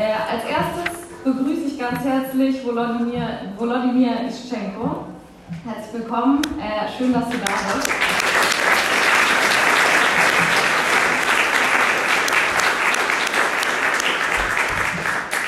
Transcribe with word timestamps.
Äh, 0.00 0.14
als 0.14 0.44
erstes 0.44 0.98
begrüße 1.22 1.66
ich 1.66 1.78
ganz 1.78 2.02
herzlich 2.02 2.64
Volodymyr, 2.64 3.52
Volodymyr 3.58 4.12
Ischenko. 4.26 5.04
Herzlich 5.62 5.92
willkommen, 5.92 6.40
äh, 6.58 6.88
schön, 6.96 7.12
dass 7.12 7.28
du 7.28 7.36
da 7.36 7.52
bist. 7.74 7.90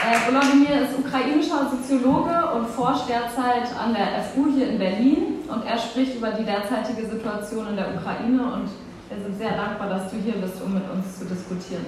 Äh, 0.04 0.30
Volodymyr 0.30 0.82
ist 0.82 0.98
ukrainischer 0.98 1.70
Soziologe 1.70 2.52
und 2.54 2.68
forscht 2.68 3.08
derzeit 3.08 3.74
an 3.82 3.94
der 3.94 4.22
FU 4.22 4.52
hier 4.54 4.68
in 4.68 4.78
Berlin 4.78 5.16
und 5.48 5.64
er 5.64 5.78
spricht 5.78 6.16
über 6.16 6.30
die 6.32 6.44
derzeitige 6.44 7.08
Situation 7.08 7.68
in 7.68 7.76
der 7.76 7.94
Ukraine 7.94 8.42
und 8.52 8.68
wir 9.08 9.18
sind 9.24 9.38
sehr 9.38 9.56
dankbar, 9.56 9.88
dass 9.88 10.10
du 10.10 10.18
hier 10.18 10.34
bist, 10.34 10.60
um 10.62 10.74
mit 10.74 10.84
uns 10.90 11.18
zu 11.18 11.24
diskutieren. 11.24 11.86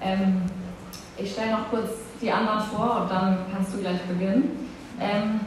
Ähm, 0.00 0.42
ich 1.22 1.32
stelle 1.32 1.52
noch 1.52 1.70
kurz 1.70 1.90
die 2.20 2.30
anderen 2.30 2.60
vor 2.62 3.02
und 3.02 3.10
dann 3.10 3.38
kannst 3.52 3.74
du 3.74 3.78
gleich 3.78 4.00
beginnen. 4.02 4.68
Ähm, 5.00 5.40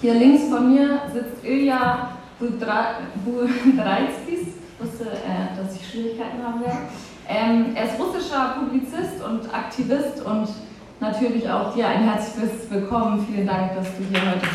hier 0.00 0.14
links 0.14 0.48
von 0.48 0.72
mir 0.72 1.00
sitzt 1.12 1.44
Ilya 1.44 2.10
Budraitskis. 2.38 2.96
Ich 4.28 4.80
wusste, 4.80 5.10
äh, 5.10 5.56
dass 5.56 5.76
ich 5.76 5.88
Schwierigkeiten 5.88 6.42
haben 6.44 6.60
werde. 6.60 6.78
Ähm, 7.28 7.76
er 7.76 7.84
ist 7.84 8.00
russischer 8.00 8.56
Publizist 8.58 9.22
und 9.24 9.52
Aktivist 9.54 10.24
und 10.24 10.48
natürlich 11.00 11.48
auch 11.48 11.72
dir 11.74 11.88
ein 11.88 12.02
herzliches 12.04 12.70
Willkommen. 12.70 13.24
Vielen 13.26 13.46
Dank, 13.46 13.74
dass 13.76 13.86
du 13.96 14.04
hier 14.04 14.20
heute 14.20 14.40
bist. 14.40 14.52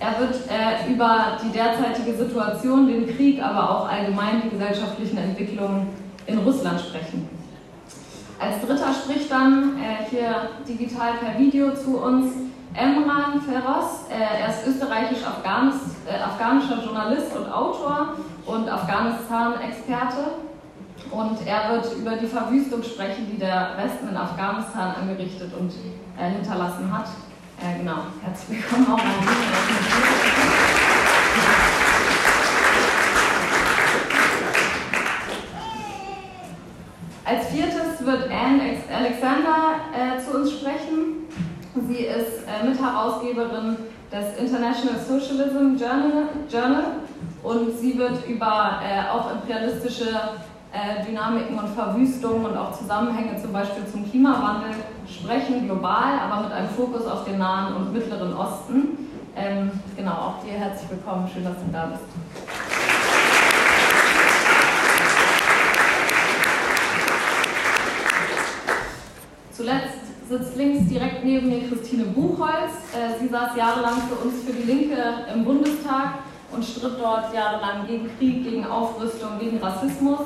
Er 0.00 0.20
wird 0.20 0.36
äh, 0.48 0.87
über 0.98 1.38
die 1.40 1.50
derzeitige 1.50 2.16
Situation, 2.16 2.88
den 2.88 3.16
Krieg, 3.16 3.40
aber 3.40 3.70
auch 3.70 3.88
allgemein 3.88 4.42
die 4.42 4.50
gesellschaftlichen 4.50 5.16
Entwicklungen 5.16 5.86
in 6.26 6.38
Russland 6.38 6.80
sprechen. 6.80 7.28
Als 8.40 8.60
dritter 8.66 8.92
spricht 8.92 9.30
dann 9.30 9.78
äh, 9.78 10.06
hier 10.10 10.50
digital 10.68 11.12
per 11.20 11.38
Video 11.38 11.72
zu 11.72 11.98
uns 11.98 12.32
Emran 12.74 13.40
Feroz. 13.42 14.06
Äh, 14.10 14.40
er 14.42 14.48
ist 14.48 14.66
österreichisch-afghanischer 14.66 16.78
äh, 16.78 16.84
Journalist 16.84 17.36
und 17.36 17.46
Autor 17.52 18.14
und 18.46 18.68
Afghanistan-Experte. 18.68 20.32
Und 21.12 21.46
er 21.46 21.74
wird 21.74 21.96
über 21.96 22.16
die 22.16 22.26
Verwüstung 22.26 22.82
sprechen, 22.82 23.28
die 23.30 23.38
der 23.38 23.76
Westen 23.76 24.08
in 24.08 24.16
Afghanistan 24.16 24.96
angerichtet 25.00 25.52
und 25.58 25.72
äh, 26.18 26.30
hinterlassen 26.30 26.92
hat. 26.92 27.06
Äh, 27.62 27.78
genau, 27.78 27.98
herzlich 28.24 28.58
willkommen 28.58 28.88
auch 28.92 28.98
an. 28.98 29.12
Als 37.24 37.48
viertes 37.48 38.06
wird 38.06 38.30
Anne 38.30 38.76
Alexander 38.90 39.80
äh, 39.92 40.18
zu 40.18 40.38
uns 40.38 40.52
sprechen. 40.52 41.28
Sie 41.86 42.04
ist 42.04 42.44
äh, 42.46 42.66
Mitherausgeberin 42.66 43.76
des 44.10 44.38
International 44.38 44.98
Socialism 44.98 45.76
Journal, 45.76 46.28
Journal 46.50 46.84
und 47.42 47.78
sie 47.78 47.98
wird 47.98 48.26
über 48.26 48.80
äh, 48.82 49.10
auch 49.10 49.30
imperialistische 49.32 50.08
äh, 50.72 51.04
Dynamiken 51.04 51.58
und 51.58 51.68
Verwüstungen 51.68 52.46
und 52.46 52.56
auch 52.56 52.72
Zusammenhänge 52.72 53.40
zum 53.40 53.52
Beispiel 53.52 53.86
zum 53.86 54.10
Klimawandel 54.10 54.70
sprechen, 55.06 55.66
global, 55.66 56.18
aber 56.18 56.44
mit 56.44 56.52
einem 56.52 56.68
Fokus 56.68 57.06
auf 57.06 57.24
den 57.24 57.38
Nahen 57.38 57.76
und 57.76 57.92
Mittleren 57.92 58.34
Osten. 58.34 59.07
Ähm, 59.40 59.70
genau, 59.96 60.10
auch 60.10 60.44
dir 60.44 60.54
herzlich 60.54 60.90
willkommen, 60.90 61.28
schön, 61.32 61.44
dass 61.44 61.54
du 61.54 61.70
da 61.72 61.86
bist. 61.86 62.02
Zuletzt 69.52 70.28
sitzt 70.28 70.56
links 70.56 70.88
direkt 70.88 71.24
neben 71.24 71.48
mir 71.50 71.68
Christine 71.68 72.04
Buchholz. 72.06 72.72
Äh, 72.92 73.20
sie 73.20 73.28
saß 73.28 73.56
jahrelang 73.56 74.02
für 74.08 74.16
uns 74.26 74.42
für 74.42 74.52
die 74.52 74.64
Linke 74.64 74.96
im 75.32 75.44
Bundestag 75.44 76.14
und 76.50 76.64
stritt 76.64 76.98
dort 76.98 77.32
jahrelang 77.32 77.86
gegen 77.86 78.08
Krieg, 78.18 78.42
gegen 78.42 78.66
Aufrüstung, 78.66 79.38
gegen 79.38 79.58
Rassismus. 79.58 80.20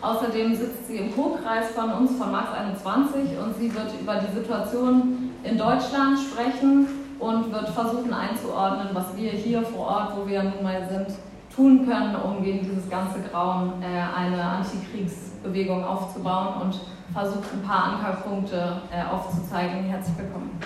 Außerdem 0.00 0.54
sitzt 0.54 0.86
sie 0.88 0.96
im 0.96 1.14
Co-Kreis 1.14 1.70
von 1.74 1.92
uns, 1.92 2.16
von 2.16 2.32
Max 2.32 2.48
21, 2.52 3.38
und 3.38 3.56
sie 3.58 3.74
wird 3.74 3.92
über 4.00 4.16
die 4.16 4.34
Situation 4.34 5.32
in 5.42 5.58
Deutschland 5.58 6.18
sprechen 6.18 7.03
und 7.24 7.50
wird 7.50 7.70
versuchen 7.70 8.12
einzuordnen, 8.12 8.88
was 8.92 9.16
wir 9.16 9.30
hier 9.30 9.62
vor 9.62 9.86
Ort, 9.86 10.12
wo 10.16 10.26
wir 10.26 10.42
nun 10.42 10.62
mal 10.62 10.86
sind, 10.86 11.16
tun 11.54 11.86
können, 11.88 12.14
um 12.16 12.42
gegen 12.42 12.60
dieses 12.60 12.90
ganze 12.90 13.20
Grauen 13.22 13.82
äh, 13.82 13.86
eine 13.86 14.42
Antikriegsbewegung 14.42 15.82
aufzubauen 15.84 16.60
und 16.60 16.80
versucht 17.14 17.50
ein 17.54 17.62
paar 17.62 17.94
Ankerpunkte 17.94 18.82
äh, 18.92 19.10
aufzuzeigen. 19.10 19.84
Herzlich 19.84 20.18
willkommen. 20.18 20.60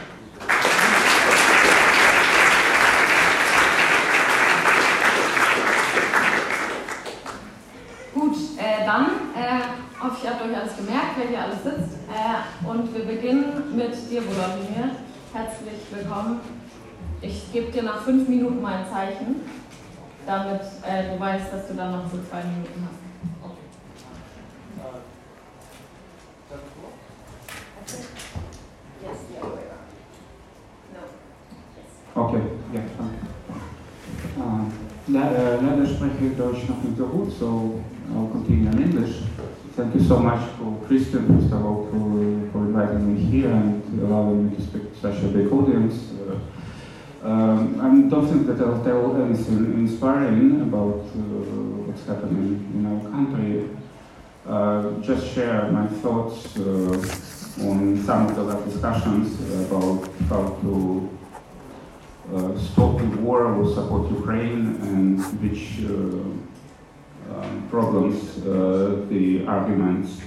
Gut, 8.14 8.36
äh, 8.58 8.84
dann 8.84 9.06
äh, 9.36 10.02
hoffe 10.02 10.16
ich, 10.18 10.24
ihr 10.24 10.30
habt 10.30 10.42
euch 10.42 10.56
alles 10.56 10.76
gemerkt, 10.76 11.14
wer 11.18 11.28
hier 11.28 11.40
alles 11.40 11.62
sitzt. 11.62 11.98
Und 12.66 12.92
wir 12.92 13.04
beginnen 13.04 13.76
mit 13.76 13.92
dir, 14.10 14.22
Volodymyr. 14.22 14.90
Herzlich 15.30 15.80
willkommen. 15.90 16.40
Ich 17.20 17.52
gebe 17.52 17.70
dir 17.70 17.82
nach 17.82 18.02
fünf 18.02 18.26
Minuten 18.28 18.62
mal 18.62 18.78
ein 18.78 18.86
Zeichen, 18.90 19.36
damit 20.26 20.62
äh, 20.86 21.12
du 21.12 21.20
weißt, 21.20 21.52
dass 21.52 21.68
du 21.68 21.74
dann 21.74 21.92
noch 21.92 22.10
so 22.10 22.18
zwei 22.30 22.42
Minuten 22.44 22.88
hast. 22.88 22.98
Okay, 32.14 32.42
ja, 32.72 32.80
danke. 32.96 33.26
Uh, 34.38 34.66
leider 35.08 35.86
spreche 35.86 36.24
ich 36.30 36.36
Deutsch 36.38 36.68
noch 36.68 36.82
nicht 36.82 36.96
so 36.96 37.06
gut, 37.06 37.30
so 37.30 37.80
I'll 38.14 38.30
continue 38.32 38.70
in 38.70 38.82
English. 38.82 39.22
Thank 39.78 39.94
you 39.94 40.02
so 40.02 40.18
much 40.18 40.44
for 40.58 40.76
Christine, 40.88 41.28
first 41.28 41.52
of 41.52 41.64
all, 41.64 41.84
for, 41.84 42.50
for 42.50 42.64
inviting 42.66 43.14
me 43.14 43.24
here 43.30 43.48
and 43.48 44.02
allowing 44.02 44.50
me 44.50 44.56
to 44.56 44.62
speak 44.62 44.92
to 44.92 44.98
such 44.98 45.22
a 45.22 45.28
big 45.28 45.52
audience. 45.52 46.14
Uh, 46.18 47.28
um, 47.28 47.80
I 47.80 48.10
don't 48.10 48.26
think 48.26 48.48
that 48.48 48.60
I'll 48.60 48.82
tell 48.82 49.22
anything 49.22 49.74
inspiring 49.74 50.62
about 50.62 50.98
uh, 50.98 51.86
what's 51.86 52.04
happening 52.06 52.58
in 52.74 52.86
our 52.90 53.08
country. 53.08 53.70
Uh, 54.44 55.00
just 55.00 55.32
share 55.32 55.70
my 55.70 55.86
thoughts 55.86 56.56
uh, 56.56 57.70
on 57.70 58.02
some 58.04 58.26
of 58.26 58.34
the 58.34 58.54
discussions 58.68 59.38
about 59.64 60.10
how 60.28 60.58
to 60.60 61.08
uh, 62.34 62.58
stop 62.58 62.98
the 62.98 63.06
war 63.20 63.44
or 63.54 63.72
support 63.72 64.10
Ukraine 64.10 64.74
and 64.82 65.20
which 65.40 65.84
uh, 65.86 66.47
um, 67.34 67.66
problems 67.70 68.38
uh, 68.38 69.04
the 69.08 69.44
arguments 69.46 70.20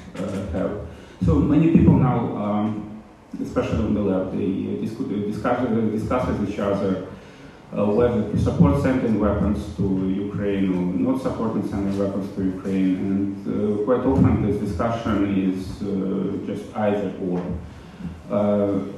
have. 0.54 0.88
So 1.26 1.36
many 1.36 1.72
people 1.72 1.94
now, 1.94 2.20
um, 2.38 3.04
especially 3.42 3.80
on 3.80 3.94
the 3.94 4.02
left, 4.02 4.36
they 4.36 4.78
discuss, 4.82 5.68
discuss 5.92 6.28
with 6.28 6.50
each 6.50 6.60
other 6.60 7.08
uh, 7.78 7.86
whether 7.86 8.30
to 8.30 8.38
support 8.38 8.82
sending 8.82 9.20
weapons 9.20 9.76
to 9.78 9.84
Ukraine 10.10 10.74
or 10.76 11.14
not 11.14 11.22
supporting 11.22 11.68
sending 11.70 11.98
weapons 11.98 12.36
to 12.36 12.44
Ukraine. 12.44 12.96
And 12.96 13.48
uh, 13.48 13.86
quite 13.86 14.02
often 14.02 14.46
this 14.46 14.60
discussion 14.60 15.18
is 15.48 15.82
uh, 15.82 16.46
just 16.46 16.76
either 16.76 17.14
or. 17.22 17.42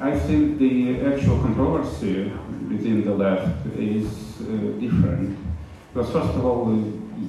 I 0.01 0.17
think 0.17 0.59
the 0.59 1.01
actual 1.01 1.39
controversy 1.39 2.31
within 2.69 3.03
the 3.03 3.13
left 3.13 3.65
is 3.77 4.07
uh, 4.41 4.45
different. 4.79 5.37
Because 5.93 6.11
first 6.11 6.33
of 6.35 6.45
all, 6.45 6.71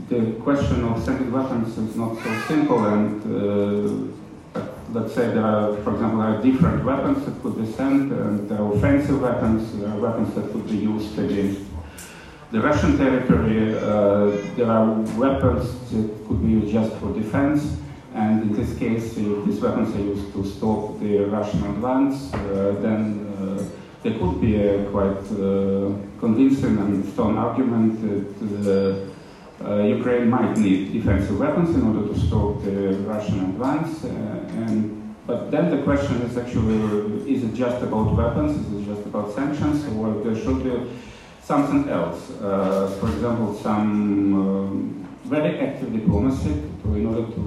the 0.09 0.33
question 0.43 0.85
of 0.85 1.03
sending 1.03 1.33
weapons 1.33 1.79
is 1.79 1.97
not 1.97 2.15
so 2.23 2.41
simple 2.47 2.85
and 2.87 3.23
uh, 3.25 4.61
let's 4.93 5.15
say 5.15 5.29
there 5.29 5.45
are, 5.45 5.77
for 5.79 5.95
example, 5.95 6.21
there 6.21 6.39
are 6.39 6.43
different 6.43 6.85
weapons 6.85 7.25
that 7.25 7.43
could 7.43 7.57
be 7.57 7.67
sent 7.73 8.13
and 8.13 8.49
there 8.49 8.61
are 8.61 8.73
offensive 8.75 9.21
weapons, 9.21 9.77
there 9.79 9.89
are 9.89 9.99
weapons 9.99 10.35
that 10.35 10.53
could 10.53 10.67
be 10.69 10.77
used 10.77 11.19
against 11.19 11.63
the 12.53 12.61
Russian 12.61 12.97
territory, 12.99 13.75
uh, 13.77 14.31
there 14.57 14.71
are 14.71 14.93
weapons 15.17 15.71
that 15.91 16.29
could 16.29 16.43
be 16.43 16.53
used 16.53 16.73
just 16.73 16.95
for 16.97 17.13
defense 17.13 17.77
and 18.15 18.43
in 18.43 18.53
this 18.53 18.79
case, 18.79 19.17
if 19.17 19.45
these 19.45 19.61
weapons 19.61 19.95
are 19.97 20.01
used 20.01 20.33
to 20.35 20.45
stop 20.45 21.01
the 21.01 21.25
Russian 21.25 21.65
advance, 21.65 22.33
uh, 22.35 22.77
then 22.81 23.27
uh, 23.39 23.65
there 24.03 24.19
could 24.19 24.41
be 24.41 24.57
a 24.57 24.85
quite 24.91 25.25
uh, 25.33 25.91
convincing 26.21 26.79
and 26.79 27.11
strong 27.13 27.39
argument 27.39 28.01
that 28.03 29.09
uh, 29.09 29.14
Ukraine 29.73 30.29
might 30.29 30.57
need 30.57 30.93
defensive 30.93 31.39
weapons 31.39 31.75
in 31.75 31.83
order 31.83 32.07
to 32.13 32.21
stop 32.21 32.63
the 32.63 32.97
Russian 33.07 33.41
advance. 33.41 34.05
Uh, 34.05 34.09
and, 34.09 35.15
but 35.27 35.51
then 35.51 35.71
the 35.71 35.83
question 35.83 36.21
is 36.23 36.37
actually, 36.37 37.33
is 37.33 37.45
it 37.45 37.55
just 37.55 37.83
about 37.83 38.15
weapons? 38.15 38.53
Is 38.57 38.83
it 38.83 38.95
just 38.95 39.07
about 39.07 39.35
sanctions? 39.35 39.87
Or 39.97 40.23
there 40.23 40.37
should 40.37 40.63
be 40.63 40.91
something 41.43 41.89
else. 41.89 42.31
Uh, 42.41 42.95
for 43.01 43.09
example, 43.09 43.55
some 43.55 44.35
um, 44.35 45.09
very 45.25 45.59
active 45.61 45.93
diplomacy 45.93 46.63
in 46.93 47.07
order 47.07 47.27
to 47.33 47.41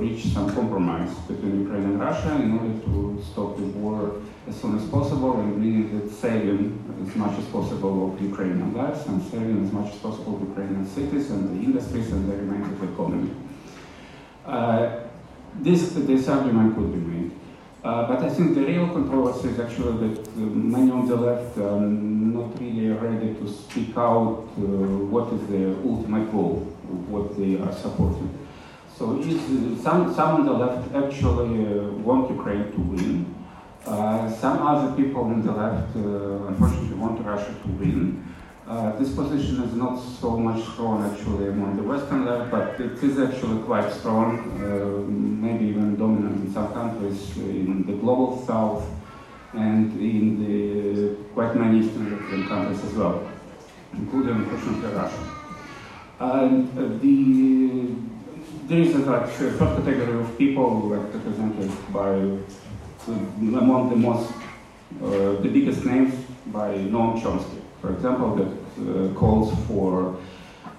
reach 0.00 0.26
some 0.26 0.54
compromise 0.54 1.14
between 1.26 1.62
Ukraine 1.62 1.84
and 1.84 2.00
Russia 2.00 2.34
in 2.34 2.52
order 2.58 2.74
to 2.86 3.22
stop 3.24 3.56
the 3.56 3.64
war 3.80 4.20
as 4.48 4.60
soon 4.60 4.76
as 4.76 4.84
possible 4.88 5.40
and 5.40 5.56
meaning 5.56 5.98
that 5.98 6.10
saving 6.10 6.62
as 7.06 7.16
much 7.16 7.38
as 7.38 7.46
possible 7.46 8.12
of 8.12 8.20
Ukrainian 8.20 8.74
lives 8.74 9.06
and 9.06 9.22
saving 9.30 9.64
as 9.64 9.72
much 9.72 9.94
as 9.94 9.98
possible 9.98 10.36
of 10.36 10.42
Ukrainian 10.50 10.86
cities 10.86 11.30
and 11.30 11.42
the 11.54 11.64
industries 11.64 12.12
and 12.12 12.30
the 12.30 12.36
remainder 12.36 12.70
of 12.74 12.80
the 12.80 12.92
economy. 12.92 13.30
Uh, 14.44 15.00
this, 15.60 15.92
this 15.92 16.28
argument 16.28 16.74
could 16.74 16.92
be 16.92 17.02
made. 17.12 17.30
Uh, 17.84 18.06
but 18.06 18.22
I 18.22 18.30
think 18.30 18.54
the 18.54 18.64
real 18.64 18.88
controversy 18.88 19.48
is 19.48 19.58
actually 19.58 19.96
that 20.06 20.28
uh, 20.28 20.38
many 20.38 20.90
on 20.90 21.08
the 21.08 21.16
left 21.16 21.58
are 21.58 21.80
not 21.80 22.60
really 22.60 22.90
ready 22.90 23.34
to 23.34 23.48
speak 23.48 23.96
out 23.96 24.46
uh, 24.56 24.62
what 25.12 25.32
is 25.32 25.46
the 25.48 25.76
ultimate 25.88 26.30
goal 26.30 26.72
what 27.08 27.36
they 27.36 27.58
are 27.60 27.72
supporting. 27.72 28.41
So 28.96 29.20
some, 29.82 30.14
some 30.14 30.30
on 30.40 30.46
the 30.46 30.52
left 30.52 30.94
actually 30.94 31.66
uh, 31.66 31.90
want 32.06 32.30
Ukraine 32.30 32.70
to 32.72 32.80
win. 32.80 33.34
Uh, 33.86 34.30
some 34.30 34.58
other 34.62 34.92
people 34.94 35.24
on 35.24 35.42
the 35.44 35.50
left 35.50 35.96
uh, 35.96 36.46
unfortunately 36.48 36.96
want 36.96 37.24
Russia 37.24 37.54
to 37.62 37.68
win. 37.68 38.22
Uh, 38.68 38.96
this 38.98 39.12
position 39.14 39.62
is 39.64 39.74
not 39.74 39.96
so 39.96 40.36
much 40.36 40.62
strong 40.68 41.02
actually 41.10 41.48
among 41.48 41.76
the 41.76 41.82
Western 41.82 42.24
left, 42.24 42.50
but 42.50 42.80
it 42.80 43.02
is 43.02 43.18
actually 43.18 43.60
quite 43.62 43.90
strong, 43.92 44.38
uh, 44.62 45.02
maybe 45.10 45.64
even 45.66 45.96
dominant 45.96 46.46
in 46.46 46.52
some 46.52 46.72
countries 46.72 47.36
in 47.38 47.84
the 47.86 47.94
global 47.94 48.44
south 48.46 48.84
and 49.54 50.00
in 50.00 50.38
the 50.44 51.16
quite 51.34 51.56
many 51.56 51.80
Eastern 51.80 52.06
European 52.06 52.46
countries 52.46 52.84
as 52.84 52.92
well, 52.92 53.28
including 53.94 54.36
unfortunately 54.36 54.92
Russia. 54.94 55.24
And 56.20 56.78
uh, 56.78 56.82
the 57.02 58.11
there 58.68 58.80
is 58.80 58.94
a 58.94 58.98
like, 58.98 59.28
first 59.28 59.58
category 59.58 60.20
of 60.20 60.38
people 60.38 60.88
like, 60.88 61.14
represented 61.14 61.70
by 61.92 62.12
among 63.62 63.90
the 63.90 63.96
most 63.96 64.32
uh, 65.02 65.40
the 65.42 65.48
biggest 65.48 65.84
names 65.84 66.14
by 66.46 66.68
Noam 66.92 67.20
Chomsky 67.20 67.62
for 67.82 67.92
example, 67.92 68.36
that 68.36 68.46
uh, 68.46 69.12
calls 69.14 69.52
for 69.66 70.16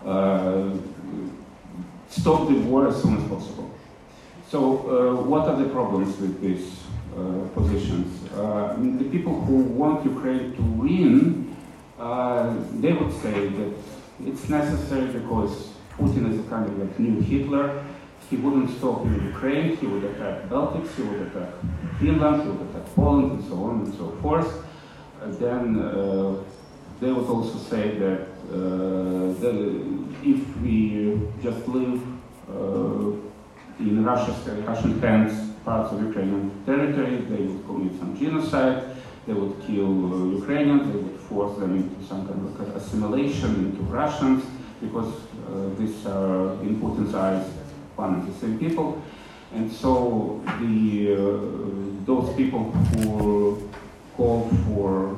uh, 0.05 0.69
stop 2.09 2.47
the 2.47 2.55
war 2.61 2.87
as 2.87 3.01
soon 3.01 3.17
as 3.17 3.27
possible. 3.27 3.69
So 4.47 4.59
uh, 4.59 5.21
what 5.21 5.49
are 5.49 5.61
the 5.61 5.69
problems 5.69 6.17
with 6.17 6.39
these 6.39 6.79
uh, 7.17 7.47
positions? 7.53 8.31
Uh, 8.31 8.77
the 8.77 9.09
people 9.11 9.41
who 9.41 9.57
want 9.63 10.05
Ukraine 10.05 10.55
to 10.55 10.61
win, 10.61 11.55
they 12.79 12.93
would 12.93 13.13
say 13.21 13.49
that 13.49 13.73
it's 14.25 14.47
necessary 14.47 15.07
because 15.19 15.72
Putin 15.97 16.31
is 16.31 16.39
a 16.39 16.49
kind 16.49 16.65
of 16.69 16.77
like 16.79 16.99
new 16.99 17.21
Hitler. 17.21 17.83
He 18.29 18.37
wouldn't 18.37 18.69
stop 18.77 19.05
in 19.05 19.13
Ukraine, 19.33 19.75
he 19.77 19.85
would 19.85 20.03
attack 20.03 20.49
Baltics, 20.49 20.95
he 20.95 21.03
would 21.03 21.21
attack 21.27 21.49
Finland, 21.99 22.43
he 22.43 22.49
would 22.49 22.69
attack 22.69 22.85
Poland, 22.95 23.31
and 23.33 23.43
so 23.43 23.55
on 23.63 23.73
and 23.81 23.93
so 23.93 24.05
forth. 24.21 24.51
then 25.39 25.63
they 26.99 27.11
would 27.11 27.27
also 27.27 27.57
say 27.57 27.97
that, 27.99 28.21
uh, 28.49 29.33
that 29.41 29.55
if 30.23 30.57
we 30.61 31.19
just 31.41 31.67
live 31.67 32.01
uh, 32.49 33.11
in 33.79 34.03
Russia's, 34.03 34.37
Russian 34.65 34.99
hands 35.01 35.33
parts 35.65 35.91
of 35.93 36.01
Ukrainian 36.01 36.51
territory, 36.65 37.17
they 37.31 37.41
would 37.47 37.65
commit 37.65 37.93
some 37.99 38.17
genocide, 38.17 38.83
they 39.25 39.33
would 39.33 39.55
kill 39.65 39.91
uh, 40.13 40.39
Ukrainians, 40.41 40.83
they 40.91 40.99
would 40.99 41.19
force 41.29 41.57
them 41.59 41.75
into 41.75 41.97
some 42.09 42.27
kind 42.27 42.39
of 42.45 42.75
assimilation 42.75 43.51
into 43.65 43.81
Russians, 43.83 44.43
because 44.81 45.11
uh, 45.13 45.32
these 45.77 46.05
are, 46.05 46.53
in 46.61 47.15
eyes, 47.15 47.47
one 47.95 48.15
and 48.15 48.27
the 48.27 48.39
same 48.39 48.59
people. 48.59 49.01
And 49.53 49.71
so 49.71 50.41
the, 50.59 51.13
uh, 51.13 52.05
those 52.05 52.35
people 52.35 52.71
who 52.71 53.69
call 54.15 54.49
for 54.65 55.17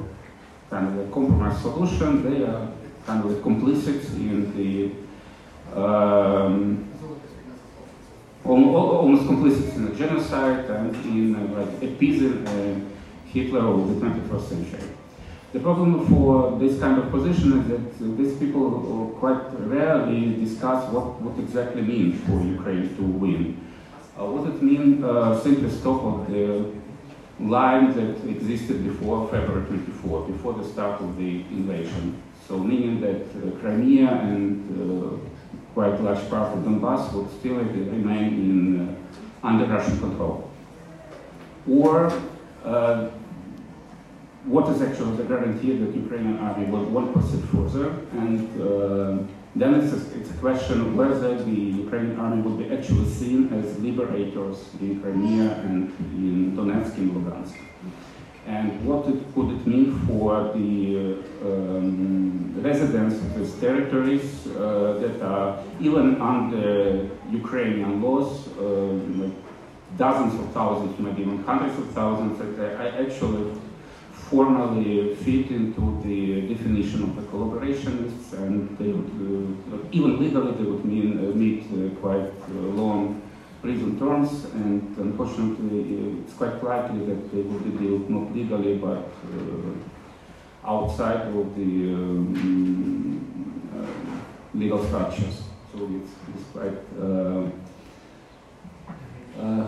kind 0.69 0.87
of 0.87 1.07
a 1.07 1.11
compromise 1.11 1.61
solution. 1.61 2.23
They 2.23 2.43
are 2.43 2.67
kind 3.05 3.23
of 3.23 3.31
complicit 3.43 4.03
in 4.15 4.55
the 4.57 4.91
um, 5.79 6.91
almost 8.43 9.23
complicit 9.23 9.75
in 9.75 9.87
a 9.87 9.95
genocide 9.95 10.65
and 10.69 10.95
in 11.05 11.35
uh, 11.35 11.59
like 11.59 11.83
appeasing 11.83 12.47
uh, 12.47 12.79
Hitler 13.25 13.59
of 13.59 13.99
the 13.99 14.05
21st 14.05 14.49
century. 14.49 14.89
The 15.55 15.61
problem 15.61 16.05
for 16.07 16.59
this 16.59 16.81
kind 16.81 17.01
of 17.01 17.09
position 17.11 17.61
is 17.61 17.67
that 17.69 18.17
these 18.17 18.37
people 18.37 19.15
quite 19.21 19.41
rarely 19.57 20.35
discuss 20.35 20.91
what, 20.91 21.21
what 21.21 21.39
exactly 21.39 21.81
means 21.81 22.21
for 22.25 22.43
Ukraine 22.43 22.93
to 22.97 23.01
win. 23.01 23.65
Uh, 24.19 24.25
what 24.25 24.53
it 24.53 24.61
means 24.61 25.01
uh, 25.01 25.39
simply 25.41 25.71
stop 25.71 26.03
of 26.03 26.29
the 26.29 26.73
line 27.39 27.93
that 27.95 28.27
existed 28.27 28.83
before 28.83 29.29
February 29.29 29.65
24, 29.67 30.27
before 30.27 30.53
the 30.55 30.65
start 30.65 30.99
of 30.99 31.15
the 31.17 31.39
invasion. 31.59 32.21
So 32.45 32.57
meaning 32.57 32.99
that 32.99 33.23
uh, 33.23 33.57
Crimea 33.61 34.09
and 34.09 34.59
uh, 34.75 35.17
quite 35.73 36.01
large 36.01 36.29
part 36.29 36.57
of 36.57 36.65
Donbass 36.65 37.13
would 37.13 37.31
still 37.39 37.55
remain 37.55 38.27
in 38.43 38.89
uh, 38.89 39.47
under 39.47 39.67
Russian 39.67 39.99
control. 40.01 40.51
Or 41.65 42.11
what 44.45 44.69
is 44.69 44.81
actually 44.81 45.17
the 45.17 45.23
guarantee 45.23 45.77
that 45.77 45.95
Ukrainian 45.95 46.37
army 46.39 46.65
will 46.67 46.85
won't 46.85 47.13
proceed 47.13 47.43
further 47.49 47.87
and 48.11 48.39
uh, 48.61 49.23
then 49.55 49.75
it's 49.75 49.93
a, 49.93 50.19
it's 50.19 50.29
a 50.29 50.33
question 50.33 50.81
of 50.81 50.95
whether 50.95 51.41
the 51.43 51.59
Ukrainian 51.85 52.19
army 52.19 52.41
would 52.41 52.57
be 52.57 52.75
actually 52.75 53.09
seen 53.09 53.51
as 53.53 53.79
liberators 53.79 54.69
in 54.81 55.01
Crimea 55.01 55.49
and 55.65 55.89
in 56.11 56.57
Donetsk 56.57 56.97
and 56.97 57.11
Lugansk. 57.15 57.55
And 58.45 58.85
what 58.85 59.07
it, 59.07 59.33
could 59.33 59.49
it 59.55 59.65
mean 59.65 59.97
for 60.05 60.51
the 60.53 61.23
um, 61.41 62.61
residents 62.61 63.15
of 63.15 63.39
these 63.39 63.53
territories 63.55 64.45
uh, 64.47 64.99
that 65.01 65.21
are 65.21 65.63
even 65.79 66.21
under 66.21 67.09
Ukrainian 67.31 68.03
laws, 68.03 68.47
like 69.21 69.31
dozens 69.97 70.33
of 70.39 70.51
thousands, 70.51 70.99
maybe 70.99 71.21
even 71.21 71.43
hundreds 71.43 71.79
of 71.79 71.89
thousands, 71.91 72.37
that 72.39 72.79
I 72.79 72.87
actually 73.03 73.55
formally 74.29 75.15
fit 75.15 75.51
into 75.51 76.01
the 76.03 76.47
definition 76.53 77.03
of 77.03 77.15
the 77.15 77.21
collaborationists, 77.23 78.33
and 78.33 78.75
they 78.77 78.87
would, 78.87 79.11
uh, 79.73 79.77
even 79.91 80.19
legally, 80.19 80.51
they 80.53 80.63
would 80.63 80.83
mean, 80.85 81.17
uh, 81.19 81.35
meet 81.35 81.63
uh, 81.65 81.89
quite 82.01 82.31
long 82.49 83.21
prison 83.61 83.97
terms, 83.99 84.45
and 84.53 84.97
unfortunately, 84.97 86.21
it's 86.21 86.33
quite 86.33 86.63
likely 86.63 87.05
that 87.05 87.31
they 87.31 87.41
would 87.41 87.63
be 87.63 87.71
dealt 87.85 88.09
not 88.09 88.35
legally, 88.35 88.77
but 88.77 89.07
outside 90.63 91.27
of 91.27 91.55
the 91.55 91.93
um, 91.93 93.15
uh, 93.75 94.57
legal 94.57 94.83
structures. 94.85 95.43
So 95.71 95.89
it's, 95.97 96.11
it's 96.33 96.45
quite 96.51 96.79
uh, 96.99 97.43
uh, 99.39 99.67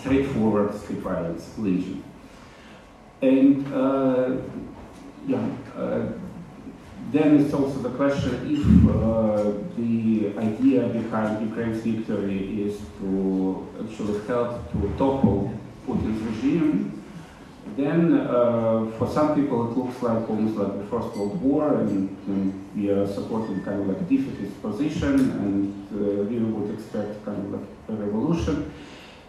straightforward 0.00 0.74
street 0.80 1.00
violence 1.00 1.58
lynching. 1.58 2.02
And 3.22 3.72
uh, 3.72 4.36
yeah, 5.28 5.46
uh, 5.76 6.06
then 7.12 7.38
it's 7.38 7.54
also 7.54 7.78
the 7.78 7.90
question 7.90 8.34
if 8.50 8.66
uh, 8.90 9.52
the 9.76 10.36
idea 10.38 10.88
behind 10.88 11.48
Ukraine's 11.48 11.82
victory 11.82 12.62
is 12.62 12.80
to 12.98 13.68
actually 13.80 14.26
help 14.26 14.72
to 14.72 14.78
topple 14.98 15.52
Putin's 15.86 16.20
regime, 16.20 17.04
then 17.76 18.14
uh, 18.18 18.90
for 18.98 19.08
some 19.08 19.36
people 19.36 19.70
it 19.70 19.78
looks 19.78 20.02
like 20.02 20.28
almost 20.28 20.56
like 20.56 20.78
the 20.78 20.86
First 20.86 21.16
World 21.16 21.40
War, 21.40 21.76
and, 21.76 22.08
and 22.26 22.70
we 22.74 22.90
are 22.90 23.06
supporting 23.06 23.62
kind 23.62 23.82
of 23.82 23.88
like 23.88 23.98
a 23.98 24.04
defeatist 24.04 24.60
position, 24.60 25.14
and 25.14 25.88
uh, 25.92 26.24
we 26.24 26.38
would 26.38 26.74
expect 26.74 27.24
kind 27.24 27.38
of 27.38 27.60
like 27.60 27.68
a 27.88 27.92
revolution. 27.92 28.72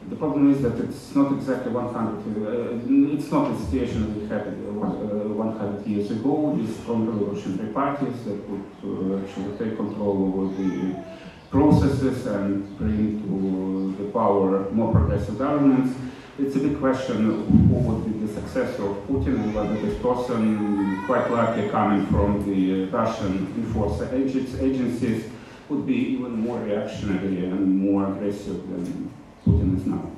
The 0.09 0.15
problem 0.17 0.51
is 0.51 0.61
that 0.61 0.77
it's 0.79 1.15
not 1.15 1.31
exactly 1.31 1.71
100, 1.71 2.45
uh, 2.45 3.15
it's 3.15 3.31
not 3.31 3.51
the 3.51 3.65
situation 3.65 4.01
that 4.01 4.19
we 4.19 4.27
had 4.27 4.47
uh, 4.47 5.33
100 5.33 5.87
years 5.87 6.11
ago 6.11 6.33
with 6.51 6.81
strong 6.81 7.07
revolutionary 7.07 7.71
parties 7.73 8.23
that 8.25 8.37
would 8.49 8.65
uh, 8.83 9.23
actually 9.23 9.57
take 9.57 9.77
control 9.77 10.27
over 10.27 10.61
the 10.61 11.03
processes 11.49 12.25
and 12.25 12.77
bring 12.77 13.21
to 13.23 14.03
the 14.03 14.11
power 14.11 14.69
more 14.71 14.91
progressive 14.91 15.37
governments. 15.37 15.97
It's 16.37 16.55
a 16.55 16.59
big 16.59 16.79
question 16.79 17.45
who 17.69 17.75
would 17.75 18.05
be 18.05 18.25
the 18.25 18.33
successor 18.33 18.89
of 18.89 18.97
Putin 19.07 19.35
and 19.41 19.55
whether 19.55 19.75
this 19.75 20.01
person, 20.01 21.05
quite 21.05 21.29
likely 21.31 21.69
coming 21.69 22.07
from 22.07 22.43
the 22.43 22.85
Russian 22.85 23.53
enforcer 23.55 24.09
agencies, 24.13 25.29
would 25.69 25.85
be 25.85 25.95
even 25.95 26.31
more 26.39 26.59
reactionary 26.59 27.45
and 27.45 27.79
more 27.79 28.11
aggressive 28.11 28.67
than 28.69 29.13
Putin 29.45 29.77
is 29.77 29.85
now. 29.85 30.11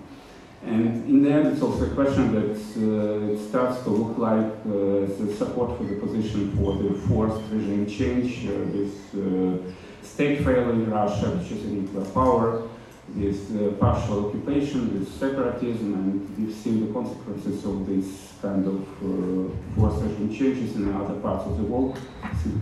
And 0.65 1.07
in 1.07 1.21
the 1.23 1.31
end, 1.31 1.47
it's 1.47 1.61
also 1.61 1.85
a 1.85 1.93
question 1.93 2.33
that 2.33 2.55
uh, 2.77 3.33
it 3.33 3.49
starts 3.49 3.83
to 3.83 3.89
look 3.89 4.17
like 4.17 4.51
uh, 4.65 5.05
the 5.19 5.35
support 5.37 5.77
for 5.77 5.83
the 5.83 5.95
position 5.95 6.55
for 6.57 6.75
the 6.75 6.95
forced 7.07 7.41
regime 7.51 7.85
change 7.87 8.47
uh, 8.47 9.19
uh, 9.19 9.57
state 10.01 10.43
failing 10.43 10.89
Russia, 10.89 11.29
which 11.37 11.51
is 11.51 11.65
a 11.65 11.67
nuclear 11.67 12.05
power, 12.05 12.67
with 13.13 13.55
uh, 13.55 13.75
partial 13.75 14.27
occupation, 14.27 14.91
with 14.93 15.07
separatism, 15.19 15.93
and 15.93 16.37
we've 16.37 16.55
seen 16.55 16.87
the 16.87 16.93
consequences 16.93 17.63
of 17.65 17.85
this 17.87 18.33
kind 18.41 18.65
of 18.65 18.81
uh, 18.81 19.53
forced 19.75 20.01
regime 20.03 20.33
changes 20.33 20.75
in 20.75 20.93
other 20.95 21.15
parts 21.15 21.45
of 21.45 21.57
the 21.57 21.63
world, 21.63 21.97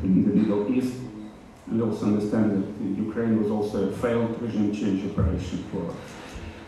in 0.03 0.25
the 0.25 0.35
Middle 0.35 0.73
East. 0.73 0.95
And 1.67 1.81
also 1.81 2.07
understand 2.07 2.51
that 2.51 3.01
Ukraine 3.01 3.41
was 3.41 3.49
also 3.49 3.89
a 3.89 3.91
failed 3.93 4.39
regime 4.41 4.73
change 4.73 5.09
operation 5.09 5.63
for 5.71 5.95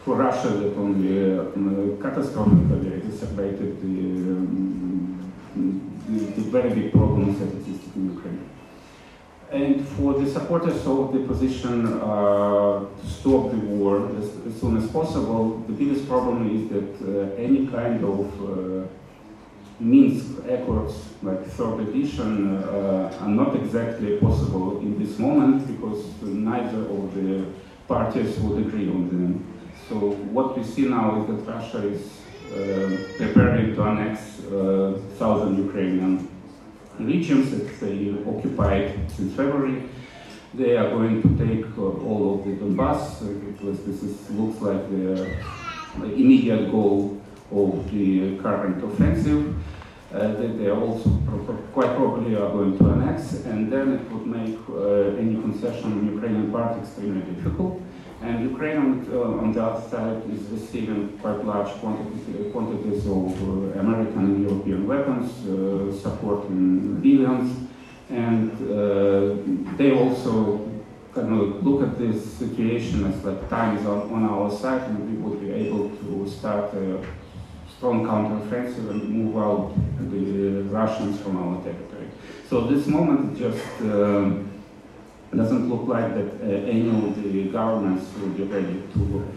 for 0.06 0.16
Russia 0.18 0.50
that 0.50 0.78
only 0.78 1.34
uh, 1.34 1.46
catastrophically 2.04 2.98
exacerbated 2.98 3.82
the, 3.82 3.96
the, 6.36 6.42
very 6.56 6.70
big 6.70 6.92
problems 6.92 7.40
that 7.40 7.52
existed 7.58 7.96
in 7.96 8.14
Ukraine. 8.14 8.50
And 9.52 9.88
for 9.88 10.14
the 10.14 10.30
supporters 10.30 10.86
of 10.86 11.12
the 11.12 11.22
position 11.32 11.88
uh, 11.88 12.86
to 13.02 13.08
stop 13.08 13.50
the 13.50 13.58
war 13.58 14.08
as, 14.20 14.28
as, 14.48 14.62
soon 14.62 14.78
as 14.78 14.88
possible, 14.92 15.58
the 15.68 15.74
biggest 15.74 16.08
problem 16.08 16.38
is 16.56 16.70
that 16.70 16.92
uh, 17.02 17.34
any 17.36 17.66
kind 17.68 18.04
of 18.04 18.26
uh, 18.44 18.88
Minsk 19.80 20.38
Accords, 20.48 20.96
like 21.24 21.44
third 21.48 21.80
edition, 21.80 22.64
uh, 22.64 23.18
are 23.22 23.28
not 23.28 23.56
exactly 23.56 24.18
possible 24.18 24.80
in 24.82 25.00
this 25.04 25.18
moment 25.18 25.66
because 25.66 26.06
neither 26.22 26.82
of 26.82 27.14
the 27.16 27.46
parties 27.88 28.38
would 28.40 28.66
agree 28.66 28.88
on 28.90 29.10
them. 29.10 29.55
So 29.90 29.96
what 30.36 30.58
we 30.58 30.64
see 30.64 30.88
now 30.88 31.22
is 31.22 31.28
that 31.28 31.52
Russia 31.52 31.88
is 31.88 32.02
uh, 32.52 32.98
preparing 33.18 33.76
to 33.76 33.84
annex 33.84 34.42
uh, 34.46 35.00
southern 35.18 35.58
Ukrainian 35.68 36.28
regions 37.00 37.52
that 37.52 37.80
they 37.82 38.16
occupied 38.28 39.12
since 39.12 39.36
February. 39.36 39.84
They 40.56 40.78
are 40.78 40.90
going 40.90 41.22
to 41.22 41.30
take 41.46 41.66
uh, 41.78 41.82
all 42.08 42.40
of 42.40 42.46
the 42.46 42.54
Donbass. 42.54 43.20
because 43.52 43.86
this 43.86 44.02
is, 44.02 44.30
looks 44.32 44.60
like 44.62 44.90
the 44.90 45.30
immediate 46.02 46.72
goal 46.72 47.22
of 47.52 47.92
the 47.92 48.38
current 48.38 48.84
offensive. 48.84 49.56
Uh, 50.14 50.32
that 50.40 50.58
they 50.58 50.70
also 50.70 51.10
quite 51.74 51.94
probably 51.96 52.36
are 52.36 52.50
going 52.52 52.78
to 52.78 52.86
annex, 52.92 53.44
and 53.46 53.70
then 53.70 53.92
it 53.94 54.12
would 54.12 54.26
make 54.26 54.58
uh, 54.70 55.20
any 55.20 55.36
concession 55.42 55.92
on 55.92 56.14
Ukrainian 56.14 56.52
part 56.54 56.78
extremely 56.78 57.22
difficult. 57.34 57.82
And 58.22 58.50
Ukraine, 58.50 58.78
on, 58.78 59.08
uh, 59.12 59.44
on 59.44 59.52
the 59.52 59.64
other 59.64 59.90
side, 59.90 60.24
is 60.32 60.48
receiving 60.48 61.18
quite 61.20 61.44
large 61.46 61.72
quantities, 61.82 62.52
quantities 62.52 63.06
of 63.06 63.28
uh, 63.44 63.80
American 63.80 64.20
and 64.20 64.42
European 64.50 64.88
weapons, 64.88 65.30
uh, 65.46 65.94
supporting 65.94 67.02
billions, 67.02 67.68
and 68.10 68.52
uh, 68.72 69.76
they 69.78 69.92
also 69.92 70.72
kind 71.14 71.34
of 71.34 71.66
look 71.66 71.82
at 71.84 71.98
this 71.98 72.24
situation 72.34 73.06
as 73.06 73.24
like 73.24 73.50
time 73.50 73.78
is 73.78 73.86
on, 73.86 74.12
on 74.14 74.24
our 74.24 74.50
side, 74.50 74.90
and 74.90 74.98
we 75.10 75.18
would 75.22 75.42
be 75.42 75.52
able 75.52 75.90
to 75.90 76.30
start 76.30 76.74
a 76.74 77.06
strong 77.76 78.06
counteroffensive 78.06 78.90
and 78.92 79.10
move 79.10 79.38
out 79.38 79.74
the 80.00 80.64
Russians 80.64 81.20
from 81.20 81.36
our 81.38 81.62
territory. 81.64 82.08
So 82.50 82.62
this 82.62 82.88
moment 82.88 83.38
just. 83.38 84.46
It 85.36 85.40
doesn't 85.40 85.70
look 85.70 85.86
like 85.86 86.16
that 86.16 86.30
uh, 86.42 86.46
any 86.46 86.88
of 86.88 87.22
the 87.22 87.50
governments 87.50 88.06
will 88.18 88.30
be 88.30 88.44
ready 88.44 88.82
to, 88.94 89.28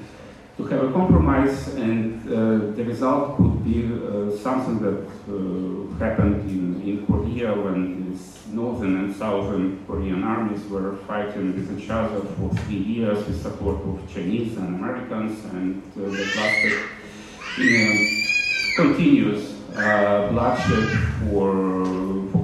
to 0.56 0.64
have 0.66 0.84
a 0.84 0.92
compromise, 0.92 1.74
and 1.74 2.22
uh, 2.28 2.76
the 2.76 2.84
result 2.84 3.36
could 3.36 3.64
be 3.64 3.84
uh, 3.84 4.30
something 4.38 4.78
that 4.78 5.02
happened 5.98 6.48
in, 6.48 6.80
in 6.88 7.04
Korea 7.04 7.52
when 7.52 8.12
these 8.12 8.38
northern 8.46 8.96
and 8.96 9.16
southern 9.16 9.84
Korean 9.88 10.22
armies 10.22 10.64
were 10.66 10.98
fighting 10.98 11.56
with 11.56 11.76
each 11.76 11.90
other 11.90 12.20
for 12.20 12.48
three 12.58 12.76
years 12.76 13.26
with 13.26 13.42
support 13.42 13.82
of 13.82 14.00
Chinese 14.14 14.56
and 14.56 14.76
Americans, 14.76 15.44
and 15.46 15.82
uh, 15.96 16.02
that 16.10 16.36
lasted 16.36 16.78
in 17.58 17.74
a 17.74 18.76
continuous 18.76 19.50
bloodshed 20.30 20.88
for 21.24 21.97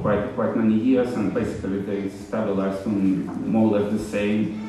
quite 0.04 0.34
quite 0.34 0.54
many 0.54 0.74
years, 0.74 1.14
and 1.14 1.32
basically 1.32 1.80
they 1.80 2.10
stabilized 2.10 2.86
on 2.86 3.00
more 3.50 3.66
or 3.68 3.80
less 3.80 3.90
the 3.90 4.04
same 4.16 4.68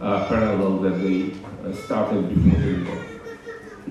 uh, 0.00 0.26
parallel 0.26 0.78
that 0.84 0.96
they 1.04 1.20
uh, 1.62 1.70
started 1.84 2.22
before 2.30 2.60
the 2.60 2.72
war. 2.86 3.00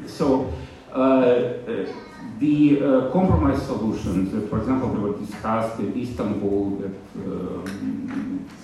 So 0.08 0.52
uh, 0.92 0.98
uh, 0.98 1.86
the 2.40 2.82
uh, 2.82 3.12
compromise 3.12 3.62
solutions, 3.68 4.32
that, 4.32 4.50
for 4.50 4.58
example, 4.62 4.90
they 4.94 5.02
were 5.08 5.18
discussed 5.26 5.80
in 5.80 5.90
Istanbul 6.06 6.82
that 6.82 6.96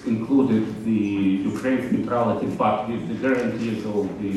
included 0.08 0.84
the 0.84 1.02
Ukraine's 1.52 1.92
neutrality, 1.92 2.48
but 2.48 2.90
with 2.90 3.08
the 3.08 3.18
guarantees 3.24 3.86
of 3.86 4.04
the 4.24 4.34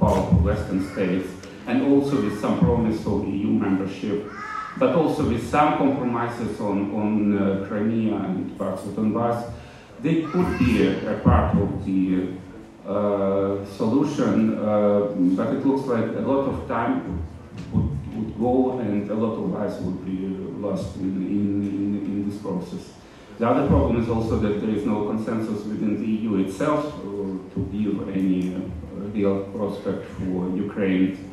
powerful 0.00 0.38
Western 0.48 0.80
states, 0.92 1.28
and 1.66 1.82
also 1.92 2.22
with 2.22 2.40
some 2.40 2.58
promise 2.58 3.00
of 3.04 3.28
EU 3.28 3.50
membership 3.66 4.32
but 4.78 4.94
also 4.94 5.28
with 5.28 5.48
some 5.48 5.76
compromises 5.78 6.60
on, 6.60 6.94
on 6.94 7.38
uh, 7.38 7.66
Crimea 7.66 8.14
and 8.16 8.56
parts 8.58 8.84
of 8.84 8.90
Donbass, 8.90 9.50
they 10.00 10.22
could 10.22 10.58
be 10.58 10.86
a, 10.86 11.16
a 11.16 11.20
part 11.20 11.56
of 11.56 11.84
the 11.84 12.28
uh, 12.86 13.64
solution, 13.66 14.58
uh, 14.58 15.00
but 15.36 15.54
it 15.54 15.64
looks 15.64 15.86
like 15.86 16.04
a 16.04 16.26
lot 16.26 16.48
of 16.48 16.66
time 16.66 17.22
would, 17.72 18.14
would 18.16 18.38
go 18.38 18.78
and 18.80 19.10
a 19.10 19.14
lot 19.14 19.34
of 19.34 19.50
lives 19.50 19.78
would 19.80 20.04
be 20.04 20.26
lost 20.60 20.96
in, 20.96 21.16
in, 21.16 21.62
in, 21.62 22.04
in 22.04 22.30
this 22.30 22.40
process. 22.40 22.92
The 23.38 23.48
other 23.48 23.66
problem 23.68 24.02
is 24.02 24.08
also 24.08 24.38
that 24.38 24.60
there 24.60 24.70
is 24.70 24.84
no 24.84 25.06
consensus 25.06 25.64
within 25.64 26.00
the 26.00 26.06
EU 26.06 26.44
itself 26.44 26.86
uh, 26.86 27.00
to 27.54 27.68
give 27.72 28.08
any 28.08 28.54
uh, 28.54 28.58
real 29.12 29.44
prospect 29.44 30.08
for 30.10 30.48
Ukraine 30.56 31.31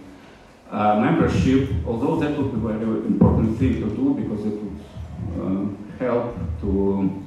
uh, 0.72 1.00
membership, 1.00 1.70
although 1.86 2.20
that 2.20 2.38
would 2.38 2.52
be 2.52 2.58
a 2.58 2.74
very 2.74 2.84
important 3.08 3.58
thing 3.58 3.82
to 3.82 3.90
do 3.90 4.14
because 4.14 4.46
it 4.46 4.54
would 4.54 4.80
uh, 5.40 6.04
help 6.04 6.36
to 6.62 7.26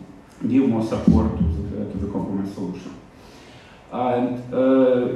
give 0.49 0.69
more 0.69 0.85
support 0.85 1.37
to 1.37 1.43
the, 1.45 1.93
to 1.93 1.99
the 1.99 2.13
compromise 2.13 2.53
solution. 2.55 2.95
And, 3.91 4.55
uh, 4.55 5.09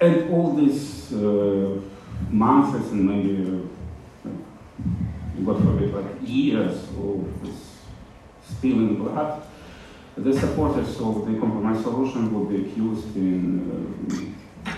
and 0.00 0.30
all 0.30 0.54
these 0.54 1.12
uh, 1.12 1.80
months 2.30 2.90
and 2.90 3.08
maybe, 3.08 3.68
uh, 4.26 5.44
God 5.44 5.62
forbid, 5.64 5.94
like 5.94 6.28
years 6.28 6.76
of 6.88 7.42
this 7.42 7.78
spilling 8.48 8.96
blood, 8.96 9.42
the 10.16 10.38
supporters 10.38 11.00
of 11.00 11.26
the 11.26 11.38
compromise 11.38 11.82
solution 11.82 12.32
will 12.34 12.44
be 12.44 12.66
accused 12.66 13.16
in 13.16 14.31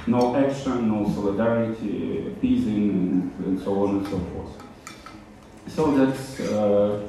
no 0.07 0.37
action, 0.37 0.89
no 0.89 1.09
solidarity, 1.13 2.27
appeasing, 2.29 3.33
and, 3.45 3.61
so 3.61 3.85
on 3.85 3.97
and 3.97 4.07
so 4.07 4.19
forth. 4.19 4.63
So 5.69 5.97
that's 5.97 6.41
uh, 6.41 7.09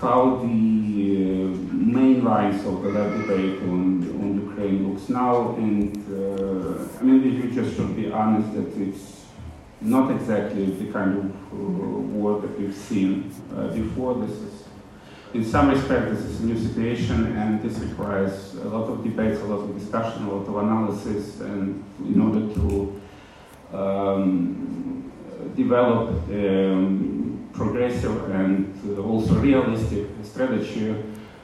how 0.00 0.36
the 0.36 0.46
uh, 0.46 1.46
main 1.72 2.24
lines 2.24 2.64
of 2.64 2.82
the 2.82 2.88
left 2.90 3.16
debate 3.20 3.62
on, 3.62 4.02
on 4.20 4.48
Ukraine 4.48 4.88
looks 4.88 5.08
now, 5.08 5.54
and 5.56 5.94
uh, 6.10 6.98
I 6.98 7.02
mean, 7.02 7.42
we 7.42 7.54
just 7.54 7.76
should 7.76 7.94
be 7.94 8.10
honest 8.10 8.54
that 8.54 8.80
it's 8.80 9.22
not 9.80 10.10
exactly 10.10 10.66
the 10.66 10.92
kind 10.92 11.18
of 11.18 11.24
uh, 11.52 11.56
war 11.56 12.40
that 12.40 12.58
we've 12.58 12.74
seen 12.74 13.34
uh, 13.54 13.68
before. 13.68 14.14
This 14.14 14.36
is 14.38 14.61
in 15.34 15.44
some 15.44 15.70
respects, 15.70 16.10
this 16.10 16.24
is 16.26 16.40
a 16.40 16.44
new 16.44 16.58
situation, 16.58 17.36
and 17.36 17.62
this 17.62 17.78
requires 17.78 18.54
a 18.56 18.68
lot 18.68 18.88
of 18.90 19.02
debates, 19.02 19.40
a 19.40 19.44
lot 19.44 19.60
of 19.60 19.78
discussion, 19.78 20.24
a 20.24 20.34
lot 20.34 20.46
of 20.46 20.56
analysis, 20.56 21.40
and 21.40 21.82
in 22.00 22.20
order 22.20 22.54
to 22.54 23.00
um, 23.72 25.12
develop 25.56 26.10
um, 26.28 27.48
progressive 27.52 28.30
and 28.30 28.98
also 28.98 29.34
realistic 29.34 30.06
strategy 30.22 30.94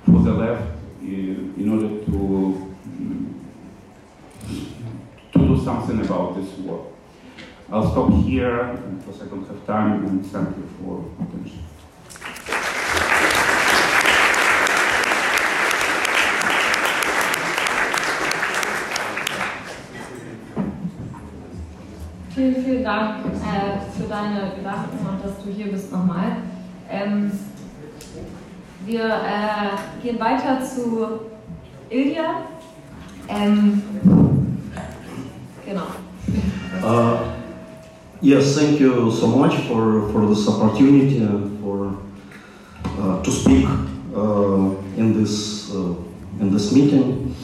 for 0.04 0.20
the 0.22 0.32
left 0.32 0.78
in, 1.02 1.54
in 1.56 1.68
order 1.70 2.04
to 2.04 2.64
to 5.32 5.38
do 5.38 5.64
something 5.64 6.00
about 6.00 6.34
this 6.34 6.50
war. 6.58 6.90
I'll 7.70 7.90
stop 7.90 8.10
here 8.24 8.80
because 8.98 9.22
I 9.22 9.26
don't 9.26 9.46
have 9.46 9.66
time, 9.66 10.06
and 10.06 10.26
thank 10.26 10.56
you 10.56 10.68
for 10.78 11.04
attention. 11.22 12.67
Vielen, 22.38 22.64
vielen 22.64 22.84
Dank 22.84 23.16
äh, 23.24 24.00
für 24.00 24.08
deine 24.08 24.52
Gedanken 24.54 24.98
und 25.10 25.24
dass 25.24 25.44
du 25.44 25.50
hier 25.50 25.72
bist 25.72 25.90
nochmal. 25.90 26.36
Ähm, 26.88 27.32
wir 28.86 29.06
äh, 29.06 30.00
gehen 30.00 30.20
weiter 30.20 30.62
zu 30.62 31.18
Ilja. 31.90 32.42
Ähm, 33.28 33.82
genau. 35.66 35.86
Uh, 36.80 37.16
Yes, 38.20 38.56
thank 38.56 38.78
you 38.78 39.10
so 39.10 39.26
much 39.26 39.56
for, 39.66 40.08
for 40.12 40.28
this 40.28 40.46
opportunity 40.46 41.18
and 41.18 41.60
for 41.60 41.98
uh, 43.00 43.20
to 43.20 43.30
speak 43.32 43.66
uh, 44.14 44.70
in 44.96 45.12
this 45.12 45.74
uh, 45.74 45.94
in 46.40 46.52
this 46.52 46.70
meeting. 46.72 47.34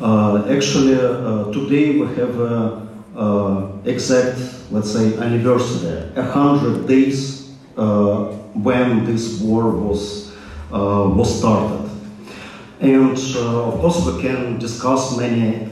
Uh, 0.00 0.44
actually, 0.48 0.94
uh, 0.94 1.50
today 1.52 1.98
we 1.98 2.06
have 2.14 2.38
a, 2.38 2.83
exact, 3.84 4.38
let's 4.70 4.92
say, 4.92 5.16
anniversary, 5.18 6.10
a 6.16 6.22
hundred 6.22 6.86
days 6.86 7.52
when 7.74 9.04
this 9.04 9.40
war 9.40 9.70
was 9.70 10.32
was 11.16 11.38
started, 11.38 11.90
and 12.80 13.18
of 13.36 13.80
course 13.80 14.04
we 14.06 14.20
can 14.22 14.58
discuss 14.58 15.16
many 15.16 15.68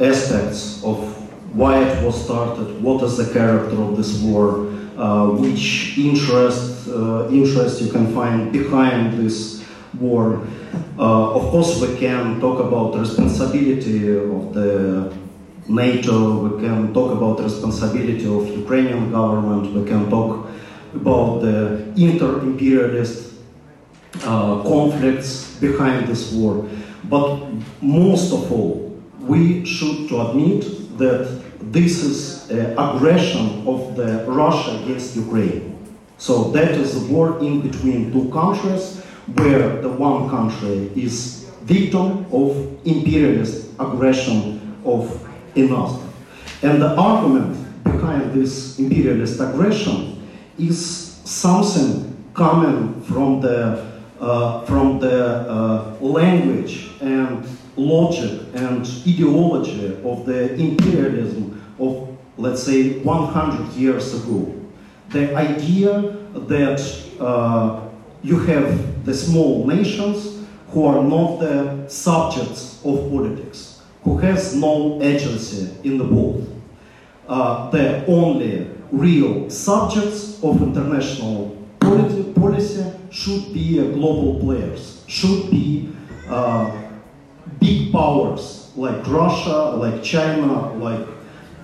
aspects 0.00 0.82
of 0.84 0.98
why 1.54 1.82
it 1.82 2.04
was 2.04 2.24
started, 2.24 2.82
what 2.82 3.02
is 3.02 3.16
the 3.16 3.32
character 3.32 3.80
of 3.80 3.96
this 3.96 4.20
war, 4.20 4.66
uh, 4.98 5.26
which 5.28 5.96
interest 5.96 6.88
uh, 6.88 7.28
interest 7.30 7.80
you 7.80 7.90
can 7.90 8.14
find 8.14 8.52
behind 8.52 9.14
this 9.18 9.64
war. 9.98 10.46
Uh, 10.98 11.34
of 11.34 11.50
course, 11.50 11.80
we 11.80 11.96
can 11.96 12.40
talk 12.40 12.60
about 12.60 12.92
the 12.92 13.00
responsibility 13.00 14.16
of 14.16 14.52
the 14.52 15.12
NATO. 15.68 16.48
We 16.48 16.62
can 16.62 16.92
talk 16.92 17.12
about 17.12 17.38
the 17.38 17.44
responsibility 17.44 18.26
of 18.26 18.48
Ukrainian 18.48 19.10
government. 19.10 19.72
We 19.74 19.84
can 19.86 20.08
talk 20.10 20.48
about 20.94 21.40
the 21.40 21.92
inter-imperialist 21.96 23.34
uh, 24.22 24.62
conflicts 24.62 25.56
behind 25.60 26.08
this 26.08 26.32
war. 26.32 26.66
But 27.04 27.46
most 27.80 28.32
of 28.32 28.50
all, 28.50 29.00
we 29.20 29.64
should 29.64 30.08
to 30.08 30.30
admit 30.30 30.64
that 30.98 31.42
this 31.72 32.02
is 32.02 32.50
aggression 32.50 33.66
of 33.66 33.96
the 33.96 34.24
Russia 34.28 34.80
against 34.82 35.16
Ukraine. 35.16 35.76
So 36.18 36.50
that 36.52 36.70
is 36.70 36.96
a 36.96 37.12
war 37.12 37.38
in 37.40 37.60
between 37.60 38.12
two 38.12 38.30
countries 38.30 39.02
where 39.34 39.82
the 39.82 39.88
one 39.88 40.30
country 40.30 40.90
is 40.94 41.50
victim 41.62 42.26
of 42.32 42.56
imperialist 42.86 43.68
aggression 43.78 44.78
of 44.84 45.25
another. 45.56 46.02
And 46.62 46.80
the 46.80 46.94
argument 46.96 47.84
behind 47.84 48.32
this 48.32 48.78
imperialist 48.78 49.40
aggression 49.40 50.26
is 50.58 51.20
something 51.24 52.16
coming 52.34 53.02
from 53.02 53.40
the 53.40 53.96
uh, 54.20 54.64
from 54.64 54.98
the 54.98 55.48
uh, 55.48 55.96
language 56.00 56.90
and 57.00 57.46
logic 57.76 58.40
and 58.54 58.86
ideology 59.06 59.94
of 60.02 60.24
the 60.24 60.54
imperialism 60.54 61.62
of, 61.78 62.16
let's 62.38 62.62
say, 62.62 62.98
100 63.00 63.74
years 63.74 64.14
ago. 64.14 64.54
The 65.10 65.34
idea 65.36 66.16
that 66.32 66.80
uh, 67.20 67.80
you 68.22 68.38
have 68.40 69.04
the 69.04 69.14
small 69.14 69.66
nations 69.66 70.46
who 70.70 70.86
are 70.86 71.02
not 71.02 71.38
the 71.40 71.88
subjects 71.88 72.80
of 72.84 73.10
politics, 73.10 73.65
who 74.06 74.16
has 74.18 74.54
no 74.54 75.02
agency 75.02 75.68
in 75.82 75.98
the 75.98 76.04
world. 76.04 76.46
Uh, 77.28 77.68
the 77.70 78.06
only 78.06 78.70
real 78.92 79.50
subjects 79.50 80.40
of 80.44 80.62
international 80.62 81.60
politi- 81.80 82.32
policy 82.32 82.84
should 83.10 83.52
be 83.52 83.80
uh, 83.80 83.84
global 83.98 84.38
players, 84.38 85.02
should 85.08 85.50
be 85.50 85.88
uh, 86.28 86.70
big 87.58 87.90
powers 87.90 88.70
like 88.76 89.04
Russia, 89.08 89.74
like 89.74 90.04
China, 90.04 90.72
like 90.74 91.04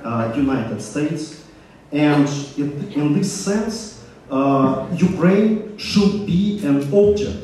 uh, 0.02 0.32
United 0.34 0.82
States. 0.82 1.44
And 1.92 2.26
in, 2.58 2.92
in 2.92 3.12
this 3.12 3.30
sense, 3.30 4.04
uh, 4.32 4.88
Ukraine 4.96 5.78
should 5.78 6.26
be 6.26 6.58
an 6.66 6.92
object, 6.92 7.38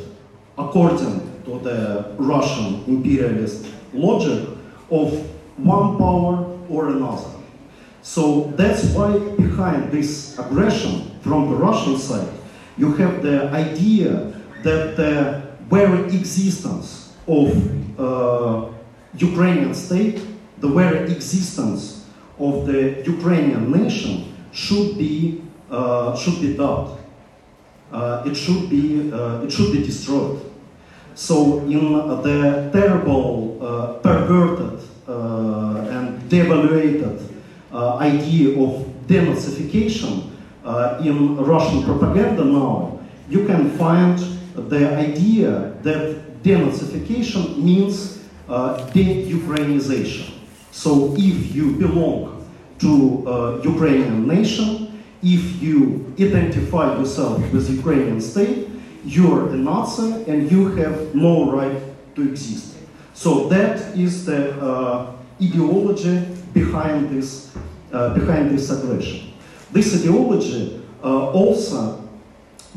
according 0.58 1.20
to 1.44 1.60
the 1.60 2.16
Russian 2.18 2.82
imperialist 2.88 3.64
logic, 3.94 4.57
of 4.90 5.12
one 5.58 5.98
power 5.98 6.58
or 6.68 6.88
another. 6.88 7.30
So 8.02 8.52
that's 8.56 8.84
why 8.94 9.18
behind 9.36 9.90
this 9.90 10.38
aggression 10.38 11.10
from 11.20 11.50
the 11.50 11.56
Russian 11.56 11.98
side, 11.98 12.28
you 12.76 12.94
have 12.94 13.22
the 13.22 13.48
idea 13.50 14.32
that 14.62 14.96
the 14.96 15.42
very 15.68 16.04
existence 16.04 17.16
of 17.26 17.52
uh, 17.98 18.70
Ukrainian 19.14 19.74
state, 19.74 20.20
the 20.58 20.68
very 20.68 21.10
existence 21.12 22.06
of 22.38 22.66
the 22.66 23.02
Ukrainian 23.04 23.70
nation 23.70 24.32
should 24.52 24.96
be 24.96 25.42
uh, 25.70 26.16
should 26.16 26.40
be 26.40 26.56
dubbed. 26.56 26.98
Uh, 27.92 28.22
it 28.26 28.34
should 28.34 28.70
be 28.70 29.12
uh, 29.12 29.44
it 29.44 29.50
should 29.50 29.72
be 29.72 29.82
destroyed. 29.82 30.40
So 31.14 31.58
in 31.60 31.92
the 32.22 32.70
terrible, 32.72 33.58
uh, 33.60 33.94
perverted 34.06 34.77
and 35.08 36.20
devaluated 36.30 37.22
idea 37.72 38.60
of 38.60 38.86
denazification 39.06 40.30
in 41.04 41.36
Russian 41.36 41.82
propaganda 41.84 42.44
now, 42.44 43.00
you 43.28 43.46
can 43.46 43.70
find 43.78 44.18
the 44.54 44.96
idea 44.96 45.74
that 45.82 46.42
denazification 46.42 47.58
means 47.58 48.24
uh, 48.48 48.76
de-Ukrainization. 48.92 50.30
So 50.70 51.14
if 51.18 51.54
you 51.54 51.72
belong 51.76 52.48
to 52.78 53.24
uh, 53.26 53.60
Ukrainian 53.64 54.26
nation, 54.26 55.02
if 55.22 55.60
you 55.60 56.14
identify 56.18 56.96
yourself 56.96 57.40
with 57.52 57.68
Ukrainian 57.68 58.20
state, 58.20 58.68
you're 59.04 59.50
a 59.50 59.56
Nazi 59.56 60.24
and 60.30 60.50
you 60.50 60.68
have 60.76 61.14
no 61.14 61.50
right 61.50 61.80
to 62.14 62.22
exist. 62.22 62.77
So 63.18 63.48
that 63.48 63.98
is 63.98 64.26
the 64.26 64.54
uh, 64.60 65.10
ideology 65.42 66.20
behind 66.54 67.10
this, 67.10 67.50
uh, 67.92 68.14
behind 68.14 68.56
this 68.56 68.70
aggression. 68.70 69.32
This 69.72 70.00
ideology 70.00 70.80
uh, 71.02 71.32
also 71.32 72.08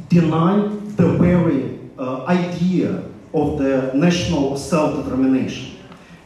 denies 0.10 0.96
the 0.96 1.10
very 1.20 1.80
uh, 1.96 2.26
idea 2.26 3.04
of 3.36 3.60
the 3.60 3.92
national 3.94 4.58
self-determination. 4.58 5.78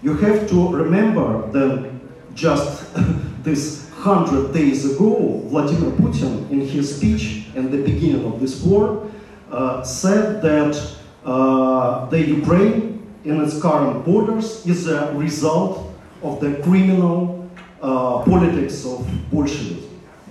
You 0.02 0.14
have 0.14 0.48
to 0.48 0.70
remember 0.70 1.52
that 1.52 1.92
just 2.36 2.96
this 3.44 3.90
hundred 3.96 4.54
days 4.54 4.96
ago, 4.96 5.42
Vladimir 5.50 5.92
Putin, 5.92 6.50
in 6.50 6.62
his 6.62 6.96
speech 6.96 7.48
in 7.54 7.70
the 7.70 7.84
beginning 7.84 8.24
of 8.24 8.40
this 8.40 8.64
war, 8.64 9.12
uh, 9.52 9.84
said 9.84 10.42
that 10.42 10.80
uh, 11.26 12.06
the 12.06 12.22
Ukraine 12.22 12.95
in 13.26 13.42
its 13.44 13.60
current 13.60 14.06
borders 14.06 14.66
is 14.66 14.88
a 14.88 15.12
result 15.14 15.92
of 16.22 16.40
the 16.40 16.62
criminal 16.64 17.50
uh, 17.82 18.24
politics 18.24 18.86
of 18.86 19.06
Bolshevism. 19.32 19.82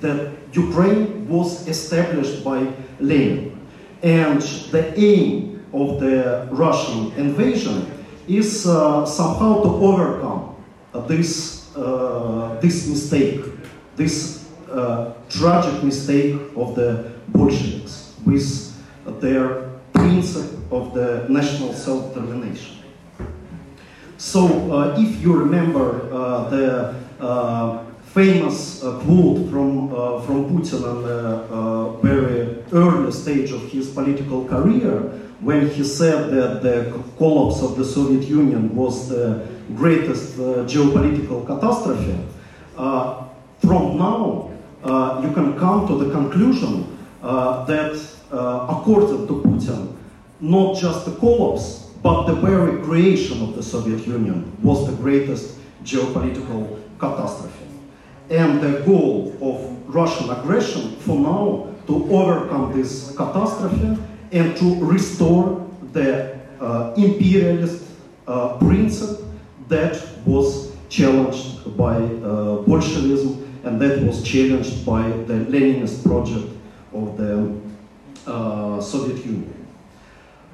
That 0.00 0.32
Ukraine 0.52 1.28
was 1.28 1.66
established 1.68 2.44
by 2.44 2.72
Lenin. 3.00 3.58
And 4.02 4.40
the 4.70 4.98
aim 4.98 5.64
of 5.72 5.98
the 5.98 6.48
Russian 6.50 7.12
invasion 7.16 7.90
is 8.28 8.66
uh, 8.66 9.04
somehow 9.04 9.62
to 9.62 9.68
overcome 9.68 10.56
uh, 10.92 11.00
this, 11.00 11.74
uh, 11.76 12.58
this 12.60 12.88
mistake, 12.88 13.40
this 13.96 14.44
tragic 15.28 15.82
mistake 15.84 16.34
of 16.56 16.74
the 16.74 17.12
Bolsheviks 17.28 18.14
with 18.26 18.74
their 19.20 19.70
principle 19.92 20.54
of 20.70 20.92
the 20.94 21.26
national 21.28 21.72
self-determination. 21.72 22.83
So 24.24 24.48
uh, 24.72 24.98
if 24.98 25.20
you 25.20 25.34
remember 25.34 26.10
uh, 26.10 26.48
the 26.48 26.94
uh, 27.20 27.84
famous 28.06 28.80
quote 28.80 29.50
from, 29.50 29.90
from 30.24 30.48
Putin 30.48 30.80
in 30.80 31.02
the 31.02 31.98
very 32.02 32.64
early 32.72 33.12
stage 33.12 33.52
of 33.52 33.60
his 33.70 33.90
political 33.90 34.46
career, 34.46 35.00
when 35.40 35.68
he 35.68 35.84
said 35.84 36.30
that 36.30 36.62
the 36.62 36.90
collapse 37.18 37.60
of 37.62 37.76
the 37.76 37.84
Soviet 37.84 38.26
Union 38.26 38.74
was 38.74 39.10
the 39.10 39.46
greatest 39.76 40.38
uh, 40.38 40.64
geopolitical 40.64 41.46
catastrophe, 41.46 42.16
uh, 42.78 43.24
from 43.58 43.98
now 43.98 44.50
uh, 44.84 45.20
you 45.22 45.34
can 45.34 45.56
come 45.58 45.86
to 45.86 45.98
the 46.02 46.10
conclusion 46.10 46.96
that 47.20 47.94
uh, 48.32 48.66
according 48.70 49.26
to 49.26 49.42
Putin, 49.42 49.94
not 50.40 50.78
just 50.78 51.04
the 51.04 51.14
collapse, 51.16 51.83
but 52.04 52.26
the 52.26 52.34
very 52.34 52.82
creation 52.82 53.40
of 53.42 53.56
the 53.56 53.62
Soviet 53.62 54.06
Union 54.06 54.54
was 54.62 54.86
the 54.86 54.92
greatest 54.92 55.58
geopolitical 55.84 56.78
catastrophe. 56.98 57.64
And 58.28 58.60
the 58.60 58.82
goal 58.84 59.34
of 59.40 59.94
Russian 59.94 60.28
aggression 60.28 60.96
for 60.96 61.18
now 61.18 61.74
to 61.86 61.94
overcome 62.14 62.78
this 62.78 63.16
catastrophe 63.16 63.96
and 64.32 64.54
to 64.58 64.84
restore 64.84 65.66
the 65.92 66.38
uh, 66.60 66.92
imperialist 66.94 67.86
uh, 68.28 68.58
principle 68.58 69.26
that 69.68 69.96
was 70.26 70.76
challenged 70.90 71.74
by 71.74 71.96
uh, 71.96 72.56
Bolshevism 72.66 73.60
and 73.64 73.80
that 73.80 74.02
was 74.02 74.22
challenged 74.22 74.84
by 74.84 75.08
the 75.08 75.46
Leninist 75.48 76.04
project 76.04 76.52
of 76.92 77.16
the 77.16 77.58
uh, 78.26 78.78
Soviet 78.82 79.24
Union. 79.24 79.66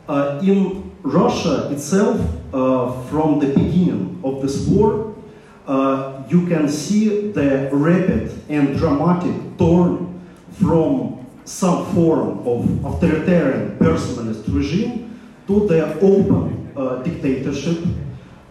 Uh, 0.09 0.41
in 0.43 0.90
Russia 1.03 1.71
itself, 1.71 2.21
uh, 2.53 3.03
from 3.09 3.39
the 3.39 3.47
beginning 3.47 4.21
of 4.23 4.43
this 4.43 4.67
war, 4.67 5.15
uh, 5.67 6.23
you 6.29 6.47
can 6.47 6.69
see 6.69 7.31
the 7.33 7.69
rapid 7.73 8.33
and 8.49 8.77
dramatic 8.77 9.35
turn 9.59 10.21
from 10.53 11.27
some 11.45 11.87
form 11.95 12.47
of 12.47 12.85
authoritarian 12.85 13.77
personalist 13.79 14.45
regime 14.55 15.19
to 15.47 15.67
the 15.67 15.95
open 16.01 16.73
uh, 16.77 16.97
dictatorship 17.03 17.79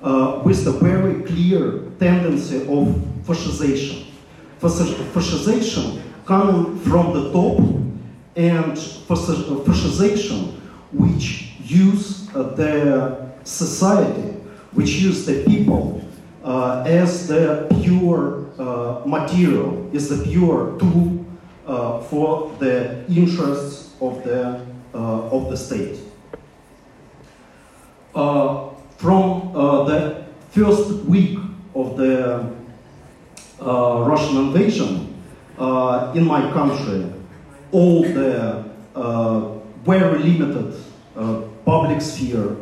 uh, 0.01 0.41
with 0.43 0.65
a 0.67 0.71
very 0.71 1.21
clear 1.23 1.81
tendency 1.99 2.61
of 2.63 2.87
fascization. 3.25 4.05
Fascization 4.59 6.01
coming 6.25 6.77
from 6.79 7.13
the 7.13 7.31
top 7.31 7.59
and 8.35 8.73
fascization 9.07 10.53
which 10.91 11.48
use 11.69 12.27
uh, 12.35 12.43
the 12.43 13.29
society, 13.43 14.33
which 14.71 14.89
use 14.89 15.25
the 15.25 15.43
people 15.45 16.03
uh, 16.43 16.83
as 16.85 17.27
the 17.27 17.67
pure 17.81 18.45
uh, 18.57 19.01
material, 19.05 19.89
is 19.93 20.09
the 20.09 20.23
pure 20.25 20.77
tool 20.79 21.25
uh, 21.67 21.99
for 22.01 22.51
the 22.59 23.05
interests 23.07 23.93
of 24.01 24.23
the, 24.23 24.65
uh, 24.93 25.29
of 25.29 25.49
the 25.49 25.57
state. 25.57 25.99
Uh, 28.15 28.69
from 28.97 29.53
the 29.53 30.25
first 30.49 31.05
week 31.05 31.37
of 31.75 31.95
the 31.95 32.51
Russian 33.61 34.37
invasion 34.37 35.15
in 36.15 36.25
my 36.25 36.51
country, 36.51 37.13
all 37.71 38.01
the 38.01 38.65
very 39.85 40.19
limited 40.19 40.75
uh, 41.15 41.41
public 41.69 42.01
sphere, 42.01 42.55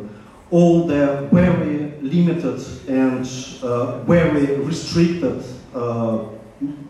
all 0.50 0.86
the 0.86 1.28
very 1.32 1.92
limited 2.02 2.60
and 2.88 3.24
uh, 3.62 4.00
very 4.04 4.56
restricted 4.56 5.42
uh, 5.74 6.24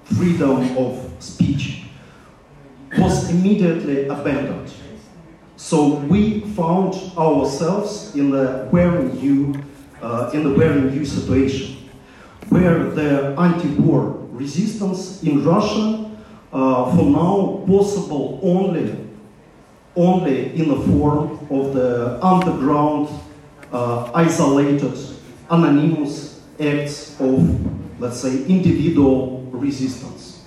freedom 0.03 0.77
of 0.77 0.91
speech 1.21 1.85
was 2.99 3.31
immediately 3.31 4.09
abandoned. 4.09 4.73
So 5.57 5.77
we 6.13 6.41
found 6.57 6.95
ourselves 7.17 8.17
in 8.17 8.35
a 8.35 8.69
very 8.73 9.05
new, 9.23 9.55
uh, 10.03 10.31
in 10.35 10.45
a 10.47 10.55
very 10.55 10.81
new 10.91 11.05
situation, 11.05 11.89
where 12.49 12.91
the 12.99 13.37
anti-war 13.39 14.27
resistance 14.33 15.23
in 15.23 15.45
Russia, 15.45 16.11
uh, 16.53 16.97
for 16.97 17.05
now, 17.05 17.63
possible 17.67 18.41
only 18.43 19.08
only 19.99 20.55
in 20.55 20.69
the 20.69 20.77
form 20.77 21.39
of 21.51 21.75
the 21.75 22.25
underground, 22.25 23.09
uh, 23.73 24.11
isolated, 24.15 24.97
anonymous 25.51 26.41
acts 26.61 27.21
of, 27.21 28.01
let's 28.01 28.21
say, 28.21 28.45
individual 28.45 29.43
resistance. 29.51 30.45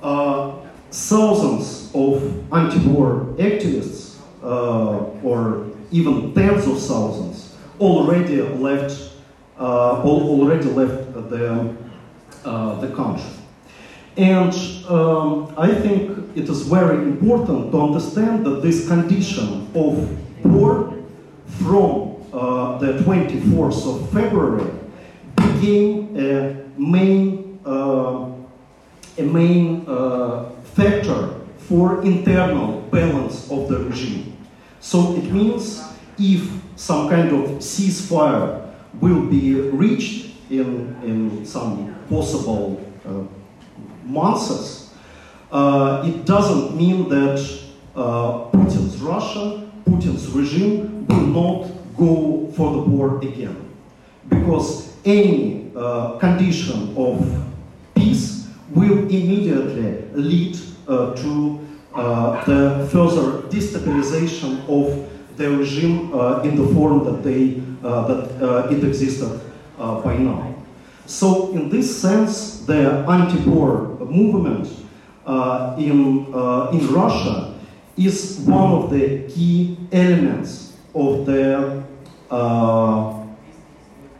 Uh, 0.00 0.52
thousands 0.92 1.90
of 1.92 2.22
anti-war 2.52 3.34
activists, 3.38 4.16
uh, 4.42 4.98
or 5.24 5.66
even 5.90 6.32
tens 6.32 6.66
of 6.66 6.80
thousands, 6.80 7.56
already 7.80 8.40
left, 8.42 9.12
uh, 9.58 10.02
already 10.04 10.70
left 10.70 11.12
the, 11.30 11.74
uh, 12.44 12.80
the 12.80 12.88
country. 12.94 13.24
And 14.16 14.54
um, 14.88 15.52
I 15.58 15.74
think 15.74 16.36
it 16.36 16.48
is 16.48 16.62
very 16.62 16.96
important 17.02 17.70
to 17.72 17.80
understand 17.80 18.46
that 18.46 18.62
this 18.62 18.88
condition 18.88 19.70
of 19.74 20.44
war 20.44 20.96
from 21.46 22.16
uh, 22.32 22.78
the 22.78 22.98
24th 23.04 23.86
of 23.86 24.10
February 24.12 24.70
became 25.36 26.16
a 26.16 26.64
main, 26.78 27.60
uh, 27.66 28.30
a 29.18 29.22
main 29.22 29.84
uh, 29.86 30.50
factor 30.74 31.40
for 31.58 32.02
internal 32.02 32.80
balance 32.90 33.50
of 33.50 33.68
the 33.68 33.80
regime. 33.80 34.36
So 34.80 35.14
it 35.16 35.24
means 35.24 35.82
if 36.18 36.50
some 36.76 37.10
kind 37.10 37.32
of 37.32 37.58
ceasefire 37.58 38.72
will 39.00 39.26
be 39.26 39.54
reached 39.54 40.36
in, 40.50 40.96
in 41.02 41.44
some 41.44 41.94
possible 42.08 42.82
uh, 43.04 43.22
months, 44.06 44.94
uh, 45.52 46.02
it 46.04 46.24
doesn't 46.24 46.76
mean 46.76 47.08
that 47.08 47.38
uh, 47.94 48.50
Putin's 48.50 48.96
Russia, 48.98 49.70
Putin's 49.84 50.28
regime 50.28 51.06
will 51.06 51.26
not 51.26 51.96
go 51.96 52.50
for 52.52 52.72
the 52.72 52.82
war 52.90 53.18
again. 53.22 53.56
Because 54.28 54.94
any 55.04 55.70
uh, 55.76 56.18
condition 56.18 56.94
of 56.96 57.44
peace 57.94 58.48
will 58.74 59.04
immediately 59.04 60.02
lead 60.12 60.58
uh, 60.88 61.14
to 61.14 61.66
uh, 61.94 62.44
the 62.44 62.88
further 62.90 63.42
destabilization 63.48 64.60
of 64.68 65.08
the 65.36 65.50
regime 65.50 66.12
uh, 66.12 66.40
in 66.42 66.56
the 66.56 66.74
form 66.74 67.04
that, 67.04 67.22
they, 67.22 67.62
that 67.82 68.68
it 68.70 68.84
existed 68.84 69.40
by 69.78 70.16
now. 70.16 70.54
So 71.06 71.52
in 71.52 71.68
this 71.68 72.00
sense, 72.00 72.66
the 72.66 73.04
anti-war 73.08 73.95
movement 74.10 74.68
uh, 75.26 75.74
in, 75.78 76.32
uh, 76.32 76.70
in 76.72 76.86
Russia 76.92 77.58
is 77.96 78.40
one 78.46 78.72
of 78.72 78.90
the 78.90 79.28
key 79.28 79.76
elements 79.90 80.76
of 80.94 81.26
the, 81.26 81.82
uh, 82.30 83.10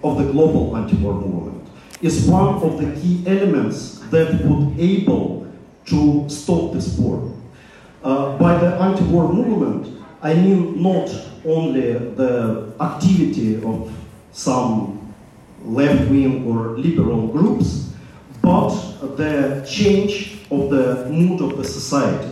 of 0.02 0.18
the 0.18 0.32
global 0.32 0.76
anti-war 0.76 1.14
movement. 1.14 1.68
It's 2.02 2.26
one 2.26 2.56
of 2.56 2.78
the 2.78 3.00
key 3.00 3.22
elements 3.26 4.00
that 4.10 4.44
would 4.44 4.78
able 4.78 5.46
to 5.86 6.28
stop 6.28 6.72
this 6.72 6.98
war. 6.98 7.32
By 8.02 8.58
the 8.58 8.76
anti-war 8.80 9.32
movement, 9.32 10.02
I 10.22 10.34
mean 10.34 10.82
not 10.82 11.08
only 11.44 11.92
the 11.92 12.72
activity 12.80 13.62
of 13.62 13.92
some 14.32 15.14
left-wing 15.64 16.46
or 16.46 16.78
liberal 16.78 17.28
groups, 17.28 17.92
but 18.46 18.70
the 19.16 19.66
change 19.68 20.38
of 20.52 20.70
the 20.70 21.08
mood 21.10 21.40
of 21.40 21.56
the 21.58 21.64
society, 21.64 22.30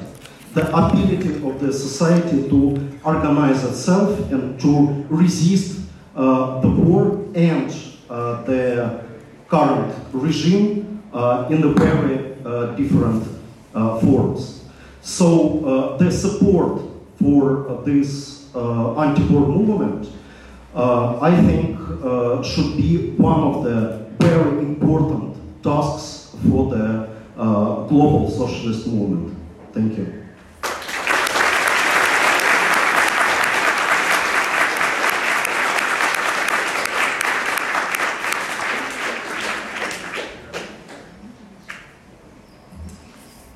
the 0.53 0.65
ability 0.69 1.35
of 1.45 1.61
the 1.61 1.73
society 1.73 2.49
to 2.49 2.89
organize 3.05 3.65
itself 3.65 4.11
and 4.31 4.61
to 4.61 5.05
resist 5.11 5.81
uh, 6.15 6.61
the 6.61 6.69
war 6.69 7.21
and 7.35 7.75
uh, 8.09 8.45
the 8.45 9.03
current 9.49 9.93
regime 10.13 11.03
uh, 11.13 11.49
in 11.51 11.61
the 11.61 11.73
very 11.73 12.37
uh, 12.45 12.67
different 12.77 13.27
uh, 13.75 13.99
forms. 13.99 14.65
So 15.03 15.65
uh, 15.67 15.97
the 15.97 16.13
support 16.13 16.81
for 17.17 17.83
this 17.85 18.55
anti-war 18.55 19.49
movement 19.49 20.09
I 20.77 21.33
think 21.47 21.77
should 22.45 22.77
be 22.77 23.11
one 23.17 23.41
of 23.41 23.65
the 23.65 24.07
very 24.21 24.59
important 24.61 25.34
tasks 25.65 26.37
for 26.47 26.69
the 26.71 27.09
uh, 27.39 27.87
global 27.89 28.31
socialist 28.31 28.87
movement. 28.87 29.35
Thank 29.73 29.97
you. 29.97 30.21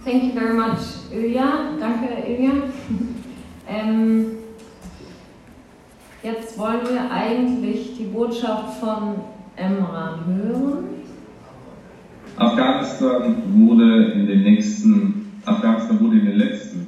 Thank 0.03 0.25
you 0.25 0.33
very 0.33 0.55
much, 0.55 0.81
Ilya. 1.13 1.77
Danke, 1.79 2.09
Ilya. 2.27 2.73
um, 3.69 4.39
Jetzt 6.23 6.59
wollen 6.59 6.81
wir 6.89 7.11
eigentlich 7.11 7.97
die 7.97 8.05
Botschaft 8.07 8.81
von 8.81 9.21
Emran 9.57 10.25
hören. 10.27 10.85
Afghanistan 12.39 13.35
wurde 13.55 14.13
in 14.13 14.27
den 14.27 14.43
nächsten, 14.43 15.27
Afghanistan 15.45 15.99
wurde 16.01 16.19
in 16.19 16.27
den 16.27 16.37
letzten 16.37 16.87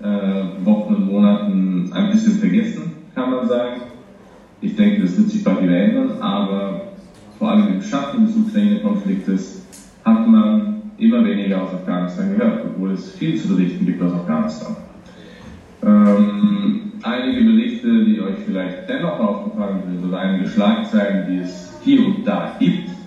äh, 0.00 0.64
Wochen 0.64 0.94
und 0.94 1.06
Monaten 1.06 1.90
ein 1.92 2.10
bisschen 2.10 2.38
vergessen, 2.38 2.92
kann 3.14 3.30
man 3.30 3.48
sagen. 3.48 3.82
Ich 4.60 4.74
denke, 4.74 5.02
das 5.02 5.16
wird 5.16 5.30
sich 5.30 5.44
bald 5.44 5.62
wieder 5.62 5.76
ändern, 5.76 6.20
aber 6.20 6.80
vor 7.38 7.50
allem 7.50 7.74
im 7.74 7.82
Schatten 7.82 8.26
des 8.26 8.36
Ukraine-Konfliktes 8.36 9.64
hat 10.04 10.26
man 10.26 10.82
immer 10.98 11.24
weniger 11.24 11.62
aus 11.62 11.74
Afghanistan 11.74 12.36
gehört, 12.36 12.64
obwohl 12.66 12.90
es 12.90 13.12
viel 13.12 13.36
zu 13.40 13.54
berichten 13.54 13.86
gibt 13.86 14.02
aus 14.02 14.12
Afghanistan. 14.12 14.76
Ähm, 15.86 16.92
einige 17.02 17.44
Berichte, 17.44 18.04
die 18.04 18.20
euch 18.20 18.38
vielleicht 18.44 18.88
dennoch 18.88 19.20
aufgefallen 19.20 19.78
sind, 19.86 20.08
oder 20.08 20.18
einige 20.18 20.48
Schlagzeilen, 20.48 21.26
die 21.30 21.38
es 21.38 21.72
hier 21.84 22.04
und 22.04 22.26
da 22.26 22.56
gibt, 22.58 22.97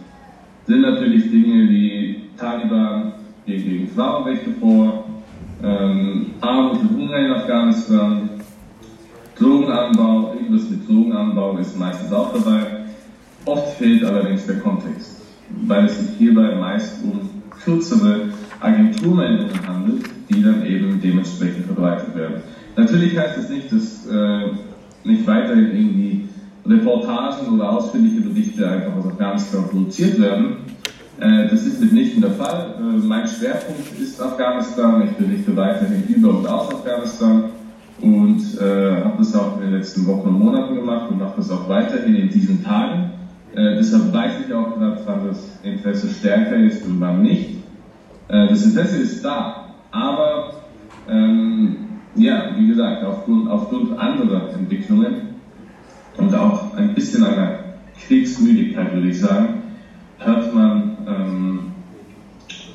sind 0.68 0.82
natürlich 0.82 1.30
Dinge, 1.32 1.68
die 1.68 2.22
Taliban 2.38 3.14
gehen 3.46 3.64
gegen 3.64 3.88
Frauenrechte 3.88 4.52
vor, 4.60 5.06
ähm, 5.64 6.28
Armut 6.42 6.82
und 6.82 6.98
Hunger 6.98 7.18
in 7.18 7.32
Afghanistan, 7.32 8.30
Drogenanbau, 9.38 10.34
irgendwas 10.34 10.70
mit 10.70 10.88
Drogenanbau 10.88 11.58
ist 11.58 11.78
meistens 11.78 12.12
auch 12.14 12.34
dabei. 12.34 12.86
Oft 13.46 13.78
fehlt 13.78 14.04
allerdings 14.04 14.46
der 14.46 14.60
Kontext, 14.60 15.22
weil 15.66 15.86
es 15.86 16.00
sich 16.00 16.18
hierbei 16.18 16.56
meist 16.56 17.04
um 17.04 17.30
kürzere 17.64 18.30
Agenturmeldungen 18.60 19.68
handelt, 19.68 20.06
die 20.30 20.44
dann 20.44 20.66
eben 20.66 21.02
dementsprechend 21.02 21.66
verbreitet 21.66 22.16
werden. 22.16 22.42
Natürlich 22.76 23.18
heißt 23.18 23.38
das 23.38 23.50
nicht, 23.50 23.72
dass 23.72 24.08
äh, 24.08 24.52
nicht 25.04 25.26
weiterhin 25.26 25.76
irgendwie 25.76 26.21
Reportagen 26.66 27.54
oder 27.54 27.72
ausführliche 27.72 28.22
Berichte 28.22 28.68
einfach 28.68 28.96
aus 28.98 29.08
Afghanistan 29.08 29.64
produziert 29.70 30.20
werden. 30.20 30.58
Äh, 31.20 31.48
das 31.50 31.66
ist 31.66 31.82
mitnichten 31.82 32.22
der 32.22 32.32
Fall. 32.32 32.76
Äh, 32.78 33.06
mein 33.06 33.28
Schwerpunkt 33.28 34.00
ist 34.00 34.22
Afghanistan. 34.22 35.04
Ich 35.08 35.12
berichte 35.18 35.56
weiterhin 35.56 36.04
über 36.08 36.30
und 36.30 36.48
aus 36.48 36.74
Afghanistan 36.74 37.46
und 38.02 38.40
äh, 38.60 39.04
habe 39.04 39.18
das 39.20 39.36
auch 39.36 39.58
in 39.58 39.62
den 39.62 39.74
letzten 39.74 40.06
Wochen 40.08 40.30
und 40.30 40.40
Monaten 40.40 40.76
gemacht 40.76 41.10
und 41.12 41.20
mache 41.20 41.34
das 41.38 41.52
auch 41.52 41.70
weiterhin 41.70 42.16
in 42.16 42.30
diesen 42.30 42.64
Tagen. 42.64 43.12
Äh, 43.54 43.76
deshalb 43.76 44.14
weiß 44.14 44.34
ich 44.46 44.54
auch 44.54 44.78
gerade, 44.78 45.02
wann 45.06 45.28
das 45.28 45.60
Interesse 45.64 46.10
stärker 46.10 46.56
ist 46.56 46.86
und 46.86 47.00
wann 47.00 47.22
nicht. 47.22 47.50
Äh, 48.28 48.48
das 48.48 48.66
Interesse 48.66 48.98
ist 48.98 49.24
da, 49.24 49.74
aber 49.92 50.54
ähm, 51.10 51.76
ja, 52.16 52.52
wie 52.58 52.68
gesagt, 52.68 53.04
aufgrund, 53.04 53.50
aufgrund 53.50 54.00
anderer 54.00 54.54
Entwicklungen 54.54 55.31
und 56.18 56.34
auch 56.36 56.74
ein 56.76 56.94
bisschen 56.94 57.24
einer 57.24 57.60
Kriegsmüdigkeit, 58.08 58.94
würde 58.94 59.10
ich 59.10 59.20
sagen, 59.20 59.62
hört 60.20 60.54
man 60.54 60.98
ähm, 61.08 61.60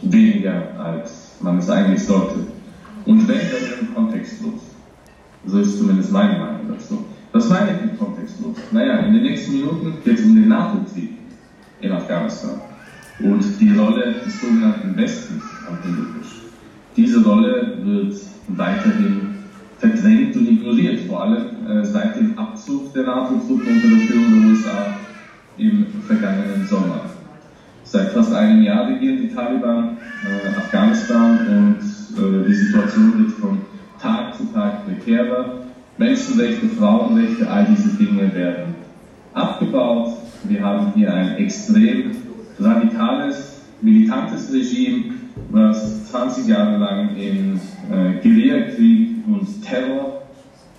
weniger, 0.02 0.62
als 0.78 1.36
man 1.40 1.58
es 1.58 1.68
eigentlich 1.70 2.04
sollte. 2.04 2.46
Und 3.04 3.28
wenn, 3.28 3.38
dann 3.38 3.80
im 3.80 3.94
kontextlos. 3.94 4.60
So 5.46 5.58
ist 5.60 5.78
zumindest 5.78 6.10
meine 6.10 6.38
Meinung 6.38 6.68
dazu. 6.68 7.04
Was 7.32 7.48
meine 7.48 7.72
ich 7.72 7.82
mit 7.82 7.98
kontextlos? 7.98 8.56
Naja, 8.72 8.98
in 9.00 9.14
den 9.14 9.22
nächsten 9.22 9.52
Minuten 9.52 9.92
geht 10.04 10.18
es 10.18 10.24
um 10.24 10.34
den 10.34 10.48
NATO-Krieg 10.48 11.10
in 11.80 11.92
Afghanistan 11.92 12.60
und 13.20 13.44
die 13.60 13.76
Rolle 13.76 14.14
des 14.24 14.40
sogenannten 14.40 14.96
Westens 14.96 15.42
am 15.68 15.80
Hindukusch. 15.82 16.42
Diese 16.96 17.22
Rolle 17.22 17.76
wird 17.82 18.16
weiterhin 18.48 19.25
verdrängt 19.78 20.36
und 20.36 20.48
ignoriert, 20.48 21.00
vor 21.08 21.24
allem 21.24 21.44
äh, 21.68 21.84
seit 21.84 22.16
dem 22.16 22.38
Abzug 22.38 22.92
der 22.94 23.04
NATO-Truppen 23.04 23.68
unter 23.68 23.88
der 23.88 23.98
Führung 24.06 24.40
der 24.40 24.50
USA 24.50 24.96
im 25.58 25.86
vergangenen 26.06 26.66
Sommer. 26.66 27.00
Seit 27.84 28.10
fast 28.10 28.32
einem 28.32 28.62
Jahr 28.62 28.88
regieren 28.88 29.22
die 29.22 29.28
Taliban 29.28 29.96
äh, 30.24 30.56
Afghanistan 30.56 31.38
und 31.46 31.78
äh, 32.18 32.48
die 32.48 32.54
Situation 32.54 33.18
wird 33.18 33.32
von 33.32 33.58
Tag 34.00 34.34
zu 34.34 34.44
Tag 34.52 34.84
prekärer. 34.86 35.66
Menschenrechte, 35.98 36.68
Frauenrechte, 36.68 37.48
all 37.48 37.66
diese 37.66 37.90
Dinge 37.96 38.34
werden 38.34 38.74
abgebaut. 39.32 40.14
Wir 40.44 40.62
haben 40.62 40.92
hier 40.94 41.12
ein 41.12 41.36
extrem 41.36 42.10
radikales, 42.58 43.62
militantes 43.80 44.52
Regime, 44.52 45.14
was 45.50 46.10
20 46.10 46.48
Jahre 46.48 46.78
lang 46.78 47.16
in 47.16 47.60
äh, 47.90 48.20
Guerillakrieg 48.22 49.05
und 49.26 49.62
Terror 49.62 50.22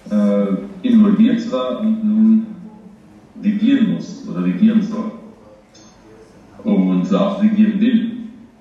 äh, 0.10 0.88
involviert 0.88 1.52
war 1.52 1.82
und 1.82 2.04
nun 2.04 2.48
regieren 3.44 3.94
muss 3.94 4.28
oder 4.28 4.44
regieren 4.44 4.82
soll. 4.82 5.12
Und 6.64 7.14
auch 7.14 7.42
regieren 7.42 7.80
will. 7.80 8.12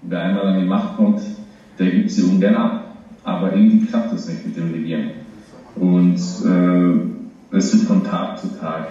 Wer 0.02 0.20
einmal 0.20 0.46
an 0.46 0.60
die 0.60 0.66
Macht 0.66 0.96
kommt, 0.96 1.20
der 1.78 1.90
gibt 1.90 2.10
sie 2.10 2.22
ungern 2.22 2.54
ab. 2.54 2.96
Aber 3.24 3.54
irgendwie 3.54 3.86
klappt 3.86 4.12
das 4.12 4.28
nicht 4.28 4.46
mit 4.46 4.56
dem 4.56 4.72
Regieren. 4.72 5.10
Und 5.74 6.16
äh, 6.16 7.56
es 7.56 7.72
wird 7.72 7.84
von 7.84 8.04
Tag 8.04 8.38
zu 8.38 8.48
Tag 8.58 8.88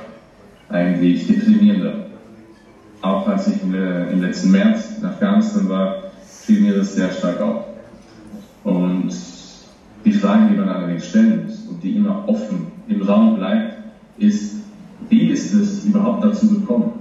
eigentlich 0.69 1.27
deprimierender. 1.27 2.07
Auch 3.01 3.27
als 3.27 3.47
ich 3.47 3.61
im 3.61 4.21
letzten 4.21 4.51
März 4.51 4.97
in 4.97 5.05
Afghanistan 5.05 5.69
war, 5.69 5.95
fiel 6.25 6.61
mir 6.61 6.75
das 6.75 6.95
sehr 6.95 7.11
stark 7.11 7.39
auf. 7.39 7.65
Und 8.63 9.13
die 10.05 10.13
Frage, 10.13 10.51
die 10.51 10.57
man 10.57 10.69
allerdings 10.69 11.07
stellen 11.07 11.45
muss 11.45 11.65
und 11.67 11.83
die 11.83 11.97
immer 11.97 12.23
offen 12.27 12.67
im 12.87 13.01
Raum 13.01 13.37
bleibt, 13.37 13.79
ist, 14.17 14.57
wie 15.09 15.27
ist 15.27 15.53
es 15.53 15.83
überhaupt 15.85 16.23
dazu 16.23 16.47
gekommen? 16.47 16.93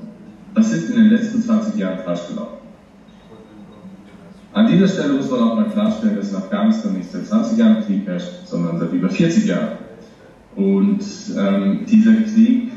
Was 0.54 0.72
ist 0.72 0.90
in 0.90 0.96
den 0.96 1.10
letzten 1.10 1.42
20 1.42 1.76
Jahren 1.76 1.98
falsch 2.04 2.28
gelaufen? 2.28 2.54
An 4.52 4.68
dieser 4.68 4.88
Stelle 4.88 5.14
muss 5.14 5.30
man 5.30 5.40
auch 5.40 5.56
mal 5.56 5.68
klarstellen, 5.68 6.16
dass 6.16 6.30
in 6.30 6.36
Afghanistan 6.36 6.92
nicht 6.94 7.10
seit 7.10 7.26
20 7.26 7.58
Jahren 7.58 7.84
Krieg 7.84 8.06
herrscht, 8.06 8.46
sondern 8.46 8.78
seit 8.78 8.92
über 8.92 9.10
40 9.10 9.46
Jahren. 9.46 9.78
Und 10.54 11.04
ähm, 11.36 11.80
dieser 11.86 12.14
Krieg 12.14 12.70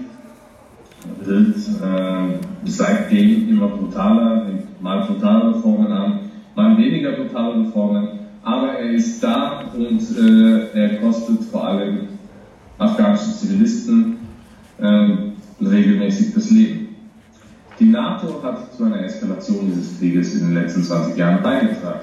wird 1.23 1.55
äh, 1.55 2.39
seitdem 2.65 3.49
immer 3.49 3.67
brutaler, 3.67 4.45
nimmt 4.45 4.81
mal 4.81 5.05
brutalere 5.05 5.61
Formen 5.61 5.91
an, 5.91 6.19
mal 6.55 6.75
weniger 6.77 7.11
brutale 7.11 7.65
Formen, 7.65 8.07
aber 8.47 8.79
er 8.79 8.91
ist 8.91 9.21
da 9.21 9.65
und 9.75 10.01
äh, 10.17 10.71
er 10.73 11.01
kostet 11.01 11.43
vor 11.51 11.67
allem 11.67 12.07
afghanische 12.77 13.33
Zivilisten 13.33 14.19
äh, 14.79 15.09
regelmäßig 15.61 16.33
das 16.33 16.49
Leben. 16.51 16.95
Die 17.77 17.85
NATO 17.85 18.41
hat 18.41 18.73
zu 18.73 18.85
einer 18.85 19.03
Eskalation 19.03 19.65
dieses 19.67 19.99
Krieges 19.99 20.33
in 20.35 20.47
den 20.47 20.53
letzten 20.53 20.81
20 20.81 21.17
Jahren 21.17 21.43
beigetragen. 21.43 21.99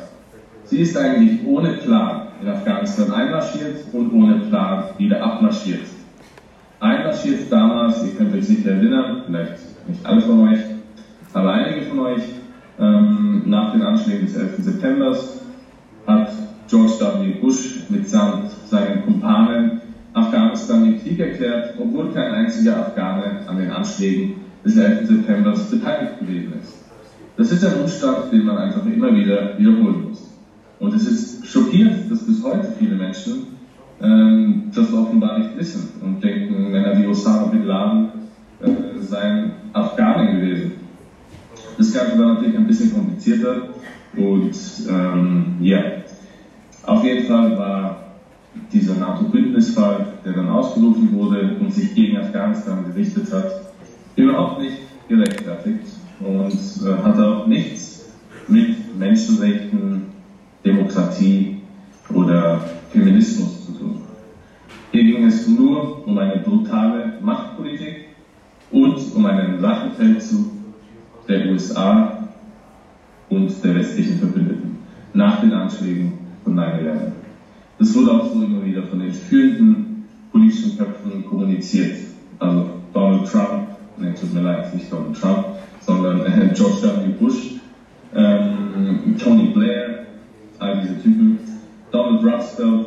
Sie 0.67 0.81
ist 0.81 0.97
eigentlich 0.99 1.41
ohne 1.47 1.71
Plan 1.79 2.29
in 2.43 2.49
Afghanistan 2.49 3.11
einmarschiert 3.11 3.77
und 3.93 4.13
ohne 4.13 4.41
Plan 4.51 4.85
wieder 4.99 5.23
abmarschiert. 5.23 5.87
Einmarschiert 6.79 7.51
damals, 7.51 8.05
ihr 8.05 8.13
könnt 8.19 8.35
euch 8.35 8.47
sicher 8.47 8.73
erinnern, 8.73 9.23
vielleicht 9.27 9.89
nicht 9.89 10.05
alle 10.05 10.21
von 10.21 10.49
euch, 10.49 10.61
aber 11.33 11.53
einige 11.53 11.87
von 11.87 12.01
euch, 12.01 12.23
ähm, 12.79 13.45
nach 13.47 13.73
den 13.73 13.83
Anschlägen 13.83 14.27
des 14.27 14.37
11. 14.37 14.57
September 14.59 15.17
hat 16.07 16.31
George 16.69 16.93
W. 16.99 17.41
Bush 17.41 17.85
mitsamt 17.89 18.51
seinen 18.67 19.05
Kumpanen 19.05 19.81
Afghanistan 20.13 20.85
den 20.85 21.03
Krieg 21.03 21.19
erklärt, 21.19 21.75
obwohl 21.79 22.13
kein 22.13 22.33
einziger 22.33 22.79
Afghane 22.79 23.41
an 23.47 23.59
den 23.59 23.71
Anschlägen 23.71 24.37
des 24.65 24.77
11. 24.77 25.09
September 25.09 25.55
beteiligt 25.71 26.21
gewesen 26.21 26.53
ist. 26.61 26.85
Das 27.37 27.51
ist 27.51 27.65
ein 27.65 27.81
Umstand, 27.81 28.33
den 28.33 28.45
man 28.45 28.57
einfach 28.59 28.87
immer 28.87 29.15
wieder 29.15 29.59
wiederholen 29.59 30.09
muss. 30.09 30.31
Und 30.79 30.95
es 30.95 31.07
ist 31.07 31.47
schockierend, 31.47 32.11
dass 32.11 32.25
bis 32.27 32.43
heute 32.45 32.69
viele 32.79 32.95
Menschen 32.95 33.47
ähm, 34.01 34.71
das 34.75 34.93
offenbar 34.93 35.39
nicht 35.39 35.57
wissen 35.57 35.89
und 36.01 36.23
denken, 36.23 36.71
Männer 36.71 36.97
wie 36.99 37.07
Osama 37.07 37.47
Bin 37.47 37.65
Laden 37.65 38.09
äh, 38.61 39.01
seien 39.01 39.53
Afghanen 39.73 40.37
gewesen. 40.37 40.73
Das 41.77 41.93
Ganze 41.93 42.19
war 42.19 42.35
natürlich 42.35 42.57
ein 42.57 42.67
bisschen 42.67 42.93
komplizierter 42.93 43.63
und 44.17 44.57
ähm, 44.89 45.57
ja, 45.61 45.81
auf 46.85 47.05
jeden 47.05 47.27
Fall 47.27 47.57
war 47.59 48.05
dieser 48.73 48.95
NATO-Bündnisfall, 48.95 50.07
der 50.25 50.33
dann 50.33 50.49
ausgerufen 50.49 51.13
wurde 51.13 51.57
und 51.61 51.73
sich 51.73 51.95
gegen 51.95 52.17
Afghanistan 52.19 52.85
gerichtet 52.87 53.33
hat, 53.33 53.73
überhaupt 54.17 54.61
nicht 54.61 54.77
gerechtfertigt 55.09 55.87
und 56.21 56.53
äh, 56.53 57.03
hat 57.03 57.19
auch 57.19 57.47
nichts 57.47 58.13
mit 58.49 58.97
Menschenrechten, 58.97 60.03
Demokratie 60.65 61.61
oder 62.13 62.61
Feminismus 62.91 63.67
zu 63.67 63.73
tun. 63.73 64.01
Hier 64.93 65.03
ging 65.03 65.25
es 65.27 65.49
nur 65.49 66.07
um 66.07 66.17
eine 66.19 66.37
brutale 66.39 67.15
Machtpolitik 67.21 68.07
und 68.71 68.97
um 69.15 69.27
einen 69.27 69.65
Rachefeldzug 69.65 70.47
der 71.29 71.51
USA 71.51 72.24
und 73.35 73.65
der 73.65 73.75
westlichen 73.75 74.19
Verbündeten 74.19 74.77
nach 75.13 75.41
den 75.41 75.53
Anschlägen 75.53 76.13
von 76.43 76.57
9-11. 76.57 77.13
Das 77.79 77.95
wurde 77.95 78.13
auch 78.13 78.33
so 78.33 78.43
immer 78.43 78.65
wieder 78.65 78.83
von 78.85 79.01
den 79.01 79.13
führenden 79.13 80.05
politischen 80.31 80.79
Köpfen 80.79 81.25
kommuniziert. 81.27 81.97
Also 82.39 82.71
Donald 82.93 83.31
Trump, 83.31 83.69
ne, 83.99 84.15
tut 84.15 84.33
mir 84.33 84.43
leid, 84.43 84.75
nicht 84.75 84.91
Donald 84.93 85.21
Trump, 85.21 85.47
sondern 85.81 86.21
äh, 86.21 86.53
George 86.55 86.83
W. 86.83 87.09
Bush, 87.19 87.55
ähm, 88.15 89.17
Tony 89.19 89.51
Blair, 89.53 90.07
all 90.59 90.81
diese 90.81 91.03
Typen, 91.03 91.39
Donald 91.91 92.25
Rumsfeld, 92.25 92.87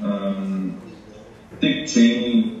ähm, 0.00 0.74
Dick 1.60 1.86
Cheney, 1.86 2.52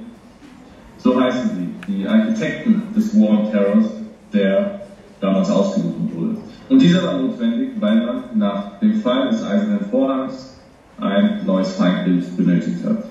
so 0.98 1.20
heißen 1.20 1.50
sie, 1.86 1.92
die 1.92 2.06
Architekten 2.06 2.82
des 2.94 3.14
War 3.14 3.30
on 3.30 3.50
Terror, 3.50 3.84
der 4.32 4.80
damals 5.20 5.50
ausgerufen 5.50 6.10
wurde. 6.14 6.37
Und 6.68 6.82
dieser 6.82 7.02
war 7.04 7.18
notwendig, 7.18 7.70
weil 7.80 7.96
man 8.04 8.24
nach 8.34 8.78
dem 8.80 9.00
Fall 9.00 9.30
des 9.30 9.42
Eisernen 9.42 9.80
Vorhangs 9.90 10.58
ein 11.00 11.46
neues 11.46 11.72
Feindbild 11.76 12.36
benötigt 12.36 12.84
hat. 12.84 13.04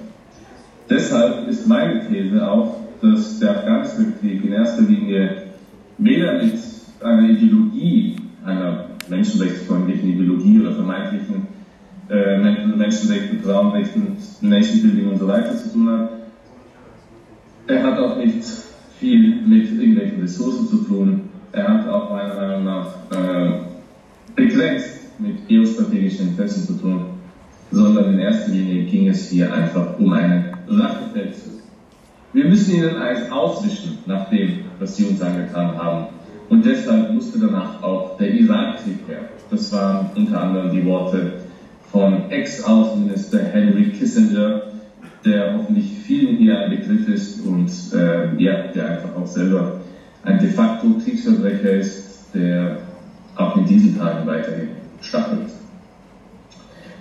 Deshalb 0.89 1.47
ist 1.47 1.67
meine 1.67 2.07
These 2.07 2.49
auch, 2.49 2.75
dass 3.01 3.39
der 3.39 3.57
Afghanistan-Krieg 3.57 4.43
in 4.45 4.53
erster 4.53 4.83
Linie 4.83 5.43
weder 5.97 6.43
mit 6.43 6.53
einer 7.01 7.29
Ideologie 7.29 8.15
einer 8.45 8.85
menschenrechtsfreundlichen 9.09 10.09
Ideologie 10.09 10.59
oder 10.61 10.73
vermeintlichen 10.73 11.47
äh, 12.09 12.37
Menschenrechten, 12.37 13.41
Frauenrechten, 13.41 14.17
Nation 14.41 14.81
Building 14.81 15.09
und 15.09 15.19
so 15.19 15.27
weiter 15.27 15.55
zu 15.57 15.73
tun 15.73 15.89
hat. 15.89 16.09
Er 17.67 17.83
hat 17.83 17.99
auch 17.99 18.17
nicht 18.17 18.43
viel 18.99 19.41
mit 19.45 19.71
irgendwelchen 19.71 20.21
Ressourcen 20.21 20.67
zu 20.67 20.77
tun. 20.83 21.26
Er 21.51 21.67
hat 21.67 21.89
auch 21.89 22.09
meiner 22.09 22.35
Meinung 22.35 22.63
nach 22.65 22.87
äh, 23.11 23.51
begrenzt 24.35 25.19
mit 25.19 25.47
geostrategischen 25.47 26.29
Interessen 26.29 26.67
zu 26.67 26.73
tun, 26.73 27.05
sondern 27.71 28.13
in 28.13 28.19
erster 28.19 28.51
Linie 28.51 28.83
ging 28.83 29.07
es 29.07 29.29
hier 29.29 29.51
einfach 29.53 29.97
um 29.97 30.11
einen 30.13 30.53
Rachefeldzug. 30.67 31.61
Wir 32.33 32.45
müssen 32.45 32.75
ihnen 32.75 32.97
eins 32.97 33.31
auswischen 33.31 33.97
nach 34.05 34.29
dem, 34.29 34.59
was 34.79 34.95
sie 34.95 35.05
uns 35.05 35.21
angetan 35.21 35.75
haben. 35.77 36.07
Und 36.49 36.65
deshalb 36.65 37.13
musste 37.13 37.39
danach 37.39 37.81
auch 37.81 38.17
der 38.17 38.31
Irakkrieg 38.31 39.07
her. 39.07 39.29
Das 39.49 39.71
waren 39.73 40.09
unter 40.15 40.41
anderem 40.41 40.71
die 40.71 40.85
Worte 40.85 41.33
von 41.91 42.29
Ex-Außenminister 42.29 43.39
Henry 43.39 43.91
Kissinger, 43.91 44.61
der 45.25 45.55
hoffentlich 45.55 45.89
vielen 46.05 46.37
hier 46.37 46.59
ein 46.59 46.69
Begriff 46.69 47.07
ist 47.09 47.45
und 47.45 47.69
äh, 47.93 48.41
ja, 48.41 48.67
der 48.73 48.91
einfach 48.91 49.15
auch 49.15 49.25
selber 49.25 49.81
ein 50.23 50.39
de 50.39 50.49
facto 50.49 50.87
Kriegsverbrecher 51.03 51.71
ist, 51.73 52.29
der 52.33 52.77
auch 53.35 53.55
in 53.57 53.65
diesen 53.65 53.97
Tagen 53.97 54.27
weiterhin 54.27 54.69
stattfindet. 55.01 55.51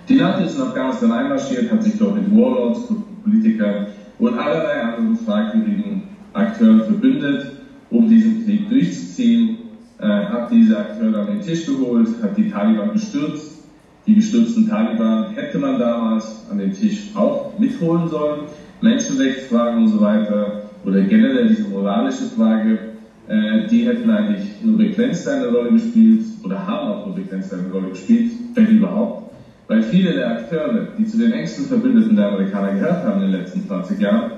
Die 0.07 0.15
NATO 0.15 0.45
ist 0.45 0.55
in 0.55 0.61
Afghanistan 0.61 1.11
einmarschiert, 1.11 1.71
hat 1.71 1.83
sich 1.83 1.97
dort 1.97 2.15
mit 2.15 2.31
Warlords, 2.31 2.81
Politikern 3.23 3.87
und 4.19 4.39
allerlei 4.39 4.81
anderen 4.81 5.17
fragwürdigen 5.17 6.03
Akteuren 6.33 6.83
verbündet, 6.83 7.51
um 7.89 8.07
diesen 8.07 8.45
Krieg 8.45 8.69
durchzuziehen, 8.69 9.57
äh, 9.99 10.05
hat 10.05 10.51
diese 10.51 10.77
Akteure 10.77 11.21
an 11.21 11.27
den 11.27 11.41
Tisch 11.41 11.65
geholt, 11.65 12.07
hat 12.21 12.37
die 12.37 12.49
Taliban 12.49 12.93
gestürzt. 12.93 13.63
Die 14.05 14.15
gestürzten 14.15 14.69
Taliban 14.69 15.31
hätte 15.33 15.57
man 15.57 15.79
damals 15.79 16.45
an 16.49 16.59
den 16.59 16.73
Tisch 16.73 17.09
auch 17.15 17.57
mitholen 17.59 18.07
sollen. 18.07 18.41
Menschenrechtsfragen 18.81 19.83
und 19.83 19.87
so 19.89 19.99
weiter 19.99 20.63
oder 20.85 21.01
generell 21.01 21.49
diese 21.49 21.67
moralische 21.67 22.25
Frage, 22.35 22.79
äh, 23.27 23.67
die 23.67 23.85
hätten 23.85 24.09
eigentlich 24.09 24.61
nur 24.63 24.77
begrenzt 24.77 25.27
eine 25.27 25.47
Rolle 25.47 25.71
gespielt 25.71 26.23
oder 26.43 26.65
haben 26.65 26.87
auch 26.87 27.05
nur 27.07 27.15
begrenzt 27.15 27.53
eine 27.53 27.69
Rolle 27.71 27.89
gespielt, 27.89 28.31
wenn 28.53 28.67
überhaupt. 28.67 29.31
Weil 29.67 29.83
viele 29.83 30.13
der 30.13 30.31
Akteure, 30.31 30.87
die 30.97 31.05
zu 31.05 31.17
den 31.17 31.33
engsten 31.33 31.65
Verbündeten 31.65 32.15
der 32.15 32.29
Amerikaner 32.29 32.73
gehört 32.73 33.03
haben 33.03 33.21
in 33.21 33.31
den 33.31 33.41
letzten 33.41 33.67
20 33.67 33.99
Jahren, 33.99 34.31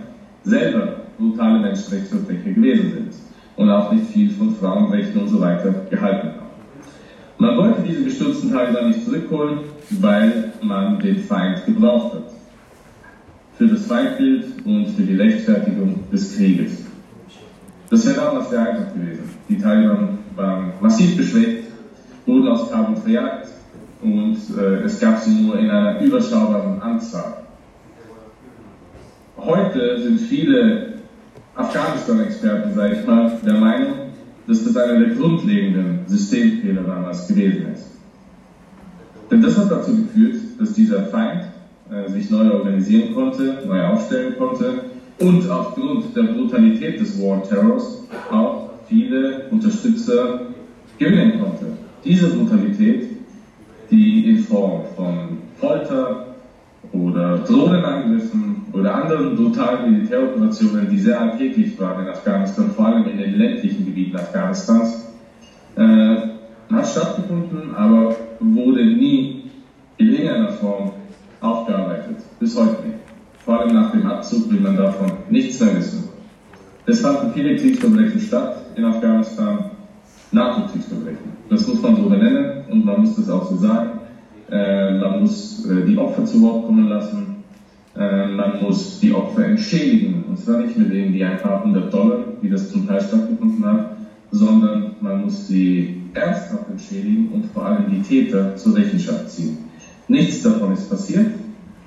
selber 0.43 1.01
brutale 1.19 1.59
Menschenrechtsverbrecher 1.59 2.51
gewesen 2.51 2.91
sind 2.91 3.13
und 3.57 3.69
auch 3.69 3.91
nicht 3.91 4.05
viel 4.07 4.31
von 4.31 4.55
Frauenrechten 4.55 5.21
und 5.21 5.27
so 5.27 5.39
weiter 5.39 5.73
gehalten 5.89 6.27
haben. 6.29 6.49
Man 7.37 7.57
wollte 7.57 7.83
diese 7.87 8.03
gestürzten 8.03 8.51
Taliban 8.51 8.87
nicht 8.87 9.05
zurückholen, 9.05 9.59
weil 10.01 10.51
man 10.61 10.99
den 10.99 11.19
Feind 11.19 11.65
gebraucht 11.65 12.15
hat. 12.15 12.31
Für 13.57 13.67
das 13.67 13.85
Feindbild 13.85 14.65
und 14.65 14.87
für 14.87 15.03
die 15.03 15.15
Rechtfertigung 15.15 15.99
des 16.11 16.35
Krieges. 16.35 16.88
Das 17.89 18.05
wäre 18.05 18.15
damals 18.17 18.49
sehr 18.49 18.59
einfach 18.59 18.93
gewesen. 18.93 19.23
Die 19.47 19.57
Taliban 19.57 20.19
waren 20.35 20.73
massiv 20.79 21.17
beschwert, 21.17 21.63
wurden 22.25 22.47
aus 22.47 22.69
Kabul 22.69 22.95
verjagt 22.97 23.47
und 24.01 24.37
äh, 24.57 24.83
es 24.83 24.99
gab 24.99 25.19
sie 25.19 25.41
nur 25.41 25.57
in 25.57 25.69
einer 25.71 25.99
überschaubaren 25.99 26.79
Anzahl. 26.81 27.33
Heute 29.37 30.01
sind 30.03 30.19
viele 30.19 30.99
Afghanistan-Experten, 31.55 32.75
sage 32.75 32.99
ich 32.99 33.07
mal, 33.07 33.31
der 33.43 33.55
Meinung, 33.55 33.93
dass 34.47 34.63
das 34.63 34.77
einer 34.77 34.99
der 34.99 35.15
grundlegenden 35.15 36.01
Systemfehler 36.05 36.83
damals 36.83 37.27
gewesen 37.27 37.73
ist. 37.73 37.85
Denn 39.31 39.41
das 39.41 39.57
hat 39.57 39.71
dazu 39.71 39.95
geführt, 39.95 40.35
dass 40.59 40.73
dieser 40.73 41.03
Feind 41.05 41.45
äh, 41.91 42.09
sich 42.09 42.29
neu 42.29 42.51
organisieren 42.51 43.15
konnte, 43.15 43.63
neu 43.65 43.83
aufstellen 43.87 44.35
konnte 44.37 44.81
und 45.19 45.49
aufgrund 45.49 46.15
der 46.15 46.23
Brutalität 46.23 46.99
des 46.99 47.21
War 47.21 47.43
Terrors 47.43 48.03
auch 48.31 48.69
viele 48.87 49.47
Unterstützer 49.51 50.41
gewinnen 50.97 51.39
konnte. 51.39 51.65
Diese 52.03 52.29
Brutalität, 52.29 53.09
die 53.91 54.29
in 54.29 54.39
Form 54.39 54.83
von 54.95 55.37
Folter 55.59 56.35
oder 56.93 57.39
Drohnenangriffen 57.39 58.63
oder 58.71 58.95
anderen 58.95 59.35
brutalen 59.35 59.91
Militäroperationen, 59.91 60.89
die 60.89 60.99
sehr 60.99 61.19
alltäglich 61.19 61.79
waren 61.79 62.05
in 62.05 62.09
Afghanistan, 62.09 62.71
vor 62.75 62.87
allem 62.87 63.07
in 63.09 63.17
den 63.17 63.37
ländlichen 63.37 63.85
Gebieten 63.85 64.15
Afghanistans, 64.15 65.09
äh, 65.75 66.15
hat 66.71 66.87
stattgefunden, 66.87 67.75
aber 67.75 68.15
wurde 68.39 68.85
nie 68.85 69.43
in 69.97 70.11
irgendeiner 70.13 70.49
Form 70.53 70.91
aufgearbeitet. 71.41 72.17
Bis 72.39 72.57
heute 72.57 72.87
nicht. 72.87 73.08
Vor 73.49 73.61
allem 73.61 73.73
nach 73.73 73.91
dem 73.91 74.05
Abzug 74.05 74.51
will 74.51 74.59
man 74.59 74.77
davon 74.77 75.11
nichts 75.31 75.59
mehr 75.59 75.75
wissen. 75.75 76.03
Es 76.85 77.01
fanden 77.01 77.33
viele 77.33 77.55
Kriegsverbrechen 77.55 78.21
statt 78.21 78.57
in 78.75 78.85
Afghanistan, 78.85 79.71
NATO-Kriegsverbrechen. 80.31 81.31
Das 81.49 81.67
muss 81.67 81.81
man 81.81 81.95
so 81.95 82.03
benennen 82.03 82.65
und 82.69 82.85
man 82.85 83.01
muss 83.01 83.15
das 83.15 83.27
auch 83.27 83.49
so 83.49 83.57
sagen. 83.57 84.01
Äh, 84.51 84.99
man 84.99 85.21
muss 85.21 85.65
äh, 85.65 85.83
die 85.83 85.97
Opfer 85.97 86.25
zu 86.25 86.39
Wort 86.43 86.67
kommen 86.67 86.89
lassen. 86.89 87.37
Äh, 87.97 88.27
man 88.27 88.61
muss 88.61 88.99
die 88.99 89.11
Opfer 89.13 89.45
entschädigen. 89.45 90.25
Und 90.29 90.37
zwar 90.37 90.59
nicht 90.59 90.77
mit 90.77 90.93
irgendwie 90.93 91.23
ein 91.23 91.39
paar 91.39 91.63
hundert 91.63 91.91
Dollar, 91.91 92.19
wie 92.43 92.51
das 92.51 92.71
zum 92.71 92.87
Teil 92.87 93.01
stattgefunden 93.01 93.65
hat, 93.65 93.97
sondern 94.29 94.91
man 95.01 95.23
muss 95.23 95.47
sie 95.47 96.03
ernsthaft 96.13 96.69
entschädigen 96.69 97.29
und 97.33 97.47
vor 97.47 97.65
allem 97.65 97.85
die 97.89 98.03
Täter 98.03 98.55
zur 98.57 98.75
Rechenschaft 98.75 99.27
ziehen. 99.31 99.57
Nichts 100.07 100.43
davon 100.43 100.73
ist 100.73 100.87
passiert. 100.87 101.31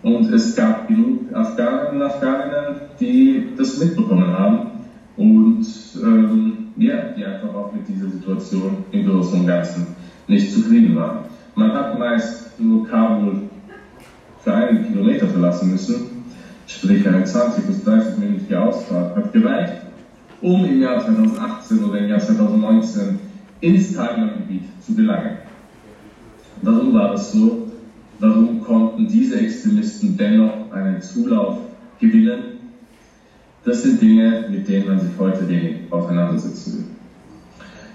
Und 0.02 0.32
es 0.32 0.56
gab 0.56 0.88
genug 0.88 1.32
Afghanen 1.32 1.96
und 1.96 2.02
Afghaninnen, 2.02 2.80
die 2.98 3.48
das 3.56 3.78
mitbekommen 3.78 4.26
haben 4.26 4.70
und 5.16 5.64
ähm, 6.02 6.68
ja, 6.76 7.10
die 7.16 7.24
einfach 7.24 7.54
auch 7.54 7.72
mit 7.72 7.86
dieser 7.88 8.08
Situation 8.08 8.78
im 8.90 9.06
Großen 9.06 9.40
und 9.40 9.46
Ganzen 9.46 9.86
nicht 10.26 10.52
zufrieden 10.52 10.96
waren. 10.96 11.26
Man 11.54 11.72
hat 11.72 11.98
meist 11.98 12.58
nur 12.58 12.86
Kabul 12.88 13.42
für 14.42 14.54
einige 14.54 14.84
Kilometer 14.84 15.28
verlassen 15.28 15.70
müssen, 15.70 16.24
sprich 16.66 17.06
eine 17.06 17.24
20 17.24 17.66
bis 17.66 17.84
30 17.84 18.18
minütige 18.18 18.60
Ausfahrt 18.60 19.14
hat 19.14 19.32
gereicht, 19.32 19.82
um 20.40 20.64
im 20.64 20.80
Jahr 20.80 21.00
2018 21.00 21.84
oder 21.84 21.98
im 21.98 22.08
Jahr 22.08 22.18
2019 22.18 23.18
ins 23.60 23.94
Taliban-Gebiet 23.94 24.64
zu 24.84 24.94
gelangen. 24.94 25.38
Warum 26.62 26.92
war 26.94 27.12
das 27.12 27.32
so? 27.32 27.71
Warum 28.22 28.62
konnten 28.62 29.08
diese 29.08 29.40
Extremisten 29.40 30.16
dennoch 30.16 30.70
einen 30.70 31.02
Zulauf 31.02 31.58
gewinnen? 31.98 32.60
Das 33.64 33.82
sind 33.82 34.00
Dinge, 34.00 34.44
mit 34.48 34.68
denen 34.68 34.86
man 34.86 35.00
sich 35.00 35.10
heute 35.18 35.48
wenig 35.48 35.90
auseinandersetzen 35.90 36.72
will. 36.78 36.84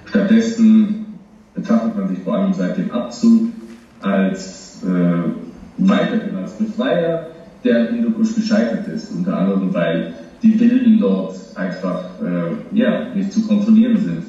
Stattdessen 0.04 1.06
betrachtet 1.54 1.96
man 1.96 2.10
sich 2.10 2.20
vor 2.20 2.36
allem 2.36 2.54
seit 2.54 2.78
dem 2.78 2.92
Abzug 2.92 3.54
als 4.02 4.84
äh, 4.84 5.30
weiterhin 5.78 6.36
als 6.36 6.58
Befreier, 6.58 7.28
der 7.64 7.88
in 7.88 7.96
Hindukusch 7.96 8.36
gescheitert 8.36 8.86
ist, 8.90 9.14
unter 9.14 9.38
anderem 9.38 9.74
weil 9.74 10.14
die 10.44 10.60
Wilden 10.60 11.00
dort 11.00 11.38
einfach 11.56 12.04
äh, 12.22 12.78
ja, 12.78 13.14
nicht 13.16 13.32
zu 13.32 13.48
kontrollieren 13.48 13.98
sind 13.98 14.24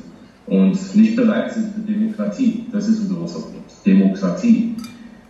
und 0.47 0.95
nicht 0.95 1.17
bereit 1.17 1.53
sind 1.53 1.75
für 1.75 1.81
Demokratie. 1.81 2.67
Das 2.71 2.87
ist 2.87 3.01
ein 3.01 3.17
großer 3.17 3.41
Punkt. 3.41 3.73
Demokratie. 3.85 4.77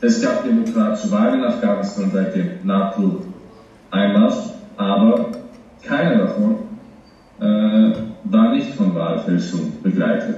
Es 0.00 0.22
gab 0.22 0.44
demokratische 0.44 1.10
Wahlen 1.10 1.40
in 1.40 1.44
Afghanistan 1.44 2.08
seit 2.12 2.32
dem 2.32 2.50
NATO-Einmarsch, 2.62 4.50
aber 4.76 5.32
keine 5.82 6.18
davon 6.18 6.54
äh, 7.40 7.92
war 8.24 8.52
nicht 8.52 8.68
von 8.74 8.94
Wahlfälschung 8.94 9.72
begleitet. 9.82 10.36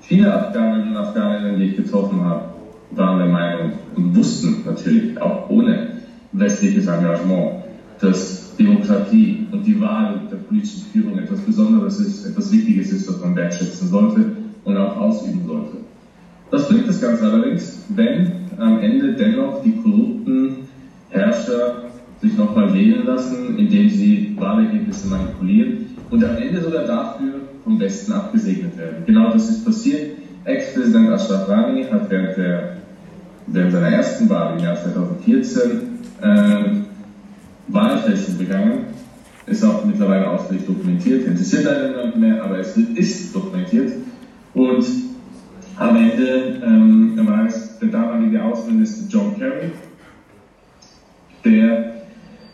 Viele 0.00 0.32
Afghanen 0.32 0.90
und 0.90 0.96
Afghaninnen, 0.96 1.58
die 1.58 1.70
ich 1.70 1.76
getroffen 1.76 2.22
habe, 2.22 2.44
waren 2.92 3.18
der 3.18 3.28
Meinung 3.28 3.72
und 3.96 4.14
wussten 4.14 4.62
natürlich 4.64 5.20
auch 5.20 5.50
ohne 5.50 5.88
westliches 6.30 6.86
Engagement, 6.86 7.64
dass 8.00 8.54
Demokratie 8.56 9.48
und 9.50 9.66
die 9.66 9.80
Wahl 9.80 10.20
der 10.30 10.36
politischen 10.36 10.82
Führung 10.92 11.18
etwas 11.18 11.40
Besonderes 11.40 11.98
ist, 11.98 12.26
etwas 12.26 12.52
Wichtiges 12.52 12.92
ist, 12.92 13.08
was 13.08 13.20
man 13.20 13.34
wertschätzen 13.34 13.88
sollte 13.88 14.36
und 14.62 14.76
auch 14.76 14.96
ausüben 14.98 15.42
sollte. 15.46 15.81
Was 16.52 16.68
bringt 16.68 16.86
das 16.86 17.00
Ganze 17.00 17.24
allerdings, 17.24 17.78
wenn 17.88 18.30
am 18.58 18.78
Ende 18.80 19.14
dennoch 19.14 19.62
die 19.62 19.72
korrupten 19.72 20.68
Herrscher 21.08 21.84
sich 22.20 22.36
nochmal 22.36 22.74
wählen 22.74 23.06
lassen, 23.06 23.56
indem 23.56 23.88
sie 23.88 24.36
Wahlergebnisse 24.38 25.08
manipulieren 25.08 25.86
und 26.10 26.22
am 26.22 26.36
Ende 26.36 26.60
sogar 26.60 26.84
dafür 26.84 27.40
vom 27.64 27.80
Westen 27.80 28.12
abgesegnet 28.12 28.76
werden. 28.76 29.02
Genau 29.06 29.32
das 29.32 29.48
ist 29.48 29.64
passiert. 29.64 30.18
Ex-Präsident 30.44 31.08
Ashraf 31.08 31.46
Ghani 31.48 31.84
hat 31.84 32.10
während, 32.10 32.36
der, 32.36 32.76
während 33.46 33.72
seiner 33.72 33.88
ersten 33.88 34.28
Wahl 34.28 34.58
im 34.58 34.62
Jahr 34.62 34.76
2014 34.76 35.70
äh, 36.20 36.64
Wahlfälschung 37.68 38.36
begangen. 38.36 38.78
Ist 39.46 39.64
auch 39.64 39.86
mittlerweile 39.86 40.28
ausführlich 40.28 40.66
dokumentiert, 40.66 41.26
interessiert 41.26 41.64
leider 41.64 41.88
niemand 41.88 42.20
mehr, 42.20 42.44
aber 42.44 42.58
es 42.58 42.76
ist 42.76 43.34
dokumentiert. 43.34 43.92
Und 44.52 44.84
am 45.78 45.96
Ende 45.96 46.60
ähm, 46.64 47.26
war 47.26 47.46
es 47.46 47.78
der 47.78 47.88
damalige 47.88 48.42
Außenminister 48.42 49.06
John 49.08 49.38
Kerry, 49.38 49.70
der 51.44 51.94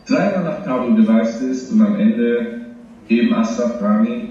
dreimal 0.07 0.43
nach 0.43 0.63
Kabul 0.63 0.95
gereist 0.95 1.41
ist 1.41 1.71
und 1.71 1.81
am 1.81 1.95
Ende 1.95 2.61
eben 3.09 3.33
Asraf 3.33 3.81
Rani 3.81 4.29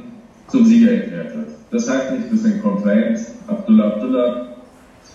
zum 0.49 0.65
Sieger 0.65 0.93
erklärt 0.93 1.37
hat. 1.37 1.47
Das 1.71 1.91
heißt 1.91 2.13
nicht, 2.13 2.33
dass 2.33 2.45
in 2.45 2.63
Konferenz 2.63 3.35
Abdullah 3.47 3.89
Abdullah 3.89 4.49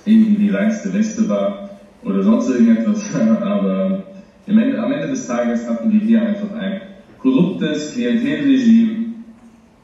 irgendwie 0.05 0.35
die 0.35 0.49
reinste 0.49 0.93
Weste 0.93 1.27
war 1.27 1.69
oder 2.03 2.21
sonst 2.21 2.49
irgendetwas, 2.49 3.09
aber 3.41 4.03
Ende, 4.45 4.79
am 4.81 4.91
Ende 4.91 5.07
des 5.07 5.25
Tages 5.25 5.67
hatten 5.67 5.89
die 5.89 5.99
hier 5.99 6.21
einfach 6.21 6.53
ein 6.55 6.81
korruptes 7.19 7.93
Klientelregime, 7.93 9.05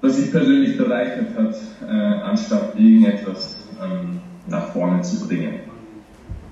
was 0.01 0.17
sich 0.17 0.31
persönlich 0.31 0.77
bereichert 0.77 1.29
hat, 1.37 1.55
äh, 1.87 1.91
anstatt 1.91 2.73
irgendetwas 2.77 3.59
ähm, 3.82 4.19
nach 4.47 4.67
vorne 4.69 5.01
zu 5.01 5.27
bringen. 5.27 5.59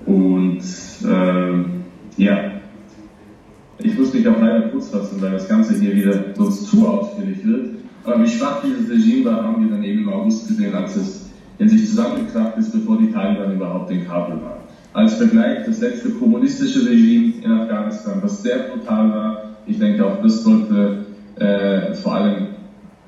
Und 0.06 0.62
äh, 1.04 2.22
ja, 2.22 2.50
ich 3.78 3.98
muss 3.98 4.12
mich 4.12 4.26
auch 4.26 4.40
leider 4.40 4.68
kurz 4.68 4.88
fassen, 4.88 5.20
weil 5.20 5.32
das 5.32 5.48
Ganze 5.48 5.78
hier 5.78 5.94
wieder 5.94 6.34
sonst 6.34 6.66
zu 6.66 6.86
ausführlich 6.86 7.46
wird. 7.46 7.70
Aber 8.04 8.22
wie 8.22 8.28
schwach 8.28 8.62
dieses 8.62 8.90
Regime 8.90 9.26
war, 9.26 9.44
haben 9.44 9.62
wir 9.62 9.70
dann 9.70 9.84
eben 9.84 10.02
im 10.02 10.08
August 10.08 10.48
gesehen, 10.48 10.74
als 10.74 10.96
es 10.96 11.30
in 11.58 11.68
sich 11.68 11.88
zusammengekracht 11.88 12.56
ist, 12.56 12.72
bevor 12.72 12.98
die 12.98 13.10
Taliban 13.12 13.54
überhaupt 13.54 13.90
in 13.90 14.06
Kabul 14.06 14.40
waren. 14.42 14.60
Als 14.92 15.14
Vergleich 15.14 15.66
das 15.66 15.80
letzte 15.80 16.10
kommunistische 16.10 16.88
Regime 16.88 17.34
in 17.42 17.50
Afghanistan, 17.50 18.18
was 18.22 18.42
sehr 18.42 18.58
brutal 18.70 19.10
war. 19.10 19.42
Ich 19.66 19.78
denke 19.78 20.04
auch, 20.04 20.22
das 20.22 20.42
sollte 20.42 21.04
äh, 21.36 21.94
vor 21.94 22.14
allem 22.14 22.46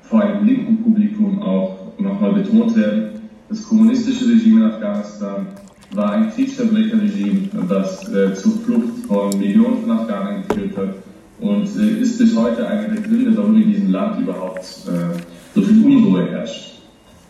vor 0.01 0.21
einem 0.21 0.45
linken 0.45 0.83
Publikum 0.83 1.41
auch 1.41 1.93
nochmal 1.97 2.33
betont 2.33 2.75
werden. 2.75 3.20
Das 3.51 3.67
kommunistische 3.67 4.29
Regime 4.29 4.61
in 4.61 4.71
Afghanistan 4.71 5.47
war 5.93 6.11
ein 6.11 6.31
Kriegsverbrecherregime, 6.31 7.49
das 7.67 8.07
äh, 8.07 8.33
zur 8.33 8.53
Flucht 8.59 9.05
von 9.05 9.37
Millionen 9.37 9.81
von 9.81 9.91
Afghanen 9.91 10.43
geführt 10.47 10.77
hat 10.77 10.95
und 11.41 11.65
äh, 11.77 11.99
ist 12.01 12.17
bis 12.17 12.33
heute 12.33 12.65
einer 12.65 12.87
der 12.87 13.01
Gründe, 13.01 13.35
warum 13.35 13.61
in 13.61 13.69
diesem 13.69 13.91
Land 13.91 14.21
überhaupt 14.21 14.61
äh, 14.61 15.19
so 15.53 15.61
viel 15.63 15.83
Unruhe 15.83 16.31
herrscht. 16.31 16.79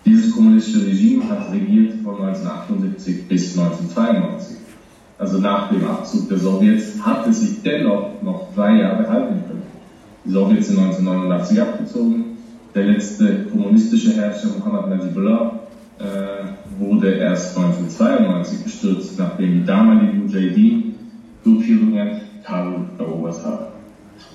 Dieses 0.06 0.32
kommunistische 0.32 0.86
Regime 0.86 1.28
hat 1.28 1.52
regiert 1.52 1.96
von 2.04 2.14
1978 2.24 3.28
bis 3.28 3.58
1992. 3.58 4.58
Also 5.18 5.40
nach 5.40 5.72
dem 5.72 5.84
Abzug 5.88 6.30
der 6.30 6.38
Sowjets 6.38 7.04
hat 7.04 7.26
es 7.30 7.42
sich 7.42 7.64
dennoch 7.64 8.22
noch 8.22 8.54
drei 8.54 8.80
Jahre 8.80 9.10
halten 9.10 9.42
können. 9.48 9.64
Die 10.24 10.30
Sowjets 10.30 10.68
sind 10.68 10.78
1989 10.78 11.60
abgezogen. 11.60 12.26
Der 12.76 12.86
letzte 12.86 13.46
kommunistische 13.46 14.14
Herrscher 14.14 14.50
Mohammad 14.60 14.88
Najibullah 14.88 15.61
wurde 16.80 17.14
erst 17.14 17.58
1992 17.58 18.64
gestürzt, 18.64 19.20
nachdem 19.20 19.60
die 19.60 19.66
damaligen 19.66 20.26
Mujahideen 20.26 20.96
Gruppierungen 21.44 22.22
Kabul 22.44 22.86
erobert 22.98 23.44
haben. 23.44 23.66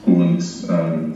Und 0.07 0.43
ähm, 0.71 1.15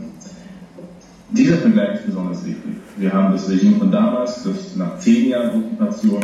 dieser 1.29 1.57
Vergleich 1.57 1.95
ist 1.95 2.05
besonders 2.07 2.45
wichtig. 2.45 2.73
Wir 2.97 3.13
haben 3.13 3.31
das 3.33 3.49
Regime 3.49 3.77
von 3.77 3.91
damals, 3.91 4.43
das 4.43 4.75
nach 4.75 4.97
zehn 4.99 5.29
Jahren 5.29 5.63
Okkupation 5.63 6.19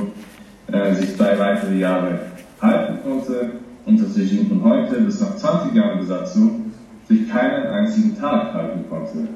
äh, 0.71 0.93
sich 0.93 1.15
zwei 1.15 1.39
weitere 1.39 1.77
Jahre 1.77 2.19
halten 2.61 2.99
konnte, 3.03 3.51
und 3.87 4.03
das 4.03 4.17
Regime 4.17 4.45
von 4.45 4.63
heute, 4.65 5.01
das 5.01 5.21
nach 5.21 5.37
20 5.37 5.73
Jahren 5.73 5.99
Besatzung 5.99 6.73
sich 7.07 7.29
keinen 7.29 7.67
einzigen 7.67 8.19
Tag 8.19 8.53
halten 8.53 8.83
konnte. 8.89 9.29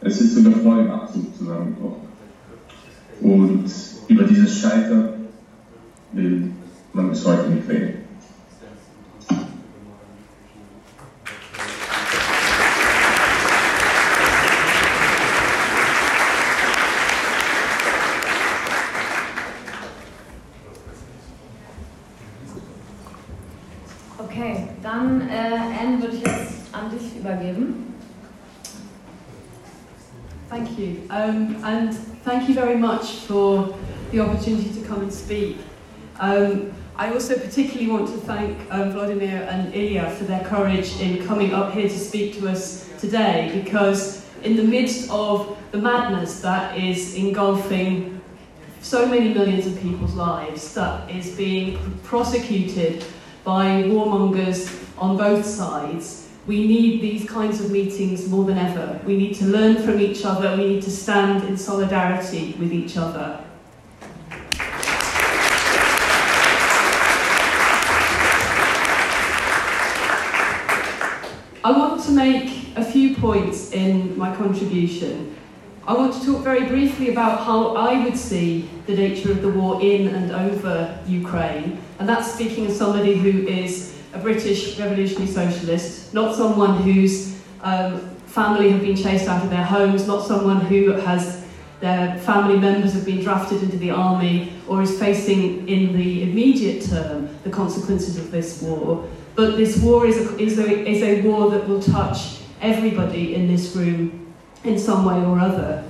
Es 0.00 0.20
ist 0.20 0.36
sogar 0.36 0.52
vor 0.60 0.76
dem 0.76 0.90
Abzug 0.92 1.36
zusammengebrochen. 1.36 2.05
Und 3.20 3.64
über 4.08 4.24
dieses 4.24 4.60
Scheitern 4.60 5.26
will 6.12 6.50
man 6.92 7.10
bis 7.10 7.24
heute 7.24 7.50
nicht 7.50 7.68
reden. 7.68 7.94
Okay, 24.18 24.68
dann 24.82 25.22
äh, 25.28 25.32
Anne 25.82 26.00
würde 26.00 26.16
ich 26.16 26.22
jetzt 26.22 26.52
an 26.72 26.90
dich 26.90 27.18
übergeben. 27.18 27.94
Thank 30.48 30.78
you. 30.78 31.02
Um, 31.10 31.56
and 31.64 32.15
thank 32.26 32.48
you 32.48 32.54
very 32.56 32.76
much 32.76 33.12
for 33.28 33.72
the 34.10 34.18
opportunity 34.18 34.68
to 34.74 34.84
come 34.84 35.00
and 35.00 35.14
speak. 35.14 35.58
Um, 36.18 36.72
I 36.96 37.12
also 37.12 37.38
particularly 37.38 37.86
want 37.86 38.08
to 38.08 38.16
thank 38.16 38.58
um, 38.72 38.90
Vladimir 38.90 39.46
and 39.48 39.72
Ilya 39.72 40.10
for 40.10 40.24
their 40.24 40.42
courage 40.42 41.00
in 41.00 41.24
coming 41.24 41.54
up 41.54 41.72
here 41.72 41.88
to 41.88 41.98
speak 41.98 42.36
to 42.40 42.48
us 42.48 42.90
today 42.98 43.52
because 43.54 44.26
in 44.42 44.56
the 44.56 44.64
midst 44.64 45.08
of 45.08 45.56
the 45.70 45.78
madness 45.78 46.40
that 46.40 46.76
is 46.76 47.14
engulfing 47.14 48.20
so 48.82 49.06
many 49.06 49.32
millions 49.32 49.64
of 49.68 49.80
people's 49.80 50.14
lives, 50.14 50.74
that 50.74 51.08
is 51.08 51.30
being 51.36 51.78
prosecuted 52.02 53.04
by 53.44 53.84
warmongers 53.84 54.68
on 54.98 55.16
both 55.16 55.44
sides, 55.44 56.25
we 56.46 56.66
need 56.66 57.00
these 57.00 57.28
kinds 57.28 57.60
of 57.60 57.72
meetings 57.72 58.28
more 58.28 58.44
than 58.44 58.56
ever. 58.56 59.00
We 59.04 59.16
need 59.16 59.34
to 59.36 59.46
learn 59.46 59.82
from 59.82 60.00
each 60.00 60.24
other, 60.24 60.56
we 60.56 60.74
need 60.74 60.82
to 60.82 60.90
stand 60.90 61.42
in 61.44 61.56
solidarity 61.56 62.54
with 62.58 62.72
each 62.72 62.96
other. 62.96 63.42
I 71.64 71.72
want 71.72 72.04
to 72.04 72.12
make 72.12 72.76
a 72.76 72.84
few 72.84 73.16
points 73.16 73.72
in 73.72 74.16
my 74.16 74.34
contribution. 74.36 75.34
I 75.84 75.94
want 75.94 76.14
to 76.14 76.24
talk 76.24 76.44
very 76.44 76.64
briefly 76.66 77.10
about 77.10 77.44
how 77.44 77.74
I 77.74 78.04
would 78.04 78.16
see 78.16 78.70
the 78.86 78.94
nature 78.94 79.32
of 79.32 79.42
the 79.42 79.48
war 79.48 79.82
in 79.82 80.08
and 80.08 80.30
over 80.30 80.96
Ukraine, 81.08 81.82
and 81.98 82.08
that's 82.08 82.32
speaking 82.32 82.66
as 82.66 82.78
somebody 82.78 83.16
who 83.16 83.48
is 83.48 83.95
a 84.16 84.22
British 84.22 84.78
revolutionary 84.78 85.26
socialist, 85.30 86.14
not 86.14 86.34
someone 86.34 86.82
whose 86.82 87.38
um, 87.62 88.00
family 88.26 88.70
have 88.70 88.80
been 88.80 88.96
chased 88.96 89.28
out 89.28 89.42
of 89.44 89.50
their 89.50 89.64
homes, 89.64 90.06
not 90.06 90.26
someone 90.26 90.60
who 90.62 90.92
has 90.92 91.44
their 91.80 92.18
family 92.20 92.58
members 92.58 92.94
have 92.94 93.04
been 93.04 93.20
drafted 93.20 93.62
into 93.62 93.76
the 93.76 93.90
army 93.90 94.50
or 94.66 94.80
is 94.80 94.98
facing 94.98 95.68
in 95.68 95.94
the 95.94 96.22
immediate 96.22 96.82
term 96.82 97.28
the 97.44 97.50
consequences 97.50 98.16
of 98.16 98.30
this 98.30 98.62
war. 98.62 99.06
But 99.34 99.58
this 99.58 99.76
war 99.82 100.06
is 100.06 100.16
a, 100.16 100.38
is 100.38 100.58
a, 100.58 100.88
is 100.88 101.02
a 101.02 101.20
war 101.20 101.50
that 101.50 101.68
will 101.68 101.82
touch 101.82 102.38
everybody 102.62 103.34
in 103.34 103.46
this 103.46 103.76
room 103.76 104.34
in 104.64 104.78
some 104.78 105.04
way 105.04 105.22
or 105.22 105.38
other. 105.38 105.84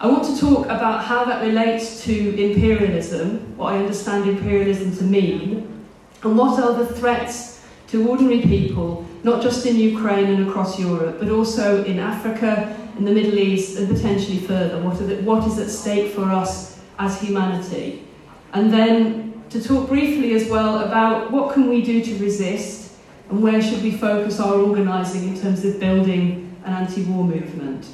I 0.00 0.06
want 0.06 0.24
to 0.24 0.40
talk 0.40 0.64
about 0.64 1.04
how 1.04 1.26
that 1.26 1.44
relates 1.44 2.02
to 2.04 2.42
imperialism, 2.42 3.54
what 3.58 3.74
I 3.74 3.76
understand 3.76 4.26
imperialism 4.26 4.96
to 4.96 5.04
mean, 5.04 5.84
and 6.22 6.38
what 6.38 6.58
are 6.58 6.72
the 6.72 6.86
threats 6.86 7.49
to 7.90 8.08
ordinary 8.08 8.40
people, 8.42 9.04
not 9.24 9.42
just 9.42 9.66
in 9.66 9.76
Ukraine 9.76 10.26
and 10.26 10.48
across 10.48 10.78
Europe, 10.78 11.18
but 11.18 11.28
also 11.28 11.84
in 11.84 11.98
Africa, 11.98 12.76
in 12.96 13.04
the 13.04 13.10
Middle 13.10 13.38
East, 13.38 13.78
and 13.78 13.88
potentially 13.88 14.38
further. 14.38 14.80
What, 14.82 14.98
the, 14.98 15.16
what 15.22 15.46
is 15.46 15.58
at 15.58 15.68
stake 15.68 16.12
for 16.12 16.24
us 16.24 16.80
as 16.98 17.20
humanity? 17.20 18.04
And 18.52 18.72
then 18.72 19.42
to 19.50 19.62
talk 19.62 19.88
briefly 19.88 20.34
as 20.34 20.48
well 20.48 20.80
about 20.80 21.32
what 21.32 21.52
can 21.52 21.68
we 21.68 21.82
do 21.82 22.02
to 22.04 22.18
resist 22.18 22.92
and 23.28 23.42
where 23.42 23.60
should 23.60 23.82
we 23.82 23.92
focus 23.92 24.38
our 24.40 24.54
organising 24.54 25.28
in 25.28 25.40
terms 25.40 25.64
of 25.64 25.80
building 25.80 26.56
an 26.64 26.72
anti-war 26.72 27.24
movement. 27.24 27.86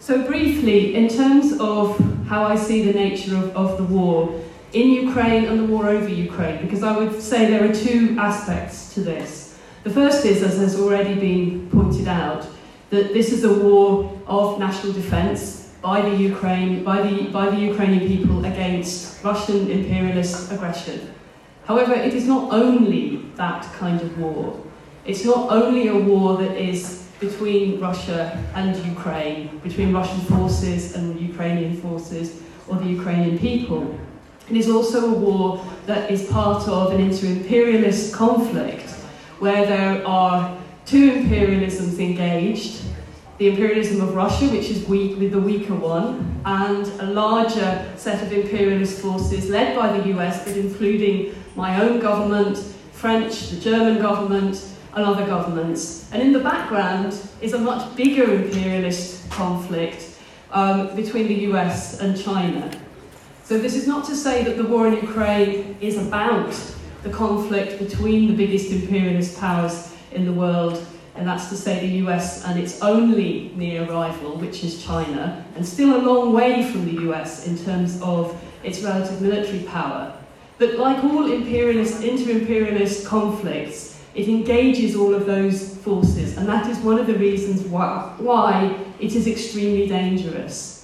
So 0.00 0.26
briefly, 0.26 0.94
in 0.94 1.08
terms 1.08 1.58
of 1.60 1.98
how 2.26 2.44
I 2.44 2.56
see 2.56 2.82
the 2.84 2.92
nature 2.92 3.36
of, 3.36 3.56
of 3.56 3.78
the 3.78 3.84
war 3.84 4.42
in 4.72 4.90
Ukraine 4.90 5.44
and 5.46 5.60
the 5.60 5.64
war 5.64 5.88
over 5.88 6.08
Ukraine, 6.08 6.60
because 6.62 6.82
I 6.82 6.96
would 6.96 7.20
say 7.22 7.46
there 7.46 7.64
are 7.68 7.74
two 7.74 8.16
aspects 8.18 8.92
to 8.94 9.00
this. 9.00 9.58
The 9.84 9.90
first 9.90 10.24
is, 10.24 10.42
as 10.42 10.58
has 10.58 10.78
already 10.78 11.14
been 11.14 11.70
pointed 11.70 12.08
out, 12.08 12.46
that 12.90 13.12
this 13.12 13.32
is 13.32 13.44
a 13.44 13.52
war 13.52 14.18
of 14.26 14.58
national 14.58 14.92
defence 14.92 15.72
by 15.80 16.02
the 16.02 16.14
Ukraine, 16.16 16.84
by 16.84 17.02
the, 17.02 17.28
by 17.28 17.50
the 17.50 17.56
Ukrainian 17.56 18.06
people 18.06 18.44
against 18.44 19.22
Russian 19.24 19.70
imperialist 19.70 20.50
aggression. 20.52 21.14
However, 21.64 21.94
it 21.94 22.14
is 22.14 22.26
not 22.26 22.52
only 22.52 23.30
that 23.36 23.62
kind 23.74 24.00
of 24.00 24.18
war. 24.18 24.58
It's 25.04 25.24
not 25.24 25.50
only 25.50 25.88
a 25.88 25.96
war 25.96 26.36
that 26.38 26.56
is 26.56 27.06
between 27.20 27.80
Russia 27.80 28.44
and 28.54 28.76
Ukraine, 28.84 29.58
between 29.58 29.92
Russian 29.92 30.20
forces 30.20 30.94
and 30.94 31.18
Ukrainian 31.20 31.76
forces, 31.80 32.42
or 32.68 32.76
the 32.76 32.88
Ukrainian 32.88 33.38
people. 33.38 33.98
It 34.50 34.56
is 34.56 34.70
also 34.70 35.14
a 35.14 35.14
war 35.14 35.62
that 35.84 36.10
is 36.10 36.26
part 36.30 36.66
of 36.68 36.92
an 36.92 37.00
inter-imperialist 37.00 38.14
conflict 38.14 38.88
where 39.40 39.66
there 39.66 40.06
are 40.06 40.56
two 40.86 41.12
imperialisms 41.12 41.98
engaged, 41.98 42.82
the 43.36 43.48
imperialism 43.48 44.00
of 44.00 44.14
Russia, 44.14 44.46
which 44.46 44.70
is 44.70 44.88
weak 44.88 45.18
with 45.18 45.32
the 45.32 45.40
weaker 45.40 45.74
one, 45.74 46.40
and 46.46 46.86
a 47.00 47.06
larger 47.12 47.92
set 47.96 48.22
of 48.22 48.32
imperialist 48.32 49.00
forces 49.00 49.50
led 49.50 49.76
by 49.76 49.96
the 49.98 50.08
US, 50.18 50.44
but 50.44 50.56
including 50.56 51.34
my 51.54 51.82
own 51.82 52.00
government, 52.00 52.56
French, 52.92 53.50
the 53.50 53.60
German 53.60 54.00
government, 54.00 54.66
and 54.94 55.04
other 55.04 55.26
governments. 55.26 56.10
And 56.10 56.22
in 56.22 56.32
the 56.32 56.40
background 56.40 57.20
is 57.42 57.52
a 57.52 57.58
much 57.58 57.94
bigger 57.96 58.32
imperialist 58.32 59.30
conflict 59.30 60.18
um, 60.52 60.96
between 60.96 61.28
the 61.28 61.34
US 61.52 62.00
and 62.00 62.18
China. 62.18 62.70
So 63.48 63.56
this 63.56 63.74
is 63.74 63.86
not 63.86 64.04
to 64.08 64.14
say 64.14 64.44
that 64.44 64.58
the 64.58 64.64
war 64.64 64.88
in 64.88 64.96
Ukraine 64.96 65.74
is 65.80 65.96
about 65.96 66.54
the 67.02 67.08
conflict 67.08 67.78
between 67.78 68.28
the 68.28 68.36
biggest 68.36 68.70
imperialist 68.70 69.40
powers 69.40 69.90
in 70.12 70.26
the 70.26 70.34
world, 70.34 70.86
and 71.14 71.26
that's 71.26 71.48
to 71.48 71.56
say 71.56 71.80
the 71.80 71.94
US 72.04 72.44
and 72.44 72.60
its 72.60 72.82
only 72.82 73.50
near 73.56 73.86
rival, 73.86 74.36
which 74.36 74.62
is 74.64 74.84
China, 74.84 75.42
and 75.56 75.66
still 75.66 75.96
a 75.96 76.02
long 76.06 76.34
way 76.34 76.70
from 76.70 76.84
the 76.84 77.08
US 77.08 77.46
in 77.46 77.56
terms 77.56 77.98
of 78.02 78.38
its 78.62 78.82
relative 78.82 79.22
military 79.22 79.60
power. 79.60 80.12
But 80.58 80.74
like 80.76 81.02
all 81.02 81.32
imperialist, 81.32 82.02
inter-imperialist 82.02 83.06
conflicts, 83.06 83.98
it 84.14 84.28
engages 84.28 84.94
all 84.94 85.14
of 85.14 85.24
those 85.24 85.74
forces, 85.78 86.36
and 86.36 86.46
that 86.46 86.68
is 86.68 86.76
one 86.80 86.98
of 86.98 87.06
the 87.06 87.14
reasons 87.14 87.62
why, 87.62 88.14
why 88.18 88.76
it 89.00 89.14
is 89.14 89.26
extremely 89.26 89.88
dangerous 89.88 90.77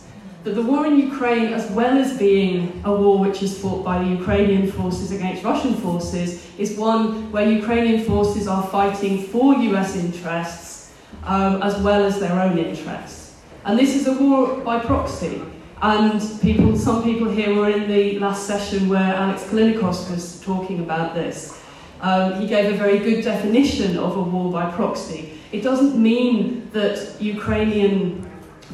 that 0.44 0.54
the 0.54 0.62
war 0.62 0.86
in 0.86 0.98
Ukraine, 0.98 1.54
as 1.54 1.70
well 1.70 1.96
as 1.96 2.18
being 2.18 2.82
a 2.84 2.94
war 2.94 3.18
which 3.18 3.42
is 3.42 3.58
fought 3.58 3.82
by 3.82 3.98
the 4.04 4.10
Ukrainian 4.10 4.70
forces 4.70 5.10
against 5.10 5.42
Russian 5.42 5.74
forces, 5.74 6.44
is 6.58 6.76
one 6.76 7.32
where 7.32 7.50
Ukrainian 7.50 8.04
forces 8.04 8.46
are 8.46 8.62
fighting 8.66 9.24
for 9.24 9.54
US 9.54 9.96
interests 9.96 10.92
um, 11.24 11.62
as 11.62 11.80
well 11.80 12.04
as 12.04 12.20
their 12.20 12.38
own 12.38 12.58
interests. 12.58 13.40
And 13.64 13.78
this 13.78 13.96
is 13.96 14.06
a 14.06 14.12
war 14.12 14.58
by 14.58 14.78
proxy. 14.78 15.40
And 15.80 16.20
people, 16.42 16.76
some 16.76 17.02
people 17.02 17.28
here 17.30 17.54
were 17.54 17.70
in 17.70 17.88
the 17.88 18.18
last 18.18 18.46
session 18.46 18.88
where 18.88 19.14
Alex 19.14 19.44
Callinicos 19.44 20.10
was 20.10 20.40
talking 20.40 20.80
about 20.80 21.14
this. 21.14 21.58
Um, 22.02 22.38
he 22.40 22.46
gave 22.46 22.72
a 22.72 22.76
very 22.76 22.98
good 22.98 23.24
definition 23.24 23.96
of 23.96 24.16
a 24.16 24.22
war 24.22 24.52
by 24.52 24.70
proxy. 24.70 25.38
It 25.52 25.62
doesn't 25.62 25.96
mean 26.00 26.68
that 26.72 27.16
Ukrainian 27.20 28.23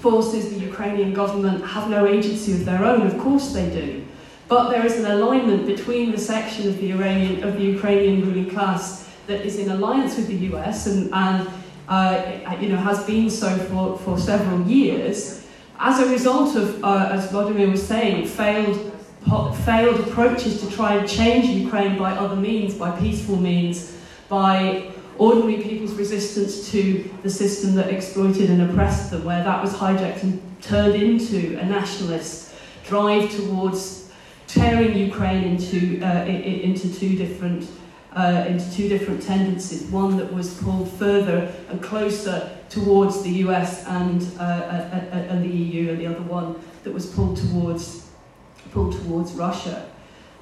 forces, 0.01 0.51
the 0.51 0.61
Ukrainian 0.61 1.13
government, 1.13 1.65
have 1.65 1.89
no 1.89 2.07
agency 2.07 2.53
of 2.53 2.65
their 2.65 2.85
own. 2.85 3.07
Of 3.07 3.19
course 3.19 3.53
they 3.53 3.69
do. 3.71 4.05
But 4.49 4.71
there 4.71 4.85
is 4.85 4.99
an 4.99 5.07
alignment 5.07 5.67
between 5.67 6.11
the 6.11 6.19
section 6.19 6.69
of 6.69 6.79
the, 6.79 6.93
Iranian, 6.93 7.45
of 7.45 7.55
the 7.57 7.63
Ukrainian 7.63 8.27
ruling 8.27 8.51
class 8.51 9.09
that 9.27 9.43
is 9.43 9.59
in 9.59 9.71
alliance 9.71 10.17
with 10.17 10.27
the 10.27 10.41
US 10.51 10.87
and, 10.87 11.13
and 11.15 11.49
uh, 11.89 12.57
you 12.61 12.69
know, 12.69 12.77
has 12.77 13.05
been 13.05 13.29
so 13.29 13.49
for, 13.69 13.99
for 13.99 14.19
several 14.19 14.61
years, 14.67 15.47
as 15.79 15.99
a 16.01 16.09
result 16.11 16.57
of, 16.57 16.85
uh, 16.85 17.11
as 17.13 17.31
Vladimir 17.31 17.71
was 17.71 17.85
saying, 17.87 18.27
failed, 18.27 18.93
failed 19.65 20.01
approaches 20.01 20.61
to 20.61 20.71
try 20.71 20.95
and 20.95 21.09
change 21.09 21.47
Ukraine 21.47 21.99
by 21.99 22.13
other 22.13 22.37
means, 22.37 22.75
by 22.75 22.91
peaceful 22.99 23.37
means, 23.37 23.97
by 24.29 24.91
ordinary 25.21 25.63
people's 25.63 25.93
resistance 25.93 26.71
to 26.71 27.09
the 27.23 27.31
system 27.31 27.75
that 27.75 27.89
exploited 27.91 28.49
and 28.49 28.63
oppressed 28.63 29.11
them, 29.11 29.23
where 29.25 29.45
that 29.45 29.63
was 29.63 29.75
hijacked 29.75 30.23
and 30.23 30.41
turned 30.63 30.95
into 30.95 31.59
a 31.59 31.65
nationalist 31.65 32.55
drive 32.87 33.31
towards 33.31 34.11
tearing 34.47 34.97
Ukraine 34.97 35.45
into, 35.45 36.03
uh, 36.03 36.25
into 36.25 36.93
two 36.93 37.17
different 37.17 37.69
uh, 38.13 38.45
into 38.49 38.69
two 38.73 38.89
different 38.89 39.23
tendencies. 39.23 39.85
One 39.85 40.17
that 40.17 40.33
was 40.33 40.55
pulled 40.55 40.91
further 40.91 41.53
and 41.69 41.81
closer 41.81 42.59
towards 42.69 43.23
the 43.23 43.31
US 43.45 43.87
and, 43.87 44.23
uh, 44.39 44.43
uh, 44.43 44.47
uh, 44.47 45.17
and 45.17 45.45
the 45.45 45.49
EU, 45.49 45.91
and 45.91 46.01
the 46.01 46.07
other 46.07 46.23
one 46.23 46.57
that 46.83 46.93
was 46.93 47.07
pulled 47.07 47.37
towards, 47.37 48.11
pulled 48.73 48.95
towards 48.95 49.33
Russia. 49.33 49.90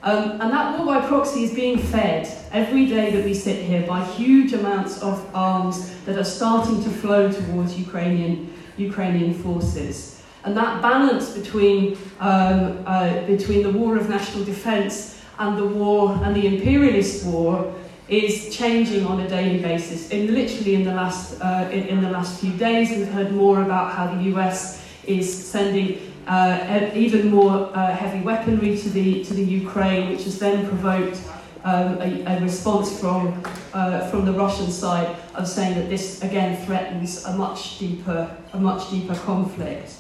Um, 0.03 0.41
and 0.41 0.53
that 0.53 0.79
war 0.79 0.87
by 0.87 1.07
proxy 1.07 1.43
is 1.43 1.55
being 1.55 1.79
fed 1.79 2.29
every 2.53 2.87
day 2.87 3.11
that 3.11 3.25
we 3.25 3.35
sit 3.35 3.65
here 3.65 3.85
by 3.87 4.05
huge 4.05 4.53
amounts 4.53 5.03
of 5.03 5.29
arms 5.35 5.93
that 6.05 6.17
are 6.17 6.25
starting 6.25 6.83
to 6.85 6.91
flow 6.91 7.33
towards 7.33 7.77
Ukrainian, 7.77 8.53
Ukrainian 8.77 9.35
forces. 9.35 10.23
And 10.45 10.57
that 10.57 10.81
balance 10.81 11.37
between, 11.37 11.99
um, 12.21 12.83
uh, 12.87 13.23
between 13.27 13.65
the 13.65 13.73
war 13.73 13.97
of 13.97 14.09
national 14.09 14.45
defence 14.45 15.21
and 15.39 15.59
the 15.59 15.67
war 15.67 16.19
and 16.23 16.35
the 16.35 16.47
imperialist 16.47 17.27
war 17.27 17.75
is 18.09 18.57
changing 18.57 19.05
on 19.05 19.21
a 19.21 19.29
daily 19.29 19.61
basis. 19.61 20.11
In 20.11 20.33
literally 20.33 20.77
in 20.77 20.85
the 20.85 20.95
last 20.95 21.41
uh, 21.43 21.69
in, 21.71 21.87
in 21.89 22.01
the 22.01 22.11
last 22.11 22.41
few 22.41 22.53
days, 22.53 22.91
we've 22.91 23.09
heard 23.09 23.33
more 23.33 23.63
about 23.63 23.93
how 23.93 24.15
the 24.15 24.23
US 24.35 24.83
is 25.07 25.27
sending 25.47 26.01
uh, 26.29 26.91
even 26.95 27.31
more 27.31 27.71
uh, 27.75 27.95
heavy 27.95 28.21
weaponry 28.21 28.77
to 28.77 28.91
the, 28.91 29.25
to 29.25 29.35
the 29.35 29.43
Ukraine, 29.43 30.11
which 30.11 30.25
has 30.25 30.39
then 30.39 30.67
provoked 30.69 31.21
um, 31.65 32.01
a, 32.01 32.25
a, 32.27 32.41
response 32.41 33.01
from, 33.01 33.43
uh, 33.73 34.09
from 34.11 34.25
the 34.25 34.33
Russian 34.33 34.71
side 34.71 35.17
of 35.35 35.49
saying 35.49 35.75
that 35.75 35.89
this 35.89 36.23
again 36.23 36.65
threatens 36.65 37.25
a 37.25 37.37
much 37.37 37.79
deeper, 37.79 38.37
a 38.53 38.59
much 38.59 38.91
deeper 38.91 39.15
conflict. 39.15 39.95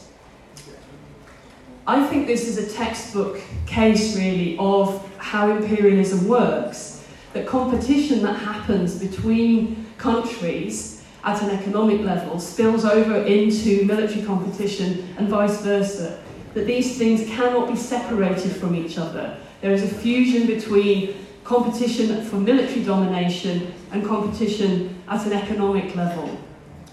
I 1.87 2.07
think 2.07 2.26
this 2.26 2.47
is 2.47 2.59
a 2.59 2.76
textbook 2.76 3.41
case 3.66 4.14
really 4.14 4.57
of 4.59 5.11
how 5.16 5.51
imperialism 5.51 6.29
works. 6.29 7.05
That 7.33 7.47
competition 7.47 8.22
that 8.22 8.35
happens 8.35 8.99
between 8.99 9.87
countries 9.97 10.97
at 11.29 11.43
an 11.43 11.51
economic 11.51 12.01
level 12.01 12.41
spills 12.41 12.87
over 12.87 13.16
into 13.16 13.85
military 13.85 14.24
competition 14.24 15.14
and 15.18 15.29
vice 15.29 15.61
versa. 15.61 16.18
That 16.55 16.66
these 16.66 16.97
things 16.97 17.29
cannot 17.29 17.68
be 17.68 17.76
separated 17.76 18.53
from 18.53 18.74
each 18.74 18.97
other. 18.97 19.37
There 19.61 19.72
is 19.72 19.83
a 19.83 19.95
fusion 19.95 20.47
between 20.47 21.14
competition 21.45 22.24
for 22.24 22.37
military 22.37 22.83
domination 22.83 23.74
and 23.93 24.07
competition 24.07 25.03
at 25.07 25.26
an 25.26 25.35
economic 25.35 25.95
level, 25.95 26.29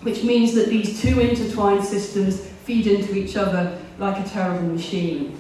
which 0.02 0.24
means 0.24 0.54
that 0.56 0.68
these 0.68 1.02
two 1.02 1.18
intertwined 1.22 1.86
systems 1.86 2.46
feed 2.66 2.88
into 2.88 3.16
each 3.16 3.38
other 3.38 3.80
like 4.00 4.20
a 4.20 4.30
terrible 4.30 4.68
machine. 4.68 5.40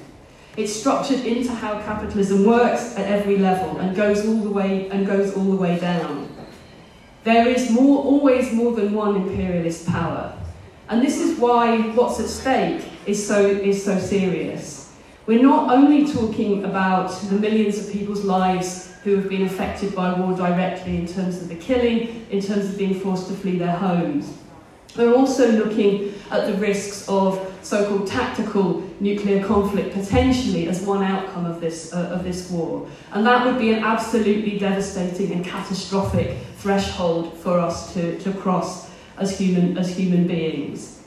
It's 0.56 0.72
structured 0.72 1.26
into 1.26 1.52
how 1.52 1.82
capitalism 1.82 2.46
works 2.46 2.96
at 2.96 3.08
every 3.08 3.39
level 3.39 3.78
and 3.80 3.93
goes 3.93 4.26
all 4.26 4.38
the 4.38 4.50
way 4.50 4.89
and 4.89 5.06
goes 5.06 5.36
all 5.36 5.43
the 5.43 5.58
way 5.58 5.78
down. 5.80 6.30
There 7.26 7.47
is 7.47 7.71
more, 7.71 8.03
always 8.03 8.53
more 8.53 8.73
than 8.73 8.93
one 8.93 9.15
imperialist 9.15 9.88
power. 9.88 10.38
And 10.89 11.01
this 11.01 11.19
is 11.19 11.39
why 11.39 11.80
what's 11.95 12.19
at 12.19 12.28
stake 12.28 12.88
is 13.07 13.26
so, 13.28 13.43
is 13.43 13.84
so 13.84 13.97
serious. 13.97 14.93
We're 15.26 15.41
not 15.41 15.71
only 15.71 16.05
talking 16.05 16.63
about 16.65 17.09
the 17.23 17.39
millions 17.39 17.80
of 17.80 17.91
people's 17.91 18.23
lives 18.23 18.93
who 19.03 19.15
have 19.15 19.28
been 19.28 19.41
affected 19.41 19.95
by 19.95 20.13
war 20.13 20.38
directly 20.38 20.97
in 20.97 21.07
terms 21.07 21.41
of 21.41 21.49
the 21.49 21.55
killing, 21.55 22.28
in 22.30 22.41
terms 22.41 22.65
of 22.69 22.78
being 22.78 22.99
forced 22.99 23.28
to 23.30 23.34
flee 23.34 23.57
their 23.57 23.76
homes. 23.76 24.32
We're 24.95 25.15
also 25.15 25.51
looking 25.51 26.13
at 26.30 26.45
the 26.45 26.53
risks 26.59 27.09
of 27.09 27.41
so-called 27.63 28.05
tactical 28.05 28.84
nuclear 29.00 29.46
conflict 29.46 29.93
potentially 29.93 30.68
as 30.68 30.82
one 30.82 31.04
outcome 31.04 31.46
of 31.46 31.60
this, 31.60 31.93
uh, 31.93 32.10
of 32.14 32.24
this 32.24 32.50
war. 32.50 32.88
And 33.12 33.26
that 33.26 33.46
would 33.46 33.60
be 33.60 33.74
an 33.74 33.84
absolutely 33.84 34.58
devastating 34.58 35.32
and 35.32 35.46
catastrophic 35.46 36.38
threshold 36.58 37.38
for 37.38 37.60
us 37.60 37.93
to, 37.93 38.18
to 38.20 38.34
cross 38.34 38.89
as 39.18 39.38
human, 39.38 39.78
as 39.78 39.96
human 39.96 40.28
beings. 40.28 41.04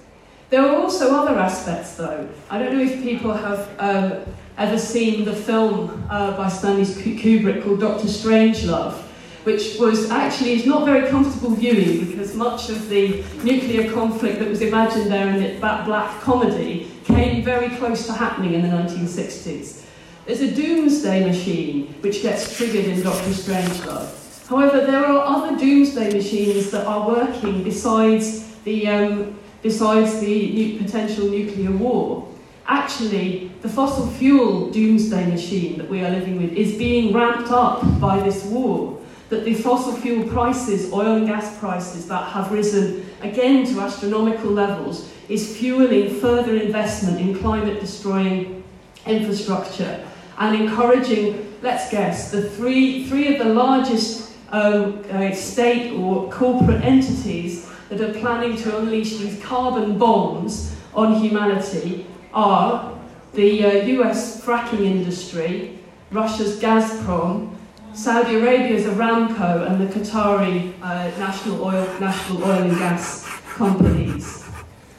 There 0.50 0.62
are 0.62 0.76
also 0.76 1.14
other 1.14 1.38
aspects 1.38 1.96
though. 1.96 2.28
I 2.50 2.58
don't 2.58 2.76
know 2.76 2.82
if 2.82 3.02
people 3.02 3.32
have 3.32 3.68
um, 3.78 4.22
ever 4.56 4.78
seen 4.78 5.24
the 5.24 5.34
film 5.34 6.06
uh, 6.10 6.36
by 6.36 6.48
Stanley 6.48 6.84
Kubrick 6.84 7.62
called 7.62 7.80
Doctor 7.80 8.06
Strangelove 8.06 9.07
which 9.44 9.78
was 9.78 10.10
actually 10.10 10.54
it's 10.54 10.66
not 10.66 10.84
very 10.84 11.08
comfortable 11.08 11.50
viewing 11.50 12.06
because 12.06 12.34
much 12.34 12.68
of 12.68 12.88
the 12.88 13.22
nuclear 13.42 13.92
conflict 13.92 14.38
that 14.38 14.48
was 14.48 14.60
imagined 14.60 15.10
there 15.10 15.28
in 15.28 15.60
that 15.60 15.86
black 15.86 16.20
comedy 16.20 16.90
came 17.04 17.42
very 17.42 17.70
close 17.76 18.06
to 18.06 18.12
happening 18.12 18.54
in 18.54 18.62
the 18.62 18.68
1960s. 18.68 19.84
There's 20.26 20.40
a 20.40 20.54
doomsday 20.54 21.24
machine 21.24 21.94
which 22.00 22.22
gets 22.22 22.54
triggered 22.56 22.84
in 22.84 23.00
Doctor 23.00 23.30
Strangelove. 23.30 24.46
However, 24.46 24.84
there 24.84 25.04
are 25.04 25.24
other 25.24 25.56
doomsday 25.56 26.12
machines 26.12 26.70
that 26.70 26.86
are 26.86 27.08
working 27.08 27.62
besides 27.62 28.54
the, 28.64 28.88
um, 28.88 29.38
besides 29.62 30.20
the 30.20 30.78
potential 30.78 31.28
nuclear 31.28 31.70
war. 31.70 32.28
Actually, 32.66 33.50
the 33.62 33.68
fossil 33.68 34.06
fuel 34.06 34.70
doomsday 34.70 35.26
machine 35.26 35.78
that 35.78 35.88
we 35.88 36.04
are 36.04 36.10
living 36.10 36.36
with 36.40 36.52
is 36.52 36.76
being 36.76 37.14
ramped 37.14 37.50
up 37.50 37.82
by 37.98 38.20
this 38.20 38.44
war 38.44 38.97
that 39.28 39.44
the 39.44 39.54
fossil 39.54 39.94
fuel 39.94 40.26
prices, 40.28 40.92
oil 40.92 41.16
and 41.16 41.26
gas 41.26 41.58
prices 41.58 42.08
that 42.08 42.32
have 42.32 42.50
risen 42.50 43.08
again 43.20 43.66
to 43.66 43.80
astronomical 43.80 44.50
levels, 44.50 45.12
is 45.28 45.56
fueling 45.58 46.18
further 46.20 46.56
investment 46.56 47.20
in 47.20 47.38
climate 47.38 47.80
destroying 47.80 48.64
infrastructure 49.06 50.06
and 50.38 50.56
encouraging, 50.56 51.56
let's 51.62 51.90
guess, 51.90 52.30
the 52.30 52.48
three, 52.50 53.06
three 53.06 53.34
of 53.34 53.38
the 53.38 53.52
largest 53.52 54.32
um, 54.50 55.04
uh, 55.10 55.32
state 55.32 55.92
or 55.92 56.30
corporate 56.32 56.82
entities 56.82 57.68
that 57.90 58.00
are 58.00 58.18
planning 58.20 58.56
to 58.56 58.78
unleash 58.78 59.16
these 59.18 59.42
carbon 59.42 59.98
bombs 59.98 60.74
on 60.94 61.14
humanity 61.20 62.06
are 62.32 62.98
the 63.34 63.64
uh, 63.64 63.70
US 64.02 64.42
fracking 64.42 64.80
industry, 64.80 65.78
Russia's 66.10 66.58
Gazprom, 66.60 67.57
Saudi 67.94 68.36
Arabia's 68.36 68.84
Aramco 68.84 69.66
and 69.68 69.80
the 69.80 69.86
Qatari 69.92 70.72
uh, 70.82 71.18
national 71.18 71.64
oil, 71.64 71.86
national 72.00 72.44
oil 72.44 72.62
and 72.62 72.78
gas 72.78 73.26
companies. 73.54 74.44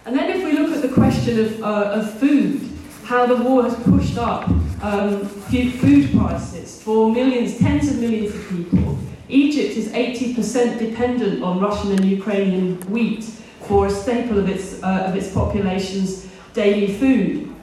And 0.05 0.17
then 0.17 0.29
if 0.31 0.43
we 0.43 0.53
look 0.53 0.75
at 0.75 0.81
the 0.81 0.89
question 0.89 1.39
of, 1.39 1.63
uh, 1.63 1.91
of 1.93 2.19
food, 2.19 2.67
how 3.03 3.25
the 3.25 3.35
war 3.35 3.63
has 3.63 3.75
pushed 3.83 4.17
up 4.17 4.49
um, 4.81 5.25
food 5.25 6.11
prices 6.11 6.81
for 6.81 7.11
millions, 7.11 7.57
tens 7.57 7.89
of 7.89 7.99
millions 7.99 8.33
of 8.35 8.49
people. 8.49 8.97
Egypt 9.29 9.77
is 9.77 9.89
80% 9.89 10.79
dependent 10.79 11.43
on 11.43 11.59
Russian 11.59 11.91
and 11.91 12.05
Ukrainian 12.05 12.79
wheat 12.91 13.23
for 13.61 13.85
a 13.85 13.89
staple 13.89 14.39
of 14.39 14.49
its, 14.49 14.81
uh, 14.81 15.05
of 15.07 15.15
its 15.15 15.31
population's 15.31 16.27
daily 16.53 16.93
food. 16.93 17.53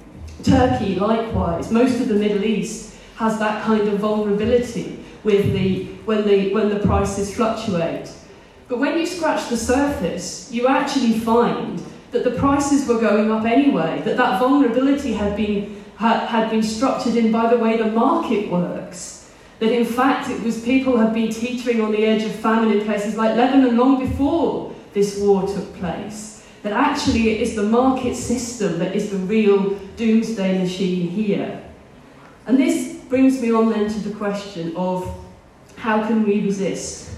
Turkey, 0.44 0.94
likewise, 0.94 1.72
most 1.72 2.00
of 2.00 2.08
the 2.08 2.14
Middle 2.14 2.44
East 2.44 2.94
has 3.16 3.38
that 3.38 3.64
kind 3.64 3.88
of 3.88 3.98
vulnerability 3.98 5.02
with 5.26 5.52
the, 5.52 5.84
when, 6.06 6.26
the, 6.26 6.54
when 6.54 6.70
the 6.70 6.78
prices 6.78 7.34
fluctuate. 7.34 8.10
But 8.68 8.78
when 8.78 8.96
you 8.96 9.04
scratch 9.04 9.50
the 9.50 9.56
surface, 9.56 10.50
you 10.52 10.68
actually 10.68 11.18
find 11.18 11.82
that 12.12 12.22
the 12.22 12.30
prices 12.30 12.86
were 12.88 13.00
going 13.00 13.30
up 13.30 13.44
anyway, 13.44 14.00
that 14.04 14.16
that 14.16 14.38
vulnerability 14.38 15.12
had 15.12 15.36
been, 15.36 15.84
had, 15.96 16.28
had 16.28 16.50
been 16.50 16.62
structured 16.62 17.16
in 17.16 17.32
by 17.32 17.50
the 17.52 17.58
way 17.58 17.76
the 17.76 17.90
market 17.90 18.48
works. 18.48 19.32
That 19.58 19.72
in 19.72 19.84
fact 19.84 20.30
it 20.30 20.40
was 20.42 20.62
people 20.62 20.96
had 20.96 21.12
been 21.12 21.30
teetering 21.30 21.80
on 21.80 21.90
the 21.90 22.04
edge 22.06 22.22
of 22.22 22.32
famine 22.36 22.70
in 22.70 22.84
places 22.84 23.16
like 23.16 23.36
Lebanon 23.36 23.76
long 23.76 23.98
before 23.98 24.74
this 24.92 25.18
war 25.18 25.46
took 25.46 25.74
place. 25.76 26.46
That 26.62 26.72
actually 26.72 27.30
it 27.30 27.40
is 27.40 27.56
the 27.56 27.62
market 27.62 28.14
system 28.14 28.78
that 28.78 28.94
is 28.94 29.10
the 29.10 29.18
real 29.18 29.70
doomsday 29.96 30.58
machine 30.58 31.08
here. 31.08 31.62
And 32.46 32.58
this 32.58 32.95
brings 33.08 33.40
me 33.40 33.52
on 33.52 33.70
then 33.70 33.88
to 33.88 33.98
the 34.00 34.14
question 34.16 34.74
of 34.76 35.08
how 35.76 36.06
can 36.06 36.24
we 36.24 36.40
resist? 36.42 37.10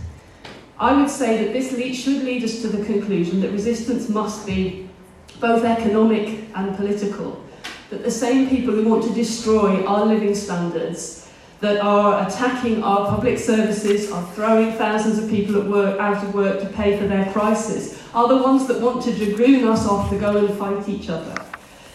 I 0.78 0.92
would 1.00 1.10
say 1.10 1.44
that 1.44 1.52
this 1.52 1.72
lead, 1.72 1.94
should 1.94 2.22
lead 2.22 2.44
us 2.44 2.60
to 2.62 2.68
the 2.68 2.84
conclusion 2.84 3.40
that 3.40 3.50
resistance 3.50 4.08
must 4.08 4.46
be 4.46 4.88
both 5.40 5.64
economic 5.64 6.48
and 6.54 6.76
political. 6.76 7.44
That 7.90 8.04
the 8.04 8.10
same 8.10 8.48
people 8.48 8.74
who 8.74 8.88
want 8.88 9.04
to 9.04 9.12
destroy 9.14 9.84
our 9.86 10.04
living 10.04 10.34
standards, 10.34 11.28
that 11.60 11.80
are 11.80 12.26
attacking 12.26 12.84
our 12.84 13.08
public 13.08 13.38
services, 13.38 14.12
are 14.12 14.24
throwing 14.34 14.72
thousands 14.72 15.18
of 15.18 15.28
people 15.28 15.60
at 15.60 15.66
work, 15.66 15.98
out 15.98 16.22
of 16.22 16.34
work 16.34 16.60
to 16.60 16.66
pay 16.68 16.96
for 16.98 17.08
their 17.08 17.32
crisis, 17.32 18.00
are 18.14 18.28
the 18.28 18.36
ones 18.36 18.68
that 18.68 18.80
want 18.80 19.02
to 19.02 19.14
dragoon 19.14 19.66
us 19.66 19.86
off 19.86 20.10
to 20.10 20.18
go 20.18 20.36
and 20.36 20.56
fight 20.58 20.88
each 20.88 21.08
other. 21.08 21.47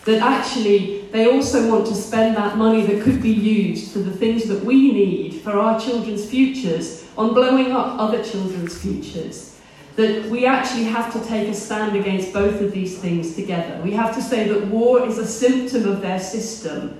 That 0.05 0.21
actually 0.21 1.07
they 1.11 1.31
also 1.31 1.69
want 1.69 1.87
to 1.87 1.95
spend 1.95 2.35
that 2.35 2.57
money 2.57 2.85
that 2.85 3.03
could 3.03 3.21
be 3.21 3.31
used 3.31 3.91
for 3.91 3.99
the 3.99 4.11
things 4.11 4.45
that 4.45 4.65
we 4.65 4.91
need 4.91 5.41
for 5.41 5.51
our 5.51 5.79
children's 5.79 6.25
futures 6.29 7.05
on 7.17 7.33
blowing 7.33 7.71
up 7.71 7.99
other 7.99 8.23
children's 8.23 8.77
futures. 8.77 9.59
That 9.95 10.25
we 10.25 10.45
actually 10.45 10.85
have 10.85 11.13
to 11.13 11.23
take 11.23 11.47
a 11.47 11.53
stand 11.53 11.95
against 11.95 12.33
both 12.33 12.59
of 12.61 12.71
these 12.71 12.97
things 12.97 13.35
together. 13.35 13.79
We 13.83 13.91
have 13.91 14.15
to 14.15 14.21
say 14.21 14.47
that 14.47 14.67
war 14.67 15.05
is 15.05 15.19
a 15.19 15.27
symptom 15.27 15.87
of 15.87 16.01
their 16.01 16.19
system. 16.19 16.99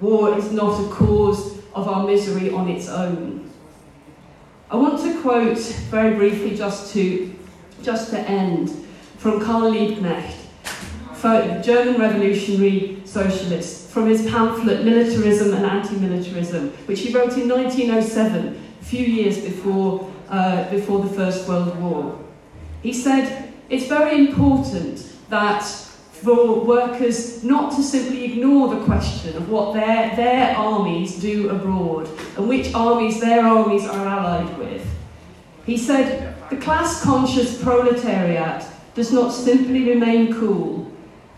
War 0.00 0.36
is 0.36 0.50
not 0.50 0.84
a 0.84 0.88
cause 0.88 1.58
of 1.74 1.88
our 1.88 2.04
misery 2.04 2.50
on 2.50 2.68
its 2.68 2.88
own. 2.88 3.48
I 4.70 4.76
want 4.76 5.00
to 5.02 5.20
quote 5.20 5.58
very 5.90 6.16
briefly 6.16 6.56
just 6.56 6.92
to, 6.94 7.34
just 7.82 8.10
to 8.10 8.18
end 8.18 8.70
from 9.18 9.40
Karl 9.40 9.70
Liebknecht, 9.70 10.41
German 11.22 12.00
revolutionary 12.00 13.00
socialist, 13.04 13.90
from 13.90 14.08
his 14.08 14.28
pamphlet 14.28 14.84
Militarism 14.84 15.54
and 15.54 15.64
Anti-Militarism, 15.64 16.70
which 16.86 17.00
he 17.00 17.14
wrote 17.14 17.36
in 17.36 17.48
1907 17.48 18.60
a 18.80 18.84
few 18.84 19.06
years 19.06 19.38
before, 19.38 20.10
uh, 20.28 20.68
before 20.70 21.04
the 21.04 21.14
First 21.14 21.48
World 21.48 21.78
War. 21.80 22.18
He 22.82 22.92
said, 22.92 23.52
it's 23.68 23.86
very 23.86 24.18
important 24.18 25.12
that 25.28 25.62
for 25.62 26.64
workers 26.64 27.44
not 27.44 27.72
to 27.76 27.82
simply 27.82 28.24
ignore 28.24 28.74
the 28.74 28.84
question 28.84 29.36
of 29.36 29.48
what 29.48 29.74
their, 29.74 30.14
their 30.16 30.56
armies 30.56 31.20
do 31.20 31.50
abroad 31.50 32.08
and 32.36 32.48
which 32.48 32.74
armies 32.74 33.20
their 33.20 33.44
armies 33.44 33.86
are 33.86 34.06
allied 34.06 34.58
with. 34.58 34.84
He 35.66 35.76
said, 35.76 36.34
the 36.50 36.56
class 36.56 37.02
conscious 37.02 37.62
proletariat 37.62 38.64
does 38.94 39.12
not 39.12 39.30
simply 39.30 39.88
remain 39.88 40.34
cool 40.34 40.81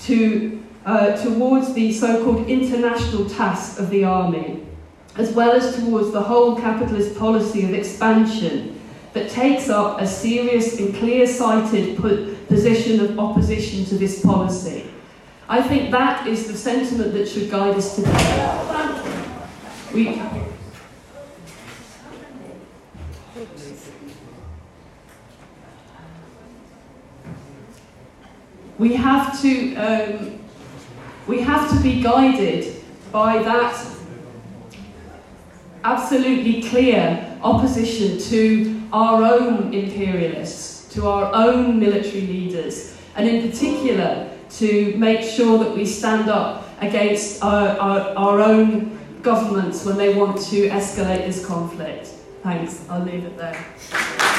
to, 0.06 0.62
uh, 0.86 1.16
towards 1.22 1.72
the 1.74 1.92
so 1.92 2.24
called 2.24 2.46
international 2.48 3.28
task 3.28 3.78
of 3.78 3.90
the 3.90 4.04
army 4.04 4.64
as 5.16 5.32
well 5.32 5.52
as 5.52 5.76
towards 5.76 6.10
the 6.10 6.20
whole 6.20 6.56
capitalist 6.56 7.16
policy 7.16 7.64
of 7.64 7.72
expansion 7.72 8.80
that 9.12 9.30
takes 9.30 9.68
up 9.68 10.00
a 10.00 10.06
serious 10.06 10.80
and 10.80 10.94
clear-sighted 10.96 11.96
position 12.48 13.00
of 13.00 13.18
opposition 13.18 13.84
to 13.84 13.94
this 13.96 14.20
policy. 14.20 14.90
I 15.48 15.62
think 15.62 15.92
that 15.92 16.26
is 16.26 16.48
the 16.48 16.56
sentiment 16.56 17.12
that 17.12 17.28
should 17.28 17.48
guide 17.48 17.76
us 17.76 17.94
today. 17.94 19.30
We, 19.92 20.20
we 28.78 28.94
have 28.94 29.40
to 29.42 29.74
um, 29.76 30.38
we 31.26 31.40
have 31.40 31.70
to 31.70 31.82
be 31.82 32.02
guided 32.02 32.82
by 33.12 33.42
that 33.42 33.74
absolutely 35.84 36.62
clear 36.62 37.38
opposition 37.42 38.18
to 38.18 38.82
our 38.92 39.22
own 39.22 39.72
imperialists, 39.72 40.92
to 40.94 41.06
our 41.06 41.30
own 41.34 41.78
military 41.78 42.22
leaders, 42.26 42.96
and 43.16 43.28
in 43.28 43.48
particular 43.48 44.30
to 44.50 44.96
make 44.96 45.22
sure 45.22 45.58
that 45.58 45.74
we 45.74 45.84
stand 45.84 46.28
up 46.28 46.68
against 46.80 47.42
our, 47.42 47.68
our, 47.78 48.00
our 48.16 48.40
own 48.40 48.98
governments 49.22 49.84
when 49.84 49.96
they 49.96 50.14
want 50.14 50.40
to 50.40 50.68
escalate 50.68 51.26
this 51.26 51.44
conflict. 51.44 52.06
Thanks, 52.42 52.86
I'll 52.88 53.04
leave 53.04 53.24
it 53.24 53.36
there. 53.36 54.33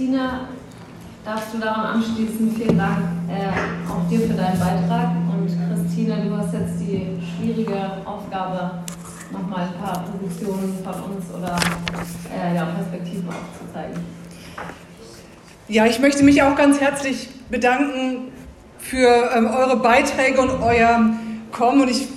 Christina, 0.00 0.48
darfst 1.26 1.52
du 1.52 1.58
daran 1.58 1.96
anschließen. 1.96 2.56
Vielen 2.56 2.78
Dank 2.78 2.96
äh, 3.28 3.50
auch 3.86 4.08
dir 4.08 4.20
für 4.20 4.32
deinen 4.32 4.58
Beitrag. 4.58 5.10
Und 5.30 5.46
Christina, 5.46 6.16
du 6.16 6.38
hast 6.38 6.54
jetzt 6.54 6.80
die 6.80 7.18
schwierige 7.36 7.76
Aufgabe, 8.06 8.82
nochmal 9.30 9.68
ein 9.68 9.78
paar 9.78 10.02
Positionen 10.04 10.78
von 10.82 10.94
uns 10.94 11.26
oder 11.36 11.54
äh, 12.34 12.56
ja, 12.56 12.64
Perspektiven 12.64 13.28
aufzuzeigen. 13.28 14.00
Ja, 15.68 15.84
ich 15.84 15.98
möchte 15.98 16.24
mich 16.24 16.42
auch 16.42 16.56
ganz 16.56 16.80
herzlich 16.80 17.28
bedanken 17.50 18.32
für 18.78 19.32
ähm, 19.36 19.48
eure 19.48 19.76
Beiträge 19.76 20.40
und 20.40 20.62
euer 20.62 21.10
Kommen. 21.52 21.82
Und 21.82 21.90
ich 21.90 22.08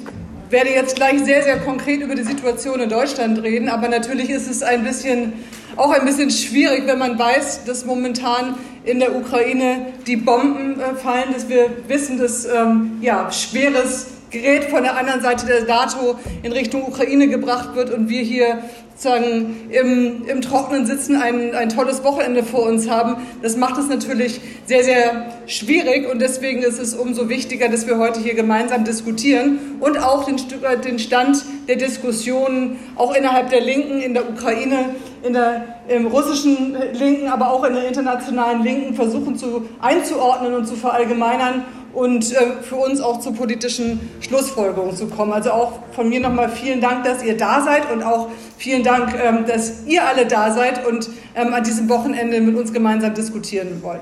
werde 0.49 0.69
jetzt 0.69 0.95
gleich 0.95 1.21
sehr, 1.25 1.43
sehr 1.43 1.59
konkret 1.59 1.99
über 1.99 2.15
die 2.15 2.23
Situation 2.23 2.79
in 2.79 2.87
Deutschland 2.87 3.43
reden. 3.43 3.67
Aber 3.67 3.89
natürlich 3.89 4.29
ist 4.29 4.49
es 4.49 4.63
ein 4.63 4.85
bisschen 4.85 5.33
auch 5.77 5.91
ein 5.91 6.05
bisschen 6.05 6.29
schwierig, 6.29 6.83
wenn 6.85 6.99
man 6.99 7.17
weiß, 7.17 7.65
dass 7.65 7.85
momentan 7.85 8.55
in 8.83 8.99
der 8.99 9.15
Ukraine 9.15 9.93
die 10.05 10.17
Bomben 10.17 10.79
äh, 10.79 10.95
fallen, 10.95 11.33
dass 11.33 11.49
wir 11.49 11.69
wissen, 11.87 12.17
dass 12.17 12.45
ähm, 12.45 12.97
ja, 13.01 13.31
schweres 13.31 14.07
Gerät 14.29 14.65
von 14.65 14.83
der 14.83 14.97
anderen 14.97 15.21
Seite 15.21 15.45
der 15.45 15.63
NATO 15.63 16.17
in 16.41 16.51
Richtung 16.51 16.83
Ukraine 16.83 17.27
gebracht 17.27 17.75
wird 17.75 17.91
und 17.91 18.09
wir 18.09 18.21
hier 18.21 18.63
sozusagen 18.95 19.69
im, 19.71 20.25
im 20.27 20.41
Trocknen 20.41 20.85
sitzen, 20.85 21.15
ein, 21.15 21.53
ein 21.55 21.69
tolles 21.69 22.03
Wochenende 22.03 22.43
vor 22.43 22.63
uns 22.63 22.89
haben. 22.89 23.17
Das 23.41 23.57
macht 23.57 23.77
es 23.77 23.87
natürlich 23.87 24.39
sehr, 24.65 24.83
sehr 24.83 25.33
schwierig 25.47 26.09
und 26.09 26.21
deswegen 26.21 26.61
ist 26.61 26.79
es 26.79 26.93
umso 26.93 27.29
wichtiger, 27.29 27.69
dass 27.69 27.87
wir 27.87 27.97
heute 27.97 28.19
hier 28.19 28.35
gemeinsam 28.35 28.83
diskutieren 28.83 29.77
und 29.79 29.97
auch 29.97 30.25
den, 30.25 30.37
den 30.85 30.99
Stand 30.99 31.43
der 31.67 31.75
Diskussionen 31.77 32.79
auch 32.95 33.15
innerhalb 33.15 33.49
der 33.49 33.61
Linken 33.61 33.99
in 33.99 34.13
der 34.13 34.29
Ukraine, 34.29 34.95
in 35.23 35.33
der, 35.33 35.79
im 35.87 36.07
russischen 36.07 36.75
Linken, 36.93 37.27
aber 37.27 37.51
auch 37.51 37.63
in 37.63 37.73
der 37.73 37.87
internationalen 37.87 38.63
Linken 38.63 38.93
versuchen 38.93 39.37
zu 39.37 39.67
einzuordnen 39.81 40.53
und 40.53 40.67
zu 40.67 40.75
verallgemeinern 40.75 41.63
und 41.93 42.33
äh, 42.33 42.61
für 42.61 42.75
uns 42.75 43.01
auch 43.01 43.19
zu 43.19 43.33
politischen 43.33 44.09
Schlussfolgerungen 44.19 44.95
zu 44.95 45.07
kommen. 45.07 45.31
Also 45.31 45.51
auch 45.51 45.73
von 45.91 46.09
mir 46.09 46.19
nochmal 46.19 46.49
vielen 46.49 46.81
Dank, 46.81 47.03
dass 47.03 47.23
ihr 47.23 47.37
da 47.37 47.61
seid 47.61 47.91
und 47.91 48.03
auch 48.03 48.29
vielen 48.57 48.82
Dank, 48.83 49.15
ähm, 49.21 49.45
dass 49.47 49.85
ihr 49.87 50.05
alle 50.05 50.25
da 50.25 50.53
seid 50.53 50.85
und 50.85 51.09
ähm, 51.35 51.53
an 51.53 51.63
diesem 51.63 51.89
Wochenende 51.89 52.39
mit 52.41 52.55
uns 52.55 52.73
gemeinsam 52.73 53.13
diskutieren 53.13 53.81
wollt. 53.81 54.01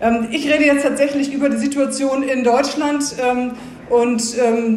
Ähm, 0.00 0.28
ich 0.30 0.50
rede 0.50 0.64
jetzt 0.64 0.82
tatsächlich 0.82 1.32
über 1.32 1.48
die 1.48 1.58
Situation 1.58 2.22
in 2.22 2.44
Deutschland 2.44 3.14
und 3.90 4.34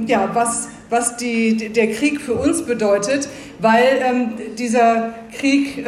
ja, 0.08 0.30
was, 0.34 0.68
was 0.90 1.16
die, 1.16 1.70
der 1.70 1.92
Krieg 1.92 2.20
für 2.20 2.34
uns 2.34 2.62
bedeutet, 2.64 3.30
weil 3.60 4.34
dieser 4.58 5.14
Krieg 5.32 5.86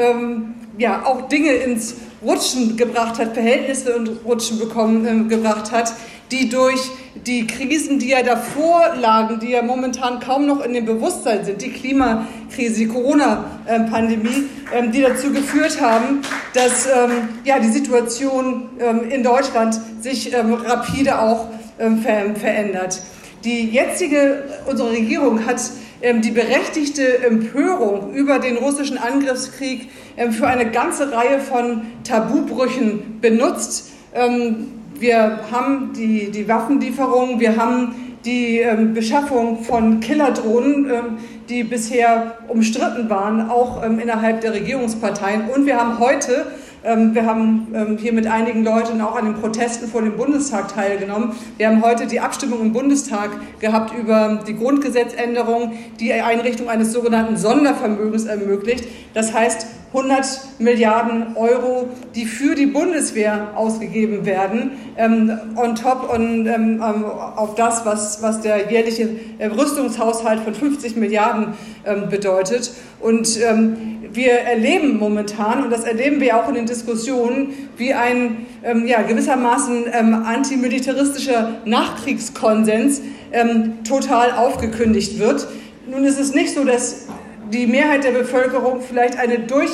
ja 0.78 1.06
auch 1.06 1.28
Dinge 1.28 1.52
ins 1.52 1.96
Rutschen 2.22 2.76
gebracht 2.76 3.20
hat, 3.20 3.34
Verhältnisse 3.34 3.96
und 3.96 4.10
Rutschen 4.26 4.60
bekommen, 4.60 5.06
äh, 5.06 5.30
gebracht 5.30 5.72
hat, 5.72 5.94
die 6.32 6.50
durch 6.50 6.80
die 7.26 7.48
Krisen, 7.48 8.00
die 8.00 8.10
ja 8.10 8.22
davor 8.22 8.96
lagen, 9.00 9.40
die 9.40 9.52
ja 9.52 9.62
momentan 9.62 10.20
kaum 10.20 10.46
noch 10.46 10.64
in 10.64 10.74
dem 10.74 10.86
Bewusstsein 10.86 11.44
sind, 11.44 11.62
die 11.62 11.72
Klimakrise, 11.72 12.76
die 12.76 12.88
Corona-Pandemie, 12.88 14.46
ähm, 14.74 14.92
die 14.92 15.02
dazu 15.02 15.32
geführt 15.32 15.82
haben, 15.82 16.22
dass 16.54 16.88
ähm, 16.88 17.30
ja, 17.44 17.60
die 17.60 17.70
Situation 17.70 18.70
ähm, 18.80 19.10
in 19.10 19.24
Deutschland 19.24 19.80
sich 20.02 20.34
rapide 20.34 21.20
auch 21.20 21.48
ver 21.78 22.36
verändert. 22.36 23.02
Die 23.46 23.70
jetzige, 23.70 24.44
unsere 24.66 24.92
Regierung 24.92 25.46
hat 25.46 25.62
die 26.02 26.32
berechtigte 26.32 27.24
Empörung 27.24 28.14
über 28.14 28.40
den 28.40 28.58
russischen 28.58 28.98
Angriffskrieg 28.98 29.90
für 30.32 30.48
eine 30.48 30.72
ganze 30.72 31.12
Reihe 31.12 31.40
von 31.40 31.84
Tabubrüchen 32.04 33.20
benutzt. 33.22 33.92
Ähm, 34.14 34.79
wir 35.00 35.40
haben 35.52 35.94
die, 35.94 36.32
die 36.32 36.48
Waffenlieferung, 36.48 37.40
wir 37.40 37.56
haben 37.58 37.96
die 38.26 38.66
Beschaffung 38.94 39.64
von 39.64 40.00
Killerdrohnen, 40.00 41.18
die 41.48 41.64
bisher 41.64 42.38
umstritten 42.48 43.10
waren, 43.10 43.50
auch 43.50 43.82
innerhalb 43.84 44.42
der 44.42 44.54
Regierungsparteien. 44.54 45.50
Und 45.50 45.66
wir 45.66 45.78
haben 45.78 46.00
heute 46.00 46.34
ähm, 46.34 46.48
wir 46.82 47.26
haben 47.26 47.68
ähm, 47.74 47.98
hier 47.98 48.14
mit 48.14 48.26
einigen 48.26 48.64
Leuten 48.64 49.02
auch 49.02 49.16
an 49.16 49.26
den 49.26 49.34
Protesten 49.36 49.88
vor 49.88 50.02
dem 50.02 50.16
Bundestag 50.16 50.74
teilgenommen. 50.74 51.34
Wir 51.58 51.68
haben 51.68 51.84
heute 51.84 52.08
die 52.08 52.22
Abstimmung 52.22 52.62
im 52.62 52.72
Bundestag 52.72 53.32
gehabt 53.60 53.94
über 53.98 54.40
die 54.48 54.56
Grundgesetzänderung, 54.56 55.74
die 56.00 56.14
Einrichtung 56.14 56.70
eines 56.70 56.94
sogenannten 56.94 57.36
Sondervermögens 57.36 58.26
ermöglicht. 58.26 58.86
Das 59.14 59.34
heißt, 59.34 59.68
100 59.92 60.60
Milliarden 60.60 61.36
Euro, 61.36 61.90
die 62.14 62.26
für 62.26 62.54
die 62.54 62.68
Bundeswehr 62.68 63.54
ausgegeben 63.56 64.26
werden, 64.26 64.72
ähm, 64.98 65.32
on 65.56 65.76
top 65.76 66.14
on, 66.14 66.46
ähm, 66.46 66.82
ähm 66.84 67.06
auf 67.06 67.56
das, 67.56 67.86
was, 67.86 68.22
was 68.22 68.42
der 68.42 68.72
jährliche 68.72 69.10
äh, 69.40 69.48
Rüstungshaushalt 69.48 70.42
von 70.42 70.54
50 70.54 70.96
Milliarden 70.96 71.56
ähm, 71.86 72.08
bedeutet. 72.10 72.72
Und 73.00 73.40
ähm, 73.42 73.99
wir 74.12 74.32
erleben 74.32 74.98
momentan, 74.98 75.64
und 75.64 75.72
das 75.72 75.84
erleben 75.84 76.20
wir 76.20 76.38
auch 76.38 76.50
in 76.50 76.56
den 76.56 76.66
Diskussionen, 76.66 77.54
wie 77.78 77.94
ein 77.94 78.46
ähm, 78.64 78.88
ja, 78.88 79.02
gewissermaßen 79.02 79.86
ähm, 79.92 80.14
antimilitaristischer 80.26 81.60
Nachkriegskonsens 81.66 83.02
ähm, 83.32 83.84
total 83.84 84.32
aufgekündigt 84.32 85.20
wird. 85.20 85.48
Nun 85.90 86.04
ist 86.04 86.20
es 86.20 86.34
nicht 86.34 86.54
so, 86.54 86.64
dass 86.64 87.08
die 87.52 87.68
Mehrheit 87.68 88.04
der 88.04 88.12
Bevölkerung 88.12 88.82
vielleicht 88.82 89.18
eine 89.18 89.40
durch 89.40 89.72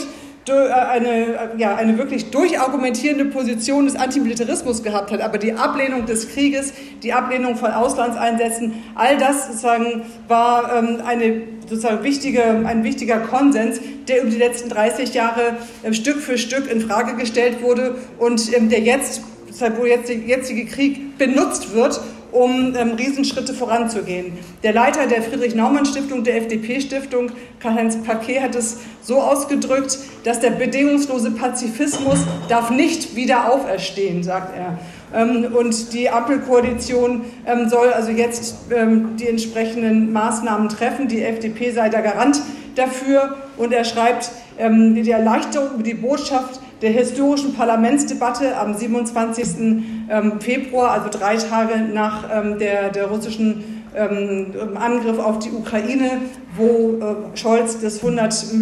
eine, 0.54 1.52
ja, 1.58 1.76
eine 1.76 1.98
wirklich 1.98 2.30
durchargumentierende 2.32 3.26
Position 3.26 3.86
des 3.86 3.96
Antimilitarismus 3.96 4.84
gehabt 4.84 5.12
hat. 5.12 5.22
Aber 5.22 5.38
die 5.38 5.54
Ablehnung 5.54 6.06
des 6.06 6.30
Krieges, 6.30 6.74
die 7.04 7.14
Ablehnung 7.14 7.56
von 7.56 7.72
Auslandseinsätzen, 7.72 8.74
all 8.96 9.18
das 9.18 9.48
sozusagen 9.48 10.04
war 10.28 10.72
ähm, 10.78 11.02
eine 11.06 11.42
sozusagen 11.68 12.04
wichtige, 12.04 12.44
ein 12.44 12.84
wichtiger 12.84 13.18
Konsens, 13.20 13.80
der 14.08 14.22
über 14.22 14.30
die 14.30 14.38
letzten 14.38 14.70
30 14.70 15.14
Jahre 15.14 15.58
äh, 15.84 15.94
Stück 15.94 16.18
für 16.18 16.38
Stück 16.38 16.70
in 16.72 16.82
Frage 16.82 17.16
gestellt 17.16 17.62
wurde 17.62 17.96
und 18.20 18.56
ähm, 18.56 18.70
der 18.70 18.82
jetzt, 18.82 19.22
wo 19.78 19.86
jetzt 19.86 20.10
der 20.10 20.18
jetzige 20.18 20.66
Krieg 20.66 21.18
benutzt 21.18 21.74
wird, 21.74 22.00
um 22.36 22.76
ähm, 22.76 22.92
Riesenschritte 22.92 23.54
voranzugehen. 23.54 24.34
Der 24.62 24.74
Leiter 24.74 25.08
der 25.08 25.22
Friedrich-Naumann-Stiftung, 25.22 26.24
der 26.26 26.38
FDP-Stiftung, 26.38 27.32
Karl-Heinz 27.60 27.96
Paquet, 28.04 28.42
hat 28.42 28.56
es 28.56 28.80
so 29.02 29.22
ausgedrückt, 29.22 29.98
dass 30.26 30.42
der 30.42 30.52
bedingungslose 30.52 31.32
Pazifismus 31.32 32.20
darf 32.50 32.72
nicht 32.72 33.16
wieder 33.16 33.52
auferstehen, 33.52 34.22
sagt 34.22 34.54
er. 34.56 34.78
Ähm, 35.14 35.56
und 35.56 35.94
die 35.94 36.10
Ampelkoalition 36.10 37.22
ähm, 37.46 37.70
soll 37.70 37.94
also 37.94 38.12
jetzt 38.12 38.56
ähm, 38.70 39.16
die 39.18 39.30
entsprechenden 39.30 40.12
Maßnahmen 40.12 40.68
treffen. 40.68 41.08
Die 41.08 41.24
FDP 41.24 41.72
sei 41.72 41.88
der 41.88 42.02
Garant 42.02 42.42
dafür. 42.76 43.38
Und 43.58 43.72
er 43.72 43.86
schreibt, 43.86 44.32
die 44.58 45.12
Erleichterung 45.12 45.84
die 45.84 45.94
Botschaft 45.94 46.60
der 46.86 46.94
historischen 46.94 47.56
Parlamentsdebatte 47.56 48.56
am 48.56 48.76
27. 48.76 49.48
Februar, 50.40 50.92
also 50.92 51.10
drei 51.10 51.36
Tage 51.36 51.80
nach 51.80 52.30
der, 52.60 52.90
der 52.92 53.08
russischen 53.08 53.64
Angriff 54.76 55.18
auf 55.18 55.40
die 55.40 55.50
Ukraine, 55.52 56.22
wo 56.56 57.00
äh, 57.00 57.38
Scholz 57.38 57.80
das 57.80 58.04
100 58.04 58.54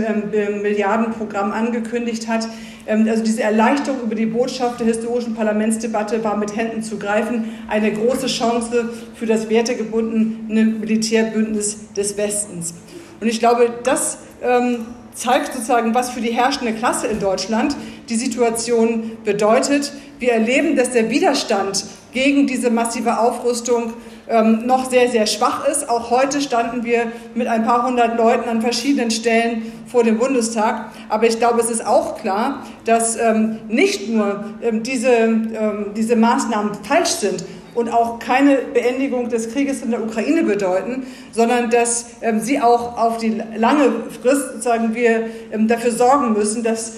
Milliarden 0.62 1.12
Programm 1.12 1.52
angekündigt 1.52 2.28
hat. 2.28 2.48
Ähm, 2.86 3.08
also 3.10 3.24
diese 3.24 3.44
Erleichterung 3.44 4.02
über 4.04 4.16
die 4.16 4.26
Botschaft 4.26 4.80
der 4.80 4.88
historischen 4.88 5.36
Parlamentsdebatte 5.36 6.24
war 6.24 6.38
mit 6.38 6.56
Händen 6.56 6.82
zu 6.82 6.98
greifen, 6.98 7.46
eine 7.68 7.92
große 7.92 8.28
Chance 8.28 8.90
für 9.16 9.26
das 9.26 9.50
wertegebundene 9.50 10.66
Militärbündnis 10.66 11.94
des 11.94 12.18
Westens. 12.18 12.74
Und 13.20 13.28
ich 13.28 13.40
glaube, 13.40 13.70
das 13.84 14.20
ähm, 14.44 14.86
zeigt 15.14 15.54
sozusagen, 15.54 15.94
was 15.94 16.10
für 16.10 16.22
die 16.22 16.32
herrschende 16.32 16.74
Klasse 16.74 17.08
in 17.08 17.20
Deutschland 17.20 17.76
die 18.10 18.16
Situation 18.16 19.12
bedeutet. 19.24 19.92
Wir 20.20 20.34
erleben, 20.34 20.76
dass 20.76 20.92
der 20.92 21.10
Widerstand 21.10 21.86
gegen 22.12 22.48
diese 22.48 22.70
massive 22.70 23.20
Aufrüstung 23.20 23.94
ähm, 24.30 24.66
noch 24.66 24.90
sehr, 24.90 25.10
sehr 25.10 25.26
schwach 25.26 25.68
ist. 25.68 25.90
Auch 25.90 26.12
heute 26.12 26.40
standen 26.42 26.84
wir 26.84 27.12
mit 27.36 27.48
ein 27.48 27.66
paar 27.66 27.86
hundert 27.86 28.18
Leuten 28.18 28.48
an 28.48 28.62
verschiedenen 28.62 29.12
Stellen 29.12 29.72
vor 29.88 30.04
dem 30.04 30.18
Bundestag. 30.18 30.92
Aber 31.10 31.28
ich 31.28 31.40
glaube, 31.40 31.60
es 31.60 31.70
ist 31.70 31.86
auch 31.86 32.18
klar, 32.20 32.66
dass 32.86 33.18
ähm, 33.18 33.60
nicht 33.68 34.10
nur 34.10 34.46
ähm, 34.62 34.84
diese, 34.84 35.10
ähm, 35.10 35.88
diese 35.96 36.16
Maßnahmen 36.16 36.74
falsch 36.84 37.10
sind, 37.10 37.44
und 37.76 37.92
auch 37.92 38.20
keine 38.20 38.58
Beendigung 38.74 39.30
des 39.30 39.52
Krieges 39.52 39.82
in 39.82 39.92
der 39.92 40.04
Ukraine 40.04 40.44
bedeuten, 40.44 41.08
sondern 41.32 41.70
dass 41.70 42.06
ähm, 42.22 42.40
sie 42.40 42.62
auch 42.62 42.98
auf 42.98 43.18
die 43.18 43.42
lange 43.56 43.92
Frist 44.22 44.62
sagen 44.62 44.94
wir 44.94 45.28
ähm, 45.52 45.68
dafür 45.68 45.92
sorgen 45.92 46.34
müssen, 46.34 46.64
dass 46.64 46.94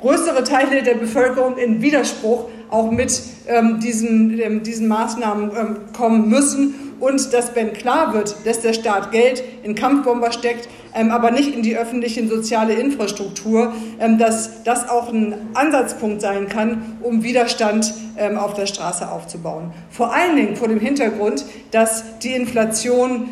größere 0.00 0.44
Teile 0.44 0.82
der 0.82 0.94
Bevölkerung 0.94 1.56
in 1.56 1.82
Widerspruch 1.82 2.46
auch 2.70 2.90
mit 2.90 3.20
ähm, 3.48 3.80
diesen, 3.80 4.38
ähm, 4.40 4.62
diesen 4.62 4.88
Maßnahmen 4.88 5.50
ähm, 5.56 5.76
kommen 5.92 6.28
müssen 6.28 6.74
und 7.00 7.32
dass, 7.32 7.54
wenn 7.56 7.72
klar 7.72 8.14
wird, 8.14 8.36
dass 8.44 8.60
der 8.60 8.74
Staat 8.74 9.10
Geld 9.10 9.42
in 9.62 9.74
Kampfbomber 9.74 10.32
steckt, 10.32 10.68
ähm, 10.94 11.10
aber 11.10 11.30
nicht 11.30 11.54
in 11.54 11.62
die 11.62 11.76
öffentliche 11.76 12.26
soziale 12.28 12.74
Infrastruktur, 12.74 13.72
ähm, 13.98 14.18
dass 14.18 14.62
das 14.62 14.88
auch 14.88 15.12
ein 15.12 15.34
Ansatzpunkt 15.54 16.20
sein 16.20 16.48
kann, 16.48 16.98
um 17.02 17.22
Widerstand 17.24 17.92
ähm, 18.16 18.36
auf 18.38 18.54
der 18.54 18.66
Straße 18.66 19.10
aufzubauen. 19.10 19.72
Vor 19.90 20.12
allen 20.12 20.36
Dingen 20.36 20.56
vor 20.56 20.68
dem 20.68 20.80
Hintergrund, 20.80 21.44
dass 21.70 22.18
die 22.18 22.32
Inflation 22.32 23.28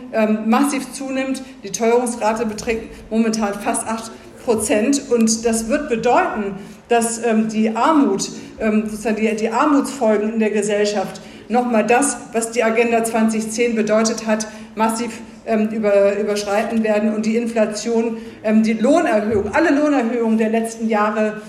massiv 0.46 0.92
zunimmt, 0.92 1.42
die 1.62 1.70
Teuerungsrate 1.70 2.46
beträgt 2.46 3.10
momentan 3.10 3.54
fast 3.54 3.86
8 3.86 4.10
Prozent. 4.48 5.02
Und 5.10 5.44
das 5.44 5.68
wird 5.68 5.90
bedeuten, 5.90 6.54
dass 6.88 7.22
ähm, 7.24 7.48
die 7.48 7.76
Armut, 7.76 8.30
ähm, 8.58 8.84
sozusagen 8.88 9.16
die, 9.16 9.36
die 9.36 9.50
Armutsfolgen 9.50 10.32
in 10.32 10.40
der 10.40 10.50
Gesellschaft 10.50 11.20
nochmal 11.48 11.86
das, 11.86 12.16
was 12.32 12.50
die 12.50 12.64
Agenda 12.64 13.04
2010 13.04 13.74
bedeutet 13.74 14.26
hat, 14.26 14.46
massiv 14.74 15.10
ähm, 15.46 15.68
über, 15.68 16.18
überschreiten 16.18 16.82
werden 16.82 17.14
und 17.14 17.26
die 17.26 17.36
Inflation 17.36 18.16
ähm, 18.42 18.62
die 18.62 18.72
Lohnerhöhung, 18.74 19.52
alle 19.52 19.70
Lohnerhöhungen 19.70 20.38
der 20.38 20.48
letzten 20.48 20.88
Jahre 20.88 21.42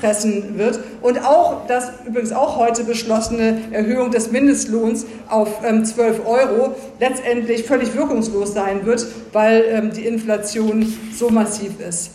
auffressen 0.00 0.58
wird 0.58 0.80
und 1.02 1.24
auch 1.24 1.66
das 1.66 1.90
übrigens 2.06 2.32
auch 2.32 2.56
heute 2.56 2.84
beschlossene 2.84 3.58
Erhöhung 3.70 4.10
des 4.10 4.30
Mindestlohns 4.30 5.06
auf 5.28 5.48
ähm, 5.64 5.84
12 5.84 6.26
Euro 6.26 6.74
letztendlich 6.98 7.64
völlig 7.64 7.94
wirkungslos 7.94 8.54
sein 8.54 8.86
wird, 8.86 9.06
weil 9.32 9.64
ähm, 9.68 9.92
die 9.92 10.06
Inflation 10.06 10.92
so 11.14 11.30
massiv 11.30 11.80
ist. 11.86 12.12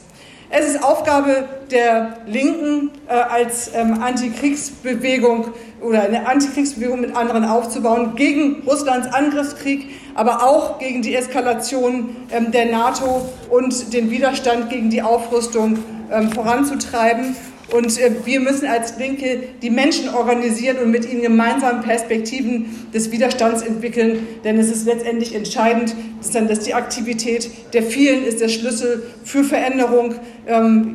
Es 0.49 0.67
ist 0.67 0.83
Aufgabe 0.83 1.45
der 1.71 2.17
Linken 2.27 2.91
äh, 3.07 3.13
als 3.13 3.71
ähm, 3.73 4.01
Antikriegsbewegung 4.01 5.47
oder 5.81 6.03
eine 6.03 6.27
Antikriegsbewegung 6.27 7.01
mit 7.01 7.15
anderen 7.15 7.45
aufzubauen 7.45 8.15
gegen 8.15 8.61
Russlands 8.65 9.07
Angriffskrieg, 9.07 9.89
aber 10.13 10.43
auch 10.43 10.79
gegen 10.79 11.01
die 11.01 11.15
Eskalation 11.15 12.15
ähm, 12.31 12.51
der 12.51 12.67
NATO 12.67 13.27
und 13.49 13.93
den 13.93 14.11
Widerstand 14.11 14.69
gegen 14.69 14.89
die 14.89 15.01
Aufrüstung 15.01 15.79
ähm, 16.11 16.31
voranzutreiben. 16.31 17.35
Und 17.71 17.99
äh, 17.99 18.11
wir 18.23 18.39
müssen 18.39 18.67
als 18.67 18.97
Linke 18.97 19.39
die 19.61 19.69
Menschen 19.69 20.09
organisieren 20.09 20.77
und 20.77 20.91
mit 20.91 21.09
ihnen 21.09 21.21
gemeinsam 21.21 21.81
Perspektiven 21.81 22.87
des 22.93 23.11
Widerstands 23.11 23.63
entwickeln, 23.63 24.27
denn 24.43 24.59
es 24.59 24.71
ist 24.71 24.85
letztendlich 24.85 25.33
entscheidend, 25.33 25.95
dass, 26.33 26.59
die 26.59 26.73
Aktivität 26.73 27.49
der 27.73 27.83
vielen 27.83 28.23
ist 28.23 28.41
der 28.41 28.49
Schlüssel 28.49 29.03
für 29.23 29.43
Veränderung 29.43 30.15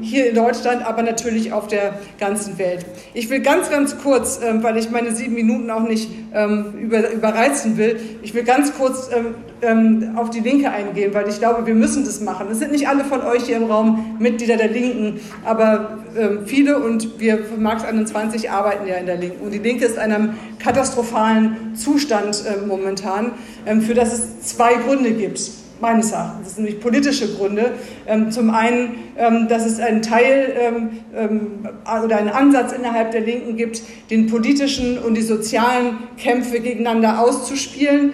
hier 0.02 0.28
in 0.28 0.34
Deutschland, 0.36 0.86
aber 0.86 1.02
natürlich 1.02 1.52
auf 1.52 1.66
der 1.66 1.94
ganzen 2.20 2.58
Welt. 2.58 2.86
Ich 3.14 3.30
will 3.30 3.40
ganz, 3.40 3.68
ganz 3.68 3.98
kurz, 3.98 4.40
ähm, 4.42 4.62
weil 4.62 4.76
ich 4.76 4.90
meine 4.90 5.12
sieben 5.12 5.34
Minuten 5.34 5.70
auch 5.70 5.82
nicht 5.82 6.08
ähm, 6.32 6.74
über, 6.80 7.10
überreizen 7.10 7.76
will, 7.76 7.98
ich 8.22 8.32
will 8.32 8.44
ganz 8.44 8.72
kurz 8.74 9.10
ähm, 9.12 9.34
ähm, 9.62 10.12
auf 10.16 10.30
die 10.30 10.40
Linke 10.40 10.70
eingehen, 10.70 11.12
weil 11.14 11.28
ich 11.28 11.38
glaube, 11.38 11.66
wir 11.66 11.74
müssen 11.74 12.04
das 12.04 12.20
machen. 12.20 12.46
Es 12.50 12.60
sind 12.60 12.70
nicht 12.70 12.86
alle 12.86 13.04
von 13.04 13.22
euch 13.22 13.44
hier 13.44 13.56
im 13.56 13.64
Raum 13.64 14.16
Mitglieder 14.20 14.56
der 14.56 14.68
Linken, 14.68 15.20
aber 15.44 15.98
ähm, 16.16 16.40
viele 16.46 16.78
und 16.78 17.18
wir 17.18 17.44
von 17.44 17.60
Marx 17.60 17.84
21 17.84 18.50
arbeiten 18.50 18.86
ja 18.86 18.96
in 18.96 19.06
der 19.06 19.16
Linken. 19.16 19.44
Und 19.44 19.52
die 19.52 19.58
Linke 19.58 19.84
ist 19.84 19.96
in 19.96 20.00
einem 20.00 20.34
katastrophalen 20.60 21.74
Zustand 21.74 22.44
momentan, 22.66 23.32
ähm, 23.66 23.80
für 23.80 23.94
das 23.94 24.12
es 24.12 24.40
zwei 24.42 24.74
Gründe 24.74 25.10
gibt 25.10 25.59
meines 25.80 26.12
Erachtens. 26.12 26.48
Das 26.48 26.54
sind 26.56 26.64
nämlich 26.64 26.80
politische 26.80 27.34
Gründe. 27.34 27.72
Ähm, 28.06 28.30
zum 28.30 28.50
einen, 28.50 28.96
ähm, 29.16 29.48
dass 29.48 29.66
es 29.66 29.80
einen 29.80 30.02
Teil 30.02 30.54
ähm, 30.58 31.64
oder 32.04 32.16
einen 32.16 32.28
Ansatz 32.28 32.72
innerhalb 32.72 33.12
der 33.12 33.22
Linken 33.22 33.56
gibt, 33.56 33.82
den 34.10 34.26
politischen 34.26 34.98
und 34.98 35.14
die 35.14 35.22
sozialen 35.22 35.98
Kämpfe 36.16 36.60
gegeneinander 36.60 37.20
auszuspielen 37.20 38.12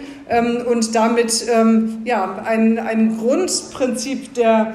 und 0.69 0.93
damit 0.97 1.47
ja, 2.05 2.43
ein, 2.45 2.81
ein 2.81 3.17
Grundprinzip 3.17 4.35
der, 4.35 4.75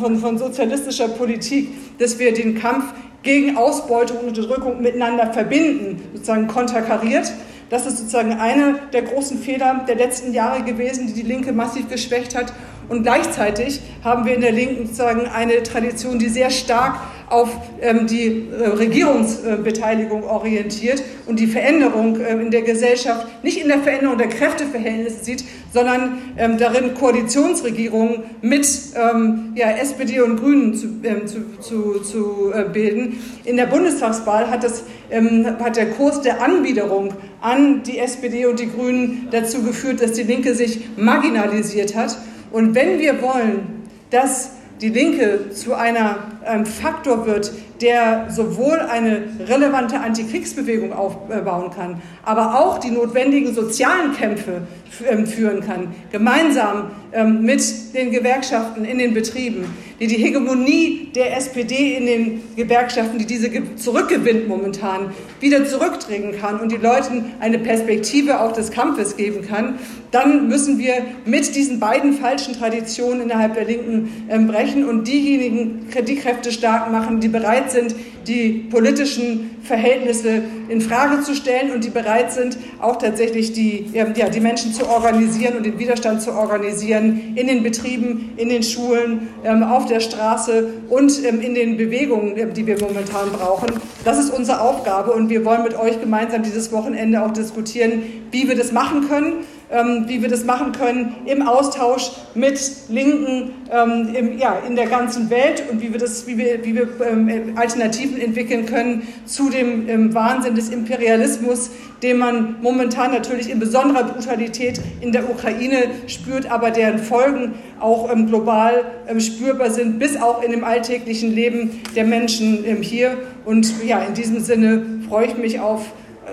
von, 0.00 0.18
von 0.18 0.38
sozialistischer 0.38 1.08
Politik, 1.08 1.68
dass 1.98 2.18
wir 2.18 2.32
den 2.32 2.58
Kampf 2.58 2.84
gegen 3.22 3.56
Ausbeutung 3.56 4.18
und 4.20 4.28
Unterdrückung 4.28 4.80
miteinander 4.80 5.32
verbinden, 5.32 6.00
sozusagen 6.14 6.46
konterkariert. 6.46 7.30
Das 7.70 7.86
ist 7.86 7.98
sozusagen 7.98 8.32
einer 8.32 8.74
der 8.92 9.02
großen 9.02 9.38
Fehler 9.38 9.84
der 9.86 9.96
letzten 9.96 10.32
Jahre 10.32 10.62
gewesen, 10.62 11.06
die 11.06 11.12
die 11.12 11.22
Linke 11.22 11.52
massiv 11.52 11.88
geschwächt 11.88 12.34
hat. 12.34 12.52
Und 12.88 13.02
gleichzeitig 13.02 13.80
haben 14.02 14.24
wir 14.24 14.34
in 14.34 14.40
der 14.40 14.52
Linken 14.52 14.86
sozusagen 14.86 15.26
eine 15.26 15.62
Tradition, 15.62 16.18
die 16.18 16.28
sehr 16.28 16.50
stark 16.50 16.96
auf 17.30 17.50
ähm, 17.80 18.06
die 18.06 18.48
äh, 18.50 18.68
Regierungsbeteiligung 18.68 20.24
orientiert 20.24 21.02
und 21.26 21.38
die 21.38 21.46
Veränderung 21.46 22.18
äh, 22.20 22.32
in 22.32 22.50
der 22.50 22.62
Gesellschaft 22.62 23.26
nicht 23.42 23.60
in 23.60 23.68
der 23.68 23.80
Veränderung 23.80 24.16
der 24.16 24.28
Kräfteverhältnisse 24.28 25.24
sieht, 25.24 25.44
sondern 25.72 26.18
ähm, 26.38 26.56
darin 26.58 26.94
Koalitionsregierungen 26.94 28.22
mit 28.40 28.66
ähm, 28.94 29.52
ja, 29.54 29.70
SPD 29.72 30.20
und 30.20 30.40
Grünen 30.40 30.74
zu, 30.74 30.86
ähm, 31.02 31.26
zu, 31.26 31.58
zu, 31.60 32.00
zu 32.00 32.52
äh, 32.52 32.64
bilden. 32.64 33.18
In 33.44 33.56
der 33.56 33.66
Bundestagswahl 33.66 34.48
hat, 34.50 34.64
das, 34.64 34.84
ähm, 35.10 35.44
hat 35.62 35.76
der 35.76 35.90
Kurs 35.90 36.22
der 36.22 36.42
Anbiederung 36.42 37.12
an 37.40 37.82
die 37.82 37.98
SPD 37.98 38.46
und 38.46 38.58
die 38.58 38.70
Grünen 38.70 39.28
dazu 39.30 39.62
geführt, 39.62 40.02
dass 40.02 40.12
die 40.12 40.22
Linke 40.22 40.54
sich 40.54 40.80
marginalisiert 40.96 41.94
hat. 41.94 42.16
Und 42.50 42.74
wenn 42.74 42.98
wir 42.98 43.20
wollen, 43.22 43.84
dass 44.10 44.52
die 44.80 44.88
Linke 44.88 45.50
zu 45.50 45.74
einer, 45.74 46.18
einem 46.44 46.66
Faktor 46.66 47.26
wird, 47.26 47.52
der 47.80 48.26
sowohl 48.30 48.78
eine 48.78 49.22
relevante 49.48 50.00
Antikriegsbewegung 50.00 50.92
aufbauen 50.92 51.70
kann, 51.70 52.00
aber 52.24 52.60
auch 52.60 52.78
die 52.78 52.90
notwendigen 52.90 53.54
sozialen 53.54 54.14
Kämpfe 54.14 54.62
ähm, 55.08 55.26
führen 55.26 55.60
kann, 55.60 55.94
gemeinsam 56.10 56.90
ähm, 57.12 57.42
mit 57.42 57.94
den 57.94 58.10
Gewerkschaften 58.10 58.84
in 58.84 58.98
den 58.98 59.14
Betrieben, 59.14 59.64
die 60.00 60.06
die 60.06 60.16
Hegemonie 60.16 61.08
der 61.14 61.36
SPD 61.36 61.96
in 61.96 62.06
den 62.06 62.40
Gewerkschaften, 62.56 63.18
die 63.18 63.26
diese 63.26 63.50
zurückgewinnt 63.76 64.48
momentan, 64.48 65.12
wieder 65.40 65.66
zurückdrängen 65.66 66.38
kann 66.40 66.60
und 66.60 66.70
die 66.70 66.76
Leuten 66.76 67.32
eine 67.40 67.58
Perspektive 67.58 68.40
auch 68.40 68.52
des 68.52 68.70
Kampfes 68.70 69.16
geben 69.16 69.46
kann, 69.46 69.78
dann 70.10 70.48
müssen 70.48 70.78
wir 70.78 70.94
mit 71.26 71.54
diesen 71.54 71.80
beiden 71.80 72.14
falschen 72.14 72.54
Traditionen 72.54 73.22
innerhalb 73.22 73.54
der 73.54 73.64
Linken 73.64 74.26
ähm, 74.30 74.46
brechen 74.46 74.84
und 74.84 75.06
diejenigen, 75.06 75.86
die 76.06 76.16
Kräfte 76.16 76.52
stark 76.52 76.90
machen, 76.90 77.20
die 77.20 77.28
bereit 77.28 77.70
sind, 77.70 77.94
die 78.26 78.66
politischen 78.70 79.56
Verhältnisse 79.62 80.42
in 80.68 80.80
Frage 80.80 81.22
zu 81.22 81.34
stellen 81.34 81.72
und 81.72 81.84
die 81.84 81.90
bereit 81.90 82.32
sind, 82.32 82.58
auch 82.80 82.96
tatsächlich 82.96 83.52
die, 83.52 83.86
ja, 83.92 84.04
die 84.04 84.40
Menschen 84.40 84.72
zu 84.72 84.88
organisieren 84.88 85.56
und 85.56 85.66
den 85.66 85.78
Widerstand 85.78 86.22
zu 86.22 86.32
organisieren 86.32 87.34
in 87.34 87.46
den 87.46 87.62
Betrieben, 87.62 88.32
in 88.36 88.48
den 88.48 88.62
Schulen, 88.62 89.28
ähm, 89.44 89.62
auf 89.62 89.86
der 89.88 90.00
Straße 90.00 90.68
und 90.88 91.24
ähm, 91.24 91.40
in 91.40 91.54
den 91.54 91.76
Bewegungen, 91.76 92.36
ähm, 92.36 92.54
die 92.54 92.66
wir 92.66 92.80
momentan 92.80 93.30
brauchen. 93.30 93.68
Das 94.04 94.18
ist 94.18 94.30
unsere 94.30 94.60
Aufgabe 94.60 95.12
und 95.12 95.28
wir 95.28 95.44
wollen 95.44 95.62
mit 95.62 95.78
euch 95.78 96.00
gemeinsam 96.00 96.42
dieses 96.42 96.72
Wochenende 96.72 97.22
auch 97.22 97.32
diskutieren, 97.32 98.02
wie 98.30 98.48
wir 98.48 98.56
das 98.56 98.72
machen 98.72 99.08
können. 99.08 99.44
Ähm, 99.70 100.04
wie 100.06 100.22
wir 100.22 100.30
das 100.30 100.46
machen 100.46 100.72
können 100.72 101.16
im 101.26 101.42
Austausch 101.46 102.12
mit 102.34 102.58
Linken 102.88 103.50
ähm, 103.70 104.14
im, 104.14 104.38
ja, 104.38 104.62
in 104.66 104.76
der 104.76 104.86
ganzen 104.86 105.28
Welt 105.28 105.62
und 105.70 105.82
wie 105.82 105.92
wir, 105.92 106.00
das, 106.00 106.26
wie 106.26 106.38
wir, 106.38 106.64
wie 106.64 106.74
wir 106.74 106.88
ähm, 107.06 107.52
Alternativen 107.54 108.18
entwickeln 108.18 108.64
können 108.64 109.06
zu 109.26 109.50
dem 109.50 109.86
ähm, 109.86 110.14
Wahnsinn 110.14 110.54
des 110.54 110.70
Imperialismus, 110.70 111.68
den 112.02 112.16
man 112.16 112.56
momentan 112.62 113.12
natürlich 113.12 113.50
in 113.50 113.58
besonderer 113.58 114.04
Brutalität 114.04 114.80
in 115.02 115.12
der 115.12 115.28
Ukraine 115.28 115.90
spürt, 116.06 116.50
aber 116.50 116.70
deren 116.70 116.98
Folgen 116.98 117.52
auch 117.78 118.10
ähm, 118.10 118.26
global 118.26 118.86
ähm, 119.06 119.20
spürbar 119.20 119.70
sind, 119.70 119.98
bis 119.98 120.16
auch 120.16 120.42
in 120.42 120.50
dem 120.50 120.64
alltäglichen 120.64 121.30
Leben 121.30 121.82
der 121.94 122.04
Menschen 122.04 122.64
hier. 122.80 123.18
Und 123.44 123.84
ja, 123.84 123.98
in 123.98 124.14
diesem 124.14 124.40
Sinne 124.40 124.82
freue 125.06 125.26
ich 125.26 125.36
mich 125.36 125.60
auf 125.60 125.92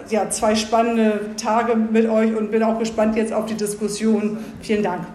ja, 0.10 0.30
zwei 0.30 0.56
spannende 0.56 1.32
Tage 1.38 1.76
mit 1.76 2.08
euch 2.10 2.36
und 2.36 2.52
bin 2.52 2.64
auch 2.64 2.80
gespannt 2.80 3.16
jetzt 3.16 3.34
auf 3.34 3.46
die 3.46 3.56
Diskussion. 3.56 4.38
Vielen 4.62 4.84
Dank. 4.84 5.06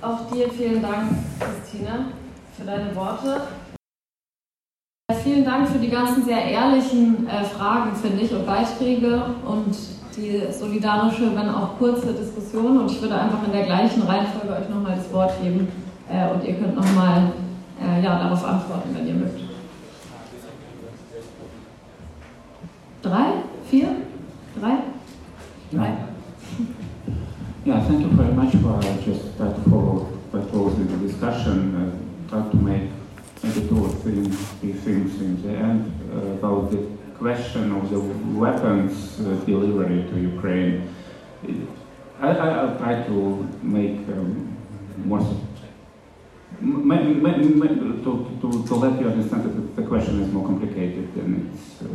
Auch 0.00 0.30
dir 0.32 0.48
vielen 0.50 0.80
Dank, 0.80 1.10
Christine, 1.38 2.06
für 2.56 2.64
deine 2.64 2.94
Worte. 2.94 3.42
Vielen 5.22 5.44
Dank 5.44 5.68
für 5.68 5.78
die 5.78 5.90
ganzen 5.90 6.24
sehr 6.24 6.42
ehrlichen 6.44 7.26
äh, 7.28 7.44
Fragen, 7.44 7.94
finde 7.96 8.22
ich, 8.22 8.32
und 8.32 8.46
Beiträge 8.46 9.22
und 9.44 9.74
die 10.18 10.52
solidarische, 10.52 11.34
wenn 11.34 11.48
auch 11.48 11.78
kurze 11.78 12.12
Diskussion 12.12 12.78
und 12.78 12.90
ich 12.90 13.00
würde 13.00 13.14
einfach 13.14 13.44
in 13.46 13.52
der 13.52 13.64
gleichen 13.64 14.02
Reihenfolge 14.02 14.52
euch 14.52 14.68
nochmal 14.68 14.96
das 14.96 15.12
Wort 15.12 15.32
geben 15.42 15.68
äh, 16.10 16.28
und 16.32 16.44
ihr 16.44 16.54
könnt 16.54 16.74
nochmal 16.74 17.32
äh, 17.80 18.02
ja, 18.02 18.18
darauf 18.18 18.44
antworten, 18.44 18.90
wenn 18.94 19.06
ihr 19.06 19.14
mögt. 19.14 19.40
Drei? 23.02 23.26
Vier? 23.70 23.88
Drei? 24.58 24.78
Drei? 25.72 25.92
Yeah, 27.64 27.80
thank 27.80 28.00
you 28.00 28.08
very 28.16 28.32
much 28.32 28.52
for 28.62 28.80
just 29.04 29.36
that 29.38 29.57
weapons 38.38 39.20
uh, 39.20 39.34
delivery 39.44 40.02
to 40.10 40.20
Ukraine, 40.20 40.94
I, 42.20 42.64
will 42.64 42.76
try 42.78 43.02
to 43.04 43.48
make 43.62 43.98
um, 44.08 44.56
more 45.04 45.20
to, 46.60 48.38
to, 48.40 48.66
to 48.66 48.74
let 48.74 49.00
you 49.00 49.08
understand 49.08 49.44
that 49.44 49.76
the 49.76 49.82
question 49.86 50.20
is 50.22 50.32
more 50.32 50.44
complicated 50.44 51.14
than 51.14 51.52
it's 51.52 51.82
uh, 51.82 51.86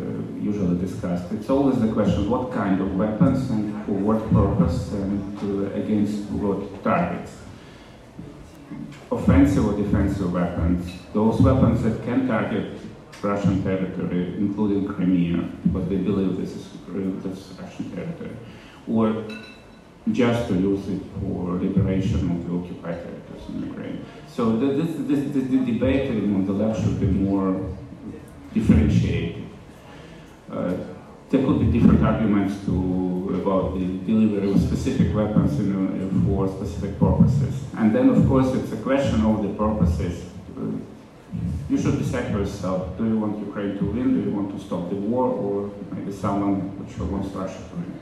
usually 0.42 0.80
discussed. 0.80 1.32
It's 1.34 1.50
always 1.50 1.82
the 1.82 1.92
question 1.92 2.30
what 2.30 2.54
kind 2.54 2.80
of 2.80 2.96
weapons 2.96 3.50
and 3.50 3.86
for 3.86 3.92
what 3.92 4.20
purpose 4.32 4.92
and 4.94 5.38
uh, 5.40 5.74
against 5.76 6.30
what 6.32 6.84
targets. 6.84 7.32
Offensive 9.12 9.66
or 9.66 9.76
defensive 9.76 10.32
weapons, 10.32 10.92
those 11.14 11.42
weapons 11.42 11.84
that 11.84 12.04
can 12.06 12.28
target 12.28 12.78
Russian 13.24 13.64
territory, 13.64 14.36
including 14.38 14.88
Crimea, 14.88 15.50
but 15.66 15.90
they 15.90 15.98
believe 15.98 16.38
this 16.38 16.56
is, 16.56 16.68
this 17.24 17.54
Russian 17.60 17.92
territory, 17.92 18.36
or 18.88 19.26
just 20.12 20.50
to 20.50 20.56
use 20.56 20.88
it 20.90 21.02
for 21.20 21.54
liberation 21.54 22.30
of 22.32 22.46
the 22.46 22.54
occupied 22.54 23.00
territories 23.04 23.44
in 23.50 23.68
Ukraine. 23.70 24.06
So 24.28 24.58
the, 24.58 24.68
this, 24.84 24.96
this, 25.08 25.34
the 25.34 25.72
debate 25.72 26.10
on 26.10 26.46
the 26.46 26.52
left 26.52 26.82
should 26.82 27.00
be 27.00 27.08
more 27.08 27.70
differentiated. 28.54 29.44
Uh, 30.52 30.74
there 31.30 31.44
could 31.46 31.60
be 31.60 31.80
different 31.80 32.04
arguments 32.04 32.64
to, 32.66 33.40
about 33.42 33.80
the 33.80 33.86
delivery 34.06 34.52
of 34.52 34.60
specific 34.62 35.16
weapons 35.16 35.54
uh, 35.54 36.26
for 36.26 36.48
specific 36.48 37.00
purposes. 37.00 37.64
And 37.78 37.96
then, 37.96 38.10
of 38.10 38.28
course, 38.28 38.54
it's 38.54 38.72
a 38.74 38.78
question 38.78 39.22
of 39.26 39.42
the 39.42 39.54
purposes. 39.54 40.26
You 41.70 41.78
should 41.82 41.98
decide 41.98 42.32
for 42.32 42.40
yourself. 42.40 42.98
Do 42.98 43.06
you 43.06 43.18
want 43.18 43.40
Ukraine 43.40 43.78
to 43.80 43.86
win? 43.86 44.14
Do 44.14 44.30
you 44.30 44.36
want 44.36 44.58
to 44.58 44.64
stop 44.64 44.90
the 44.90 44.96
war? 44.96 45.26
Or 45.26 45.72
maybe 45.92 46.12
someone 46.12 46.78
which 46.80 46.98
wants 47.00 47.30
Russia 47.36 47.62
to 47.70 47.76
win? 47.76 48.00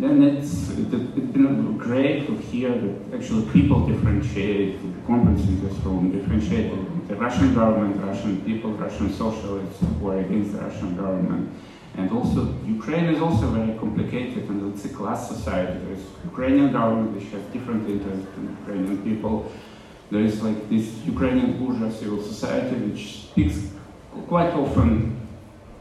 Then 0.00 0.22
it's, 0.22 0.70
it, 0.70 0.92
has 0.92 1.02
been 1.34 1.76
great 1.76 2.28
to 2.28 2.36
hear 2.36 2.70
that 2.70 3.16
actually 3.16 3.50
people 3.50 3.84
differentiate, 3.84 4.80
the 4.80 5.06
conference 5.08 5.42
in 5.42 5.66
this 5.66 5.76
room 5.78 6.12
differentiate 6.12 6.70
the 7.08 7.16
Russian 7.16 7.52
government, 7.52 8.00
Russian 8.00 8.40
people, 8.42 8.70
Russian 8.72 9.12
socialists 9.12 9.82
who 9.98 10.08
are 10.10 10.20
against 10.20 10.52
the 10.52 10.60
Russian 10.60 10.94
government. 10.96 11.50
And 11.96 12.12
also, 12.12 12.54
Ukraine 12.64 13.06
is 13.06 13.20
also 13.20 13.48
very 13.50 13.76
complicated 13.76 14.48
and 14.48 14.72
it's 14.72 14.84
a 14.84 14.90
class 14.90 15.28
society. 15.28 15.80
There's 15.84 16.04
Ukrainian 16.24 16.70
government 16.70 17.16
which 17.16 17.28
has 17.32 17.42
different 17.52 17.90
interests 17.90 18.28
than 18.36 18.56
Ukrainian 18.60 19.02
people 19.02 19.50
there 20.10 20.22
is 20.22 20.42
like 20.42 20.68
this 20.70 20.86
Ukrainian 21.06 21.58
bourgeois 21.58 21.90
civil 21.90 22.22
society 22.22 22.76
which 22.76 23.02
speaks 23.30 23.58
quite 24.26 24.52
often 24.54 25.16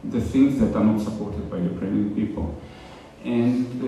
the 0.03 0.21
things 0.21 0.59
that 0.59 0.75
are 0.75 0.83
not 0.83 1.01
supported 1.01 1.49
by 1.49 1.57
Ukrainian 1.57 2.13
people. 2.15 2.55
And 3.23 3.65
uh, 3.83 3.87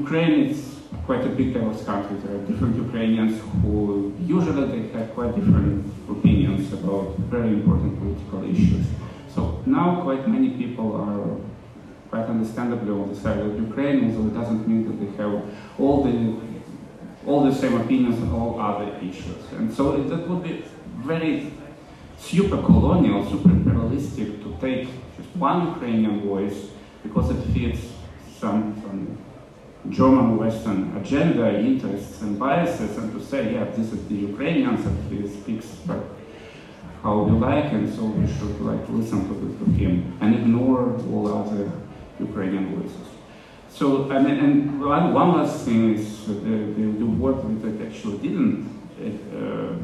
Ukraine 0.00 0.44
is 0.50 0.78
quite 1.04 1.24
a 1.24 1.28
big 1.28 1.52
diverse 1.52 1.84
country. 1.84 2.16
There 2.18 2.36
are 2.36 2.44
different 2.46 2.76
Ukrainians 2.76 3.40
who 3.62 4.14
usually 4.20 4.64
they 4.72 4.88
have 4.96 5.14
quite 5.14 5.34
different 5.34 5.84
opinions 6.08 6.72
about 6.72 7.16
very 7.34 7.48
important 7.48 7.98
political 7.98 8.44
issues. 8.44 8.86
So 9.34 9.62
now 9.66 10.02
quite 10.02 10.28
many 10.28 10.50
people 10.50 10.88
are 10.96 11.36
quite 12.10 12.26
understandably 12.26 12.90
on 12.90 13.08
the 13.12 13.18
side 13.20 13.38
of 13.38 13.58
Ukraine, 13.58 14.04
although 14.04 14.28
it 14.28 14.34
doesn't 14.34 14.66
mean 14.66 14.82
that 14.88 14.96
they 15.00 15.10
have 15.22 15.42
all 15.78 16.04
the 16.04 16.16
all 17.28 17.44
the 17.44 17.54
same 17.54 17.78
opinions 17.80 18.20
on 18.22 18.32
all 18.32 18.60
other 18.60 18.96
issues. 18.98 19.52
And 19.52 19.72
so 19.72 20.02
that 20.02 20.28
would 20.28 20.42
be 20.42 20.64
very 20.96 21.52
super 22.18 22.56
colonial, 22.62 23.28
super 23.28 23.50
imperialistic 23.50 24.42
to 24.42 24.56
take 24.60 24.88
just 25.16 25.36
one 25.36 25.68
Ukrainian 25.74 26.20
voice 26.26 26.68
because 27.02 27.30
it 27.30 27.40
fits 27.54 27.80
some, 28.40 28.80
some 28.82 29.18
German 29.90 30.36
Western 30.36 30.96
agenda, 30.96 31.58
interests, 31.58 32.22
and 32.22 32.38
biases, 32.38 32.96
and 32.98 33.12
to 33.12 33.24
say, 33.24 33.54
yeah, 33.54 33.64
this 33.64 33.92
is 33.92 34.06
the 34.08 34.14
Ukrainians, 34.14 34.84
and 34.86 34.96
he 35.12 35.28
speaks 35.28 35.66
how 37.02 37.22
we 37.22 37.32
like, 37.38 37.72
and 37.72 37.94
so 37.94 38.04
we 38.06 38.26
should 38.26 38.60
like 38.60 38.88
listen 38.88 39.20
to, 39.28 39.64
to 39.64 39.70
him 39.72 40.18
and 40.20 40.34
ignore 40.34 40.96
all 41.10 41.28
other 41.40 41.70
Ukrainian 42.18 42.74
voices. 42.74 43.17
So, 43.78 44.10
and, 44.10 44.26
and 44.26 44.80
one, 44.80 45.14
one 45.14 45.36
last 45.36 45.64
thing 45.64 45.94
is 45.94 46.26
the, 46.26 46.32
the, 46.32 46.98
the 46.98 47.06
word 47.06 47.62
that 47.62 47.86
actually 47.86 48.18
didn't, 48.18 48.68
uh, 49.00 49.76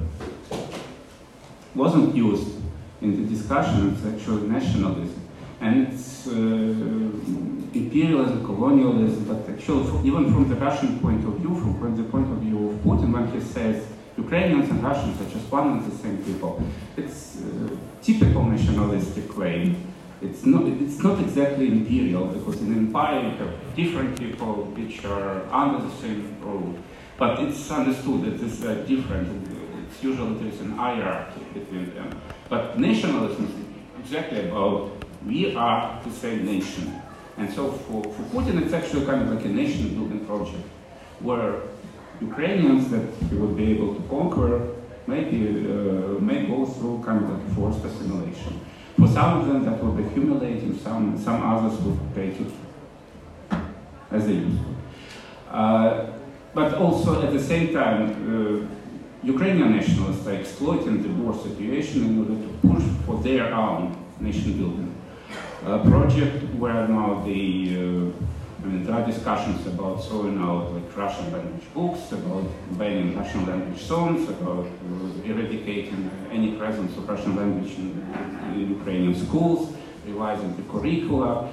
wasn't 1.77 2.13
used 2.13 2.57
in 3.01 3.23
the 3.23 3.33
discussion, 3.33 3.95
it's 3.95 4.05
actually 4.05 4.49
nationalism. 4.49 5.21
And 5.61 5.87
it's 5.87 6.27
uh, 6.27 6.33
imperialism, 6.33 8.45
colonialism, 8.45 9.27
but 9.27 9.49
actually, 9.49 9.87
even 10.09 10.33
from 10.33 10.49
the 10.49 10.57
Russian 10.57 10.99
point 10.99 11.25
of 11.25 11.35
view, 11.35 11.55
from 11.79 11.97
the 11.97 12.03
point 12.03 12.33
of 12.33 12.39
view 12.39 12.71
of 12.71 12.75
Putin, 12.83 13.13
when 13.13 13.31
he 13.31 13.41
says 13.41 13.87
Ukrainians 14.19 14.71
and 14.71 14.83
Russians 14.83 15.21
are 15.21 15.31
just 15.31 15.53
one 15.53 15.71
and 15.71 15.93
the 15.93 15.97
same 15.97 16.19
people, 16.25 16.61
it's 16.97 17.37
uh, 17.37 17.77
typical 18.03 18.43
nationalistic 18.43 19.29
claim. 19.29 19.94
It's 20.25 20.47
not, 20.47 20.67
it's 20.67 21.03
not 21.03 21.21
exactly 21.21 21.67
imperial, 21.69 22.27
because 22.27 22.61
in 22.63 22.73
empire 22.73 23.21
you 23.21 23.31
have 23.37 23.77
different 23.77 24.19
people 24.19 24.65
which 24.77 25.05
are 25.05 25.47
under 25.53 25.85
the 25.87 25.95
same 25.97 26.41
rule. 26.41 26.75
But 27.19 27.41
it's 27.41 27.71
understood 27.71 28.23
that 28.25 28.45
it's 28.45 28.65
uh, 28.65 28.75
different. 28.89 29.29
It's 29.87 30.03
usually 30.03 30.35
there's 30.39 30.61
an 30.61 30.73
hierarchy 30.73 31.43
between 31.53 31.95
them. 31.95 32.21
But 32.49 32.79
nationalism 32.79 33.45
is 33.47 34.01
exactly 34.05 34.49
about 34.49 35.05
we 35.27 35.55
are 35.55 36.01
the 36.03 36.11
same 36.11 36.45
nation. 36.45 37.01
And 37.37 37.53
so 37.53 37.73
for, 37.73 38.03
for 38.03 38.23
Putin, 38.35 38.63
it's 38.63 38.73
actually 38.73 39.05
kind 39.07 39.23
of 39.23 39.33
like 39.33 39.45
a 39.45 39.49
nation 39.49 39.95
building 39.95 40.25
project 40.27 40.67
where 41.21 41.63
Ukrainians 42.21 42.91
that 42.91 43.07
he 43.29 43.37
would 43.37 43.57
be 43.57 43.73
able 43.73 43.95
to 43.95 44.03
conquer 44.09 44.75
maybe 45.07 45.39
uh, 45.49 46.21
may 46.21 46.47
go 46.47 46.65
through 46.65 47.03
kind 47.05 47.23
of 47.23 47.31
like 47.31 47.55
forced 47.55 47.85
assimilation. 47.85 48.61
For 48.99 49.09
some 49.09 49.41
of 49.41 49.47
them 49.49 49.65
that 49.65 49.83
would 49.83 49.97
be 49.97 50.09
humiliating, 50.15 50.79
some, 50.79 51.19
some 51.19 51.43
others 51.43 51.79
would 51.81 51.99
take 52.15 52.41
it 52.41 52.53
as 54.11 54.27
they 54.27 54.35
used. 54.35 54.61
Uh, 55.51 56.07
but 56.55 56.75
also 56.75 57.23
at 57.23 57.33
the 57.33 57.43
same 57.43 57.73
time, 57.73 58.03
uh, 58.03 59.27
Ukrainian 59.27 59.73
nationalists 59.77 60.27
are 60.27 60.35
exploiting 60.35 61.03
the 61.03 61.09
war 61.21 61.35
situation 61.35 62.05
in 62.05 62.19
order 62.21 62.37
to 62.45 62.51
push 62.69 62.85
for 63.07 63.23
their 63.23 63.53
own 63.53 63.97
nation 64.21 64.59
building 64.59 64.95
project 65.65 66.43
where 66.57 66.87
now 66.89 67.23
the 67.25 68.13
uh, 68.13 68.34
I 68.65 68.67
mean, 68.67 68.83
there 68.83 68.95
are 68.95 69.05
discussions 69.05 69.67
about 69.67 70.03
throwing 70.05 70.39
out 70.39 70.73
like 70.73 70.97
Russian 70.97 71.31
language 71.31 71.67
books, 71.75 72.11
about 72.13 72.47
banning 72.79 73.15
Russian 73.15 73.45
language 73.45 73.83
songs, 73.83 74.27
about 74.31 74.65
uh, 74.65 75.23
eradicating 75.23 76.11
any 76.33 76.53
presence 76.53 76.97
of 76.97 77.07
Russian 77.07 77.37
language 77.37 77.73
in, 77.77 77.91
in, 78.55 78.71
Ukrainian 78.79 79.15
schools, 79.15 79.77
revising 80.07 80.57
the 80.57 80.63
curricula. 80.63 81.53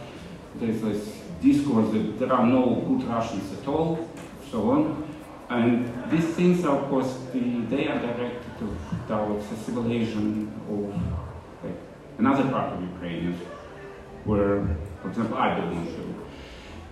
There's 0.56 0.82
this 0.82 1.22
discourse 1.42 1.92
that 1.92 2.18
there 2.18 2.32
are 2.32 2.46
no 2.46 2.76
good 2.88 3.04
Russians 3.04 3.60
at 3.60 3.68
all, 3.68 4.08
so 4.50 4.72
on. 4.72 5.04
And 5.50 5.92
these 6.10 6.34
things 6.36 6.64
are, 6.64 6.78
of 6.78 6.90
course, 6.90 7.14
the, 7.34 7.42
they 7.72 7.90
are 7.90 8.00
directed 8.00 8.52
to, 8.60 8.78
towards 9.10 9.52
assimilation 9.52 10.50
of 10.70 10.80
like, 11.62 11.76
another 12.20 12.50
part 12.50 12.72
of 12.72 12.82
Ukrainians, 12.82 13.38
where, 14.24 14.66
for 15.02 15.10
example, 15.10 15.38
I 15.38 15.60
belong 15.60 15.86
to. 15.88 16.21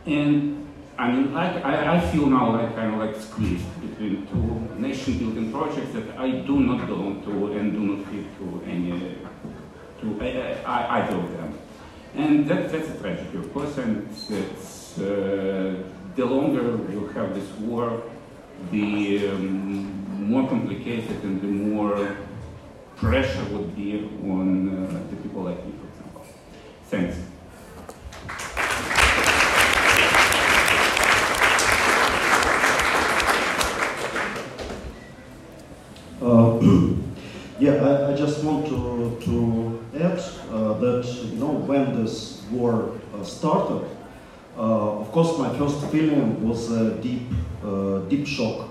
And 0.05 0.67
I 0.97 1.11
mean, 1.11 1.33
like, 1.33 1.63
I, 1.63 1.95
I 1.95 1.99
feel 2.11 2.25
now 2.25 2.51
like 2.51 2.75
kind 2.75 2.93
of 2.93 2.99
like 2.99 3.15
squeezed 3.15 3.65
between 3.81 4.27
two 4.27 4.81
nation 4.81 5.17
building 5.17 5.51
projects 5.51 5.93
that 5.93 6.17
I 6.17 6.31
do 6.31 6.59
not 6.59 6.87
belong 6.87 7.23
to 7.23 7.53
and 7.57 7.71
do 7.71 7.79
not 7.79 8.05
fit 8.07 8.25
to 8.39 8.63
any, 8.65 9.15
to 10.01 10.65
I, 10.65 11.01
either 11.01 11.15
of 11.15 11.31
them. 11.31 11.57
And 12.15 12.47
that, 12.49 12.71
that's 12.71 12.89
a 12.89 12.97
tragedy, 12.97 13.37
of 13.37 13.53
course, 13.53 13.77
and 13.77 14.09
it's 14.09 14.99
uh, 14.99 15.83
the 16.15 16.25
longer 16.25 16.63
you 16.91 17.07
have 17.13 17.33
this 17.35 17.49
war, 17.59 18.03
the 18.71 19.29
um, 19.29 20.29
more 20.29 20.47
complicated 20.49 21.23
and 21.23 21.41
the 21.41 21.47
more 21.47 22.17
pressure 22.97 23.45
would 23.51 23.75
be 23.75 24.09
on 24.23 24.69
uh, 24.69 25.03
the 25.09 25.15
people 25.17 25.43
like 25.43 25.65
me, 25.65 25.73
for 25.79 25.87
example. 25.87 26.25
Thanks. 26.87 27.28
Uh, 36.59 36.93
yeah, 37.59 37.73
I, 37.73 38.11
I, 38.11 38.15
just 38.15 38.43
want 38.43 38.65
to, 38.67 39.17
to 39.25 39.85
add 39.95 40.19
uh, 40.51 40.73
that, 40.73 41.05
you 41.31 41.37
know, 41.37 41.53
when 41.53 42.03
this 42.03 42.41
war 42.51 42.99
uh, 43.13 43.23
started, 43.23 43.87
uh, 44.57 44.99
of 44.99 45.11
course, 45.11 45.37
my 45.37 45.57
first 45.57 45.85
feeling 45.87 46.47
was 46.47 46.69
a 46.71 46.95
deep, 47.01 47.21
uh, 47.63 47.99
deep 48.09 48.27
shock. 48.27 48.69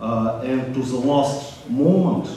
Uh, 0.00 0.42
and 0.44 0.74
to 0.74 0.82
the 0.82 0.96
last 0.96 1.68
moment, 1.70 2.28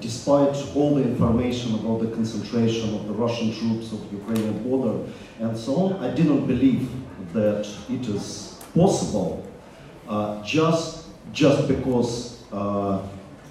despite 0.00 0.56
all 0.74 0.94
the 0.96 1.02
information 1.02 1.74
about 1.74 2.00
the 2.00 2.08
concentration 2.08 2.94
of 2.94 3.06
the 3.06 3.12
Russian 3.12 3.54
troops 3.54 3.92
of 3.92 4.00
the 4.10 4.16
Ukrainian 4.16 4.62
border 4.64 5.08
and 5.38 5.56
so 5.56 5.76
on, 5.76 6.04
I 6.04 6.12
didn't 6.12 6.46
believe 6.46 6.88
that 7.32 7.68
it 7.90 8.08
is 8.08 8.58
possible 8.74 9.46
just, 10.44 11.06
just 11.32 11.68
because 11.68 12.42
uh, 12.52 13.02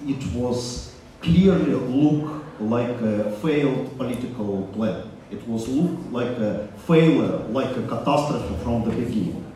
it 0.06 0.24
was 0.34 0.94
clearly 1.20 1.72
look 1.72 2.42
like 2.60 3.00
a 3.00 3.30
failed 3.42 3.96
political 3.96 4.68
plan. 4.74 5.10
It 5.30 5.46
was 5.48 5.68
look 5.68 5.98
like 6.10 6.36
a 6.38 6.68
failure, 6.86 7.38
like 7.48 7.76
a 7.76 7.82
catastrophe 7.86 8.54
from 8.62 8.84
the 8.84 8.90
beginning. 8.90 9.52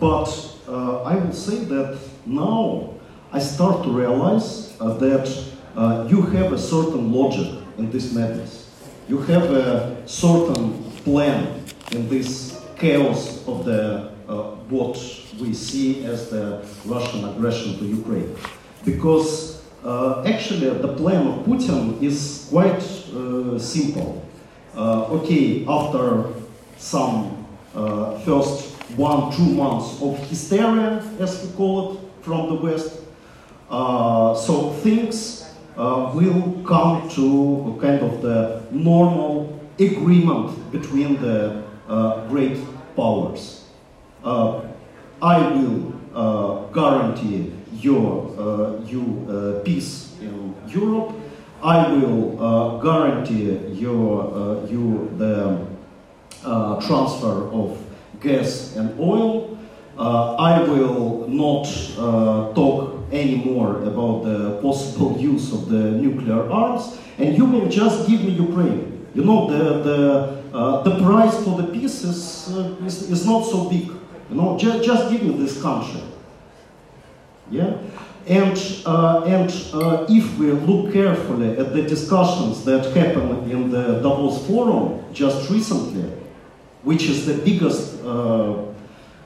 But 0.00 0.28
uh, 0.68 1.02
I 1.02 1.16
will 1.16 1.32
say 1.32 1.64
that 1.64 1.98
now 2.24 2.94
I 3.32 3.38
start 3.38 3.84
to 3.84 3.90
realize 3.90 4.76
uh, 4.80 4.94
that 4.94 5.44
uh, 5.76 6.06
you 6.08 6.22
have 6.22 6.52
a 6.52 6.58
certain 6.58 7.12
logic 7.12 7.62
in 7.78 7.90
this 7.90 8.12
madness. 8.12 8.70
You 9.08 9.18
have 9.18 9.50
a 9.50 10.02
certain 10.06 10.90
plan 11.04 11.64
in 11.92 12.08
this 12.08 12.60
chaos 12.76 13.46
of 13.46 13.64
the 13.64 14.12
uh, 14.28 14.56
what 14.68 14.96
we 15.40 15.54
see 15.54 16.04
as 16.04 16.30
the 16.30 16.64
Russian 16.84 17.24
aggression 17.24 17.78
to 17.78 17.84
Ukraine. 17.84 18.34
Because 18.86 19.62
uh, 19.84 20.22
actually 20.24 20.70
the 20.70 20.94
plan 20.94 21.26
of 21.26 21.44
Putin 21.44 22.02
is 22.02 22.46
quite 22.50 22.82
uh, 23.14 23.58
simple. 23.58 24.24
Uh, 24.74 25.06
okay, 25.10 25.66
after 25.68 26.26
some 26.78 27.46
uh, 27.74 28.18
first 28.20 28.72
one, 28.96 29.34
two 29.36 29.44
months 29.44 30.00
of 30.00 30.18
hysteria, 30.28 31.02
as 31.18 31.44
we 31.44 31.52
call 31.56 31.94
it, 31.94 32.00
from 32.22 32.48
the 32.48 32.54
West, 32.54 33.00
uh, 33.70 34.34
so 34.34 34.70
things 34.82 35.48
uh, 35.76 36.12
will 36.14 36.62
come 36.64 37.08
to 37.10 37.76
kind 37.80 38.00
of 38.02 38.22
the 38.22 38.62
normal 38.70 39.60
agreement 39.78 40.72
between 40.72 41.20
the 41.20 41.62
great 42.28 42.58
powers. 42.94 43.64
I 44.24 45.38
will 45.50 46.70
guarantee 46.72 47.52
your 47.80 48.30
uh, 48.38 48.84
you 48.84 49.26
uh, 49.28 49.62
peace 49.64 50.16
in 50.20 50.54
Europe. 50.68 51.14
I 51.62 51.88
will 51.92 52.80
guarantee 52.82 53.56
your 53.72 54.66
you 54.68 55.10
the 55.16 55.66
transfer 56.86 57.48
of 57.50 57.78
gas 58.20 58.76
and 58.76 58.98
oil. 59.00 59.58
I 59.98 60.62
will 60.62 61.26
not 61.28 61.64
talk 62.54 62.96
anymore 63.12 63.82
about 63.82 64.24
the 64.24 64.58
possible 64.60 65.16
use 65.18 65.52
of 65.52 65.68
the 65.68 65.92
nuclear 65.92 66.50
arms, 66.50 66.98
and 67.18 67.36
you 67.36 67.46
may 67.46 67.68
just 67.68 68.06
give 68.08 68.22
me 68.22 68.32
Ukraine. 68.32 68.96
You 69.14 69.24
know, 69.24 69.48
the, 69.48 69.82
the, 69.82 70.56
uh, 70.56 70.82
the 70.82 71.02
price 71.02 71.42
for 71.42 71.56
the 71.56 71.68
peace 71.68 72.04
is, 72.04 72.54
uh, 72.54 72.76
is, 72.84 73.10
is, 73.10 73.24
not 73.24 73.46
so 73.46 73.66
big. 73.70 73.86
You 74.28 74.36
know, 74.36 74.58
just, 74.58 74.84
just 74.84 75.10
give 75.10 75.22
me 75.22 75.32
this 75.38 75.60
country. 75.62 76.02
Yeah? 77.50 77.78
And, 78.26 78.58
uh, 78.84 79.22
and 79.24 79.50
uh, 79.72 80.06
if 80.08 80.36
we 80.36 80.50
look 80.50 80.92
carefully 80.92 81.56
at 81.56 81.72
the 81.72 81.82
discussions 81.82 82.64
that 82.64 82.92
happened 82.94 83.50
in 83.50 83.70
the 83.70 84.00
Davos 84.00 84.44
Forum 84.46 85.04
just 85.12 85.48
recently, 85.48 86.10
which 86.82 87.04
is 87.04 87.24
the 87.26 87.34
biggest 87.34 88.02
uh, 88.04 88.64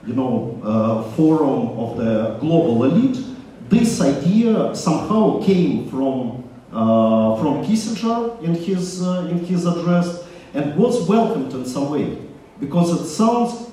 you 0.06 0.14
know, 0.14 0.60
uh, 0.62 1.02
forum 1.12 1.78
of 1.78 1.96
the 1.96 2.36
global 2.40 2.84
elite, 2.84 3.24
this 3.68 4.00
idea 4.00 4.74
somehow 4.74 5.42
came 5.42 5.88
from, 5.88 6.48
uh, 6.72 7.36
from 7.36 7.64
Kissinger 7.64 8.42
in 8.42 8.54
his, 8.54 9.02
uh, 9.02 9.28
in 9.30 9.44
his 9.44 9.66
address 9.66 10.24
and 10.54 10.76
was 10.76 11.06
welcomed 11.08 11.52
in 11.52 11.64
some 11.64 11.90
way 11.90 12.18
because 12.58 13.00
it 13.00 13.06
sounds 13.06 13.70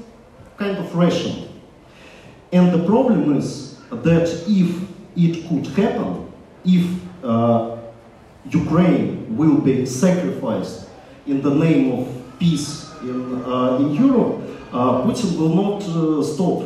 kind 0.57 0.77
of 0.77 0.95
rational. 0.95 1.49
And 2.51 2.71
the 2.71 2.85
problem 2.85 3.35
is 3.37 3.76
that 3.91 4.27
if 4.47 4.89
it 5.15 5.47
could 5.47 5.67
happen, 5.67 6.31
if 6.65 6.85
uh, 7.23 7.77
Ukraine 8.49 9.35
will 9.38 9.57
be 9.57 9.85
sacrificed 9.85 10.88
in 11.25 11.41
the 11.41 11.53
name 11.53 11.91
of 11.91 12.07
peace 12.39 12.91
in, 13.01 13.43
uh, 13.43 13.77
in 13.77 13.93
Europe, 13.93 14.41
uh, 14.71 15.03
Putin 15.03 15.38
will 15.38 15.55
not 15.55 15.83
uh, 15.83 16.23
stop. 16.23 16.63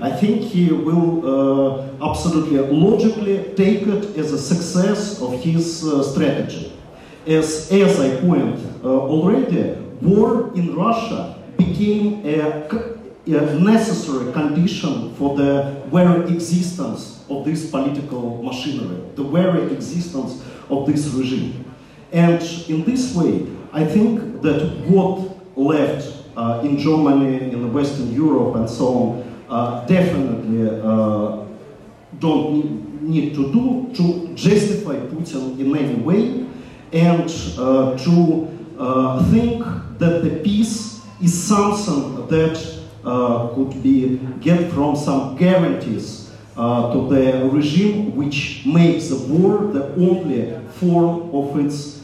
I 0.00 0.10
think 0.10 0.42
he 0.42 0.72
will 0.72 1.12
uh, 1.26 2.10
absolutely 2.10 2.58
logically 2.58 3.52
take 3.56 3.82
it 3.82 4.16
as 4.16 4.32
a 4.32 4.38
success 4.38 5.20
of 5.20 5.40
his 5.40 5.84
uh, 5.84 6.02
strategy. 6.02 6.72
As, 7.26 7.70
as 7.70 8.00
I 8.00 8.20
pointed 8.20 8.84
uh, 8.84 8.88
already, 8.88 9.72
war 10.00 10.52
in 10.54 10.74
Russia 10.74 11.38
became 11.56 12.24
a, 12.26 12.91
a 13.26 13.58
necessary 13.60 14.32
condition 14.32 15.14
for 15.14 15.36
the 15.36 15.82
very 15.92 16.32
existence 16.34 17.24
of 17.30 17.44
this 17.44 17.70
political 17.70 18.42
machinery, 18.42 19.00
the 19.14 19.22
very 19.22 19.72
existence 19.72 20.42
of 20.68 20.86
this 20.86 21.06
regime. 21.08 21.64
And 22.12 22.42
in 22.68 22.84
this 22.84 23.14
way, 23.14 23.46
I 23.72 23.84
think 23.84 24.42
that 24.42 24.84
what 24.86 25.56
left 25.56 26.12
uh, 26.36 26.60
in 26.64 26.78
Germany, 26.78 27.52
in 27.52 27.72
Western 27.72 28.12
Europe, 28.12 28.56
and 28.56 28.68
so 28.68 28.86
on, 28.86 29.44
uh, 29.48 29.86
definitely 29.86 30.80
uh, 30.82 31.44
don't 32.18 32.52
need, 32.54 33.02
need, 33.02 33.34
to 33.34 33.52
do 33.52 33.90
to 33.94 34.34
justify 34.34 34.94
Putin 34.94 35.58
in 35.58 35.76
any 35.76 35.94
way 35.96 36.46
and 36.92 37.30
uh, 37.58 37.96
to 37.98 38.48
uh, 38.78 39.30
think 39.30 39.64
that 39.98 40.22
the 40.22 40.40
peace 40.42 41.00
is 41.22 41.32
something 41.42 42.26
that 42.28 42.71
could 43.02 43.82
be 43.82 44.20
get 44.40 44.70
from 44.72 44.96
some 44.96 45.36
guarantees 45.36 46.30
to 46.54 47.08
the 47.10 47.48
regime 47.52 48.14
which 48.16 48.64
makes 48.66 49.08
the 49.08 49.16
war 49.16 49.72
the 49.72 49.94
only 49.94 50.58
form 50.70 51.34
of 51.34 51.58
its 51.58 52.02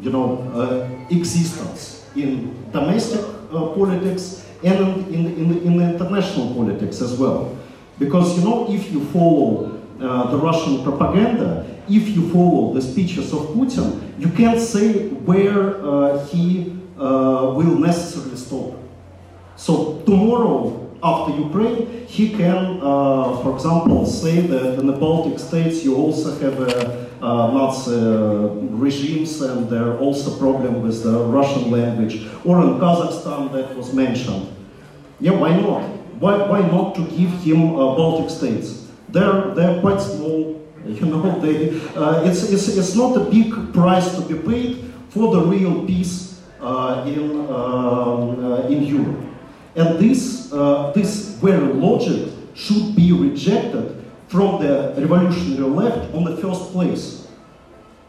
you 0.00 0.10
know, 0.10 1.06
existence 1.10 2.06
in 2.16 2.70
domestic 2.72 3.20
uh, 3.52 3.68
politics 3.74 4.46
and 4.62 5.06
in, 5.14 5.26
in, 5.26 5.58
in 5.62 5.80
international 5.80 6.54
politics 6.54 7.00
as 7.00 7.14
well. 7.14 7.56
Because, 7.98 8.38
you 8.38 8.44
know, 8.44 8.66
if 8.68 8.90
you 8.90 9.04
follow 9.06 9.80
uh, 10.00 10.30
the 10.30 10.36
Russian 10.36 10.82
propaganda, 10.82 11.66
if 11.88 12.08
you 12.08 12.30
follow 12.30 12.72
the 12.72 12.82
speeches 12.82 13.32
of 13.32 13.40
Putin, 13.48 14.00
you 14.18 14.28
can't 14.30 14.60
say 14.60 15.08
where 15.08 15.84
uh, 15.84 16.24
he 16.26 16.76
uh, 16.98 17.52
will 17.54 17.78
necessarily 17.78 18.36
stop. 18.36 18.72
So 19.56 20.02
tomorrow, 20.06 20.90
after 21.02 21.36
Ukraine, 21.36 22.06
he 22.06 22.30
can, 22.30 22.80
uh, 22.80 23.36
for 23.42 23.54
example, 23.54 24.06
say 24.06 24.40
that 24.40 24.78
in 24.78 24.86
the 24.86 24.92
Baltic 24.92 25.38
states 25.38 25.84
you 25.84 25.96
also 25.96 26.30
have 26.38 26.60
a 26.60 27.04
uh, 27.22 27.52
Nazi 27.52 27.96
regimes 28.70 29.40
and 29.40 29.68
there 29.70 29.84
are 29.84 29.98
also 29.98 30.36
problems 30.38 30.82
with 30.82 31.02
the 31.04 31.24
Russian 31.24 31.70
language, 31.70 32.26
or 32.44 32.60
in 32.62 32.78
Kazakhstan 32.78 33.52
that 33.52 33.74
was 33.76 33.92
mentioned. 33.94 34.48
Yeah, 35.20 35.32
why 35.32 35.58
not? 35.60 35.82
Why, 36.20 36.36
why 36.48 36.60
not 36.60 36.94
to 36.96 37.02
give 37.02 37.30
him 37.42 37.74
uh, 37.76 37.94
Baltic 37.96 38.30
states? 38.30 38.88
They're, 39.08 39.54
they're 39.54 39.80
quite 39.80 40.00
small, 40.00 40.60
you 40.86 41.06
know, 41.06 41.40
they, 41.40 41.80
uh, 41.94 42.24
it's, 42.24 42.50
it's, 42.50 42.68
it's 42.68 42.94
not 42.94 43.16
a 43.16 43.24
big 43.30 43.72
price 43.72 44.14
to 44.16 44.22
be 44.22 44.38
paid 44.38 44.92
for 45.08 45.32
the 45.32 45.40
real 45.40 45.86
peace 45.86 46.42
uh, 46.60 47.04
in, 47.06 47.40
um, 47.48 48.44
uh, 48.44 48.68
in 48.68 48.82
Europe. 48.82 49.33
And 49.76 49.98
this, 49.98 50.52
uh, 50.52 50.92
this 50.94 51.30
very 51.40 51.72
logic 51.72 52.32
should 52.54 52.94
be 52.94 53.12
rejected 53.12 54.04
from 54.28 54.62
the 54.62 54.94
revolutionary 54.96 55.68
left 55.68 56.14
on 56.14 56.24
the 56.24 56.36
first 56.36 56.72
place. 56.72 57.26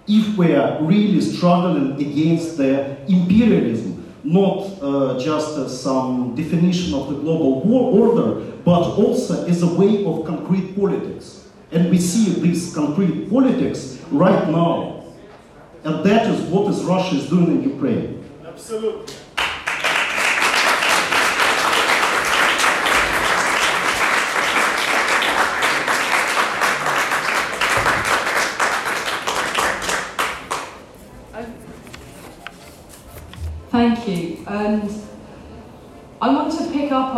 If 0.08 0.38
we 0.38 0.54
are 0.54 0.82
really 0.84 1.20
struggling 1.22 1.94
against 2.00 2.58
the 2.58 2.98
imperialism, 3.12 4.14
not 4.24 4.66
uh, 4.82 5.20
just 5.20 5.58
as 5.58 5.82
some 5.82 6.36
definition 6.36 6.94
of 6.94 7.10
the 7.10 7.16
global 7.16 7.64
order, 8.00 8.42
but 8.64 8.82
also 8.98 9.46
as 9.46 9.62
a 9.64 9.74
way 9.74 10.06
of 10.06 10.26
concrete 10.26 10.76
politics. 10.76 11.48
And 11.72 11.90
we 11.90 12.00
see 12.00 12.34
this 12.40 12.74
concrete 12.74 13.30
politics 13.30 14.00
right 14.12 14.50
now. 14.50 15.04
And 15.84 16.04
that 16.04 16.28
is 16.28 16.42
what 16.50 16.72
is 16.72 16.84
Russia 16.84 17.16
is 17.16 17.30
doing 17.30 17.48
in 17.48 17.64
Ukraine. 17.64 18.24
Absolutely. 18.46 19.14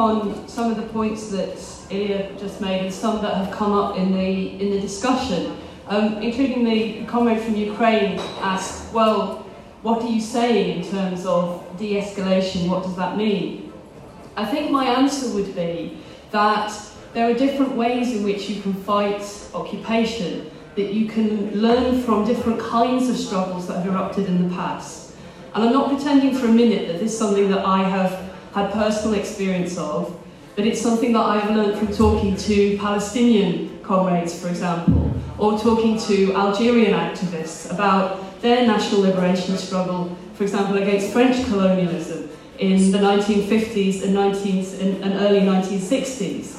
On 0.08 0.48
some 0.48 0.72
of 0.72 0.78
the 0.78 0.88
points 0.94 1.30
that 1.30 1.58
Ilya 1.90 2.32
just 2.40 2.62
made 2.62 2.82
and 2.82 2.94
some 2.94 3.22
that 3.22 3.36
have 3.36 3.52
come 3.52 3.74
up 3.74 3.98
in 3.98 4.14
the, 4.14 4.62
in 4.62 4.72
the 4.72 4.80
discussion, 4.80 5.58
um, 5.88 6.22
including 6.22 6.64
the 6.64 7.06
comrade 7.06 7.42
from 7.42 7.56
Ukraine 7.56 8.20
asked, 8.42 8.94
well, 8.94 9.46
what 9.82 10.02
are 10.04 10.10
you 10.10 10.22
saying 10.22 10.80
in 10.80 10.92
terms 10.92 11.26
of 11.26 11.64
de-escalation? 11.78 12.68
What 12.70 12.84
does 12.84 12.96
that 12.96 13.18
mean? 13.18 13.72
I 14.36 14.46
think 14.46 14.72
my 14.72 14.86
answer 14.86 15.34
would 15.36 15.56
be 15.56 15.98
that 16.32 16.72
there 17.14 17.30
are 17.30 17.34
different 17.34 17.74
ways 17.76 18.16
in 18.16 18.24
which 18.24 18.50
you 18.50 18.62
can 18.62 18.74
fight 18.74 19.24
occupation, 19.54 20.50
that 20.76 20.94
you 20.94 21.08
can 21.08 21.60
learn 21.60 22.02
from 22.02 22.26
different 22.26 22.60
kinds 22.60 23.10
of 23.10 23.18
struggles 23.18 23.68
that 23.68 23.78
have 23.78 23.88
erupted 23.88 24.26
in 24.28 24.48
the 24.48 24.56
past. 24.56 25.16
And 25.54 25.64
I'm 25.64 25.74
not 25.74 25.90
pretending 25.90 26.36
for 26.36 26.46
a 26.48 26.52
minute 26.52 26.88
that 26.88 27.00
this 27.00 27.14
is 27.14 27.18
something 27.18 27.50
that 27.50 27.66
I 27.66 27.84
have 27.84 28.27
had 28.58 28.74
personal 28.74 29.20
experience 29.20 29.78
of, 29.78 30.20
but 30.56 30.66
it's 30.66 30.82
something 30.82 31.14
that 31.14 31.22
I've 31.22 31.56
learned 31.56 31.78
from 31.78 31.94
talking 31.94 32.36
to 32.36 32.76
Palestinian 32.78 33.80
comrades, 33.84 34.42
for 34.42 34.50
example, 34.50 35.14
or 35.38 35.60
talking 35.60 36.00
to 36.00 36.34
Algerian 36.34 36.94
activists 36.94 37.72
about 37.72 38.42
their 38.42 38.66
national 38.66 39.02
liberation 39.02 39.56
struggle, 39.58 40.18
for 40.34 40.44
example, 40.44 40.78
against 40.78 41.14
French 41.14 41.46
colonialism 41.46 42.30
in 42.58 42.92
the 42.92 42.98
1950s 42.98 44.02
and, 44.04 44.16
19th 44.16 44.82
and, 44.82 45.04
and 45.04 45.14
early 45.22 45.42
1960s, 45.42 46.56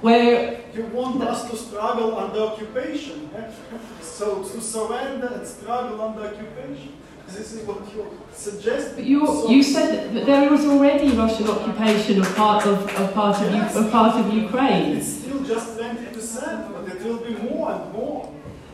where 0.00 0.58
you 0.74 0.84
want 0.86 1.22
us 1.22 1.50
to 1.50 1.56
struggle 1.56 2.16
under 2.16 2.40
occupation, 2.40 3.28
eh? 3.36 3.50
so 4.00 4.42
to 4.42 4.58
surrender 4.58 5.26
and 5.26 5.46
struggle 5.46 6.00
under 6.00 6.22
occupation. 6.22 6.94
This 7.34 7.54
is 7.54 7.66
what 7.66 7.78
you 7.94 8.18
suggest. 8.32 8.94
But 8.94 9.04
you, 9.04 9.26
so 9.26 9.48
you 9.48 9.62
said 9.62 10.14
that 10.14 10.26
there 10.26 10.50
was 10.50 10.66
already 10.66 11.10
Russian 11.16 11.48
occupation 11.48 12.20
of 12.20 12.36
part 12.36 12.66
of, 12.66 12.88
of 12.96 13.14
part 13.14 13.40
of, 13.40 13.52
yes, 13.52 13.74
of 13.74 13.90
part 13.90 14.16
of 14.16 14.32
Ukraine. 14.34 14.96
It's 14.96 15.06
still 15.06 15.42
just 15.42 15.78
20%, 15.78 16.72
but 16.72 16.94
it 16.94 17.02
will 17.02 17.18
be 17.18 17.34
more 17.34 17.72
and 17.72 17.92
more. 17.92 18.32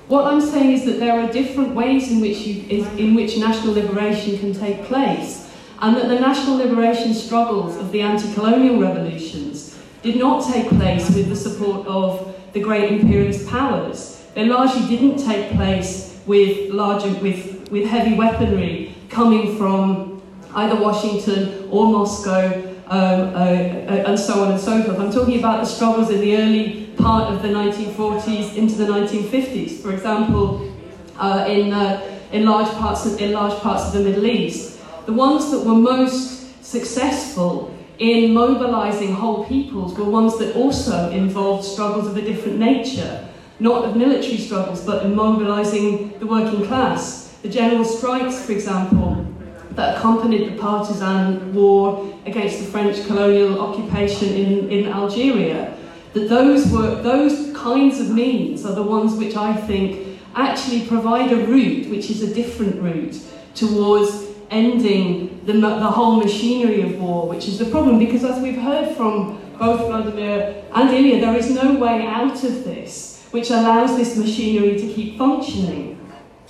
What 0.09 0.25
I'm 0.33 0.41
saying 0.41 0.73
is 0.73 0.85
that 0.87 0.99
there 0.99 1.21
are 1.21 1.31
different 1.31 1.75
ways 1.75 2.11
in 2.11 2.21
which, 2.21 2.39
you, 2.39 2.87
in 2.97 3.15
which 3.15 3.37
national 3.37 3.75
liberation 3.75 4.39
can 4.39 4.53
take 4.53 4.85
place, 4.85 5.49
and 5.81 5.95
that 5.97 6.09
the 6.09 6.19
national 6.19 6.57
liberation 6.57 7.15
struggles 7.15 7.77
of 7.77 7.93
the 7.93 8.01
anti-colonial 8.01 8.81
revolutions 8.81 9.79
did 10.03 10.17
not 10.17 10.53
take 10.53 10.69
place 10.71 11.09
with 11.11 11.29
the 11.29 11.37
support 11.37 11.87
of 11.87 12.35
the 12.55 12.61
great 12.61 12.91
imperialist 12.91 13.47
powers. 13.49 14.25
They 14.35 14.47
largely 14.47 14.89
didn't 14.89 15.25
take 15.25 15.51
place 15.53 16.21
with 16.27 16.71
larger, 16.71 17.13
with 17.21 17.58
with 17.71 17.87
heavy 17.87 18.15
weaponry 18.15 18.95
coming 19.09 19.57
from 19.57 20.23
either 20.55 20.81
Washington 20.81 21.69
or 21.71 21.87
Moscow 21.87 22.69
um, 22.87 22.91
uh, 22.91 23.35
uh, 23.35 24.05
and 24.09 24.19
so 24.19 24.45
on 24.45 24.53
and 24.53 24.61
so 24.61 24.83
forth. 24.83 24.99
I'm 24.99 25.13
talking 25.13 25.39
about 25.39 25.61
the 25.61 25.67
struggles 25.67 26.11
in 26.11 26.21
the 26.21 26.37
early 26.37 26.87
part 26.97 27.33
of 27.33 27.43
the 27.43 27.49
1940s 27.49 28.57
into 28.57 28.77
the 28.77 28.87
1950s. 28.87 29.83
For 29.83 29.93
example, 29.93 30.73
uh, 31.19 31.45
in, 31.49 31.73
uh, 31.73 32.01
in, 32.33 32.47
large 32.47 32.69
parts 32.77 33.05
of, 33.05 33.21
in 33.21 33.33
large 33.33 33.59
parts 33.61 33.87
of 33.87 33.93
the 33.93 34.01
Middle 34.01 34.27
East. 34.27 34.81
The 35.07 35.13
ones 35.13 35.51
that 35.51 35.61
were 35.61 35.75
most 35.75 36.65
successful 36.65 37.75
in 37.99 38.33
mobilizing 38.33 39.15
whole 39.15 39.45
peoples 39.45 39.97
were 39.99 40.05
ones 40.05 40.39
that 40.39 40.55
also 40.57 41.11
involved 41.11 41.65
struggles 41.65 42.07
of 42.07 42.17
a 42.17 42.23
different 42.23 42.59
nature, 42.59 43.29
not 43.59 43.85
of 43.85 43.97
military 43.97 44.39
struggles, 44.39 44.85
but 44.85 45.05
in 45.05 45.15
mobilizing 45.15 46.19
the 46.21 46.27
working 46.27 46.65
class. 46.65 47.28
The 47.43 47.49
general 47.49 47.85
strikes, 47.85 48.45
for 48.45 48.53
example, 48.53 49.25
that 49.73 49.97
accompanied 49.97 50.53
the 50.53 50.59
partisan 50.59 51.55
war 51.55 52.13
against 52.27 52.59
the 52.59 52.65
French 52.65 53.07
colonial 53.07 53.61
occupation 53.61 54.29
in, 54.31 54.69
in 54.71 54.89
Algeria, 54.89 55.77
that 56.15 56.29
those 56.29 56.67
were 56.73 57.01
those 57.03 57.57
kinds 57.57 58.01
of 58.01 58.11
means 58.11 58.67
are 58.67 58.75
the 58.75 58.83
ones 58.83 59.15
which 59.15 59.37
I 59.37 59.55
think 59.55 60.19
actually 60.35 60.87
provide 60.87 61.33
a 61.33 61.37
route 61.47 61.89
which 61.91 62.11
is 62.11 62.23
a 62.23 62.35
different 62.35 62.81
route 62.83 63.21
towards 63.55 64.27
ending 64.51 65.41
the, 65.45 65.53
the 65.53 65.91
whole 65.91 66.17
machinery 66.17 66.83
of 66.83 67.01
war, 67.01 67.29
which 67.29 67.47
is 67.47 67.59
the 67.59 67.67
problem. 67.67 67.99
Because 67.99 68.25
as 68.25 68.43
we've 68.43 68.59
heard 68.59 68.97
from 68.97 69.41
both 69.59 69.87
Vladimir 69.87 70.65
and 70.75 70.91
Ilya, 70.91 71.21
there 71.21 71.37
is 71.37 71.51
no 71.51 71.75
way 71.77 72.05
out 72.05 72.43
of 72.43 72.65
this 72.65 73.25
which 73.31 73.51
allows 73.51 73.97
this 73.97 74.17
machinery 74.17 74.77
to 74.79 74.93
keep 74.93 75.19
functioning. 75.19 75.98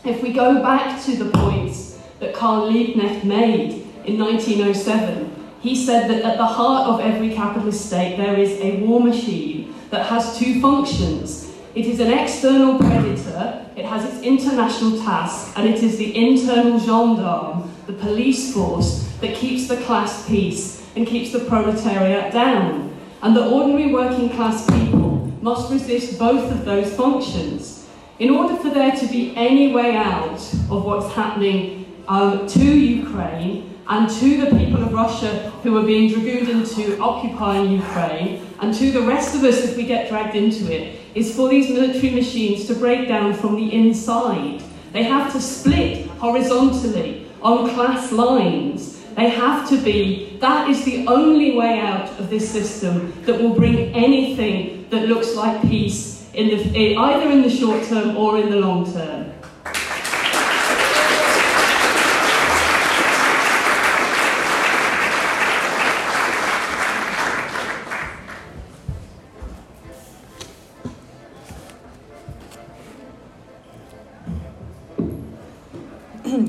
If 0.05 0.23
we 0.23 0.33
go 0.33 0.63
back 0.63 1.03
to 1.05 1.17
the 1.17 1.31
points 1.31 1.99
that 2.21 2.35
Karl 2.35 2.71
Liebknecht 2.71 3.25
made 3.25 3.85
in 4.05 4.19
1907, 4.19 5.35
he 5.61 5.75
said 5.75 6.09
that 6.09 6.23
at 6.23 6.37
the 6.37 6.47
heart 6.47 6.89
of 6.89 7.01
every 7.01 7.35
capitalist 7.35 7.87
state 7.87 8.17
there 8.17 8.37
is 8.37 8.61
a 8.61 8.77
war 8.81 9.01
machine 9.01 9.75
that 9.91 10.07
has 10.07 10.39
two 10.39 10.61
functions. 10.61 11.53
It 11.75 11.87
is 11.87 11.99
an 12.01 12.13
external 12.13 12.79
predator, 12.79 13.67
it 13.77 13.85
has 13.85 14.05
its 14.05 14.23
international 14.23 15.03
task, 15.03 15.53
and 15.57 15.69
it 15.69 15.83
is 15.83 15.99
the 15.99 16.17
internal 16.17 16.79
gendarme 16.79 17.69
the 17.89 17.95
police 17.95 18.53
force 18.53 19.09
that 19.21 19.35
keeps 19.35 19.67
the 19.67 19.79
class 19.79 20.27
peace 20.29 20.87
and 20.95 21.07
keeps 21.07 21.33
the 21.33 21.41
proletariat 21.41 22.33
down. 22.33 22.95
And 23.23 23.35
the 23.35 23.49
ordinary 23.49 23.93
working 23.93 24.29
class 24.31 24.65
people 24.67 25.33
must 25.41 25.73
resist 25.73 26.19
both 26.19 26.53
of 26.53 26.65
those 26.65 26.95
functions. 26.95 27.78
In 28.19 28.31
order 28.31 28.57
for 28.57 28.71
there 28.71 28.91
to 28.91 29.07
be 29.07 29.33
any 29.37 29.73
way 29.73 29.95
out 29.95 30.41
of 30.71 30.85
what's 30.85 31.15
happening 31.15 31.87
uh, 32.09 32.49
to 32.49 32.65
Ukraine 32.65 33.79
and 33.87 34.11
to 34.11 34.45
the 34.45 34.57
people 34.57 34.83
of 34.83 34.93
Russia 34.93 35.53
who 35.63 35.79
are 35.79 35.87
being 35.87 36.13
dragooned 36.13 36.49
into 36.49 36.99
occupying 36.99 37.71
Ukraine, 37.71 38.45
and 38.61 38.75
to 38.75 38.91
the 38.91 39.03
rest 39.03 39.37
of 39.37 39.45
us 39.45 39.63
if 39.63 39.77
we 39.77 39.85
get 39.85 40.09
dragged 40.09 40.35
into 40.35 40.65
it, 40.73 41.01
is 41.15 41.35
for 41.37 41.49
these 41.49 41.71
military 41.71 42.11
machines 42.11 42.67
to 42.67 42.75
break 42.75 43.07
down 43.07 43.35
from 43.35 43.55
the 43.55 43.73
inside. 43.73 44.65
They 44.93 45.05
have 45.05 45.33
to 45.35 45.41
split 45.41 46.09
horizontally 46.19 47.31
on 47.41 47.71
class 47.71 48.11
lines. 48.11 48.99
They 49.15 49.29
have 49.29 49.69
to 49.69 49.81
be, 49.81 50.37
that 50.41 50.69
is 50.69 50.85
the 50.85 51.07
only 51.07 51.57
way 51.57 51.79
out 51.79 52.11
of 52.19 52.31
this 52.31 52.51
system 52.51 53.13
that 53.23 53.41
will 53.41 53.55
bring 53.55 53.95
anything 53.95 54.89
that 54.91 55.07
looks 55.07 55.37
like 55.37 55.63
peace 55.63 56.18
in 56.39 56.47
the, 56.51 56.97
either 56.97 57.31
in 57.33 57.43
the 57.43 57.51
short 57.51 57.83
term 57.83 58.17
or 58.17 58.39
in 58.39 58.49
the 58.49 58.57
long 58.57 58.85
term. 58.85 59.25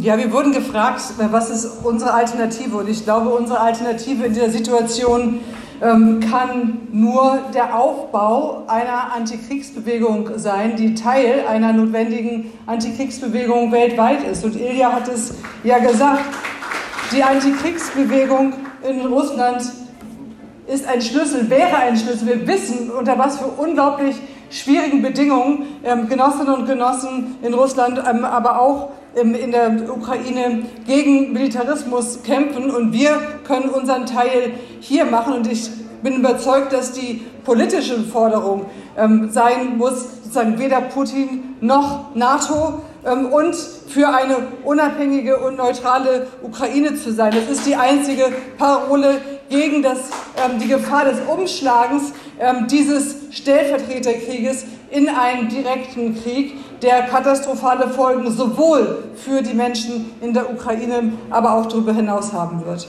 Ja, 0.01 0.17
wir 0.17 0.31
wurden 0.31 0.53
gefragt, 0.53 1.01
was 1.31 1.49
ist 1.49 1.83
unsere 1.83 2.13
Alternative? 2.13 2.77
Und 2.77 2.89
ich 2.89 3.03
glaube, 3.03 3.29
unsere 3.29 3.59
Alternative 3.59 4.25
in 4.25 4.33
dieser 4.33 4.49
Situation 4.49 5.39
kann 5.79 6.79
nur 6.91 7.39
der 7.53 7.79
Aufbau 7.79 8.63
einer 8.67 9.13
Antikriegsbewegung 9.15 10.31
sein, 10.37 10.75
die 10.75 10.93
Teil 10.93 11.45
einer 11.47 11.71
notwendigen 11.71 12.51
Antikriegsbewegung 12.65 13.71
weltweit 13.71 14.23
ist. 14.29 14.43
Und 14.43 14.59
Ilja 14.59 14.91
hat 14.91 15.07
es 15.07 15.35
ja 15.63 15.79
gesagt, 15.79 16.25
die 17.13 17.23
Antikriegsbewegung 17.23 18.53
in 18.87 19.05
Russland 19.05 19.63
ist 20.67 20.87
ein 20.87 21.01
Schlüssel, 21.01 21.49
wäre 21.49 21.77
ein 21.77 21.97
Schlüssel. 21.97 22.27
Wir 22.27 22.47
wissen, 22.47 22.91
unter 22.91 23.17
was 23.17 23.39
für 23.39 23.47
unglaublich 23.47 24.15
schwierigen 24.49 25.01
Bedingungen 25.01 25.79
ähm, 25.83 26.07
Genossinnen 26.07 26.53
und 26.53 26.65
Genossen 26.65 27.37
in 27.41 27.53
Russland, 27.53 28.01
ähm, 28.07 28.25
aber 28.25 28.61
auch 28.61 28.91
in 29.15 29.51
der 29.51 29.71
Ukraine 29.89 30.63
gegen 30.85 31.33
Militarismus 31.33 32.21
kämpfen 32.23 32.69
und 32.69 32.93
wir 32.93 33.19
können 33.43 33.69
unseren 33.69 34.05
Teil 34.05 34.53
hier 34.79 35.05
machen 35.05 35.33
und 35.33 35.51
ich 35.51 35.69
bin 36.03 36.17
überzeugt, 36.17 36.71
dass 36.71 36.93
die 36.93 37.25
politische 37.43 38.01
Forderung 38.03 38.65
ähm, 38.97 39.29
sein 39.31 39.77
muss, 39.77 40.23
sozusagen 40.23 40.59
weder 40.59 40.81
Putin 40.81 41.55
noch 41.61 42.15
NATO 42.15 42.81
ähm, 43.05 43.27
und 43.27 43.55
für 43.55 44.07
eine 44.09 44.37
unabhängige 44.63 45.39
und 45.39 45.57
neutrale 45.57 46.27
Ukraine 46.43 46.95
zu 46.95 47.11
sein. 47.11 47.33
Das 47.33 47.49
ist 47.49 47.65
die 47.65 47.75
einzige 47.75 48.31
Parole 48.57 49.19
gegen 49.49 49.81
das, 49.81 49.97
ähm, 50.37 50.59
die 50.59 50.67
Gefahr 50.67 51.05
des 51.05 51.17
Umschlagens 51.27 52.13
ähm, 52.39 52.67
dieses 52.67 53.15
Stellvertreterkrieges 53.31 54.65
in 54.91 55.09
einen 55.09 55.49
direkten 55.49 56.21
Krieg, 56.21 56.55
der 56.81 57.03
katastrophale 57.03 57.89
Folgen 57.89 58.31
sowohl 58.31 59.03
für 59.15 59.41
die 59.41 59.53
Menschen 59.53 60.11
in 60.21 60.33
der 60.33 60.49
Ukraine, 60.51 61.13
aber 61.29 61.53
auch 61.53 61.65
darüber 61.65 61.93
hinaus 61.93 62.33
haben 62.33 62.65
wird. 62.65 62.87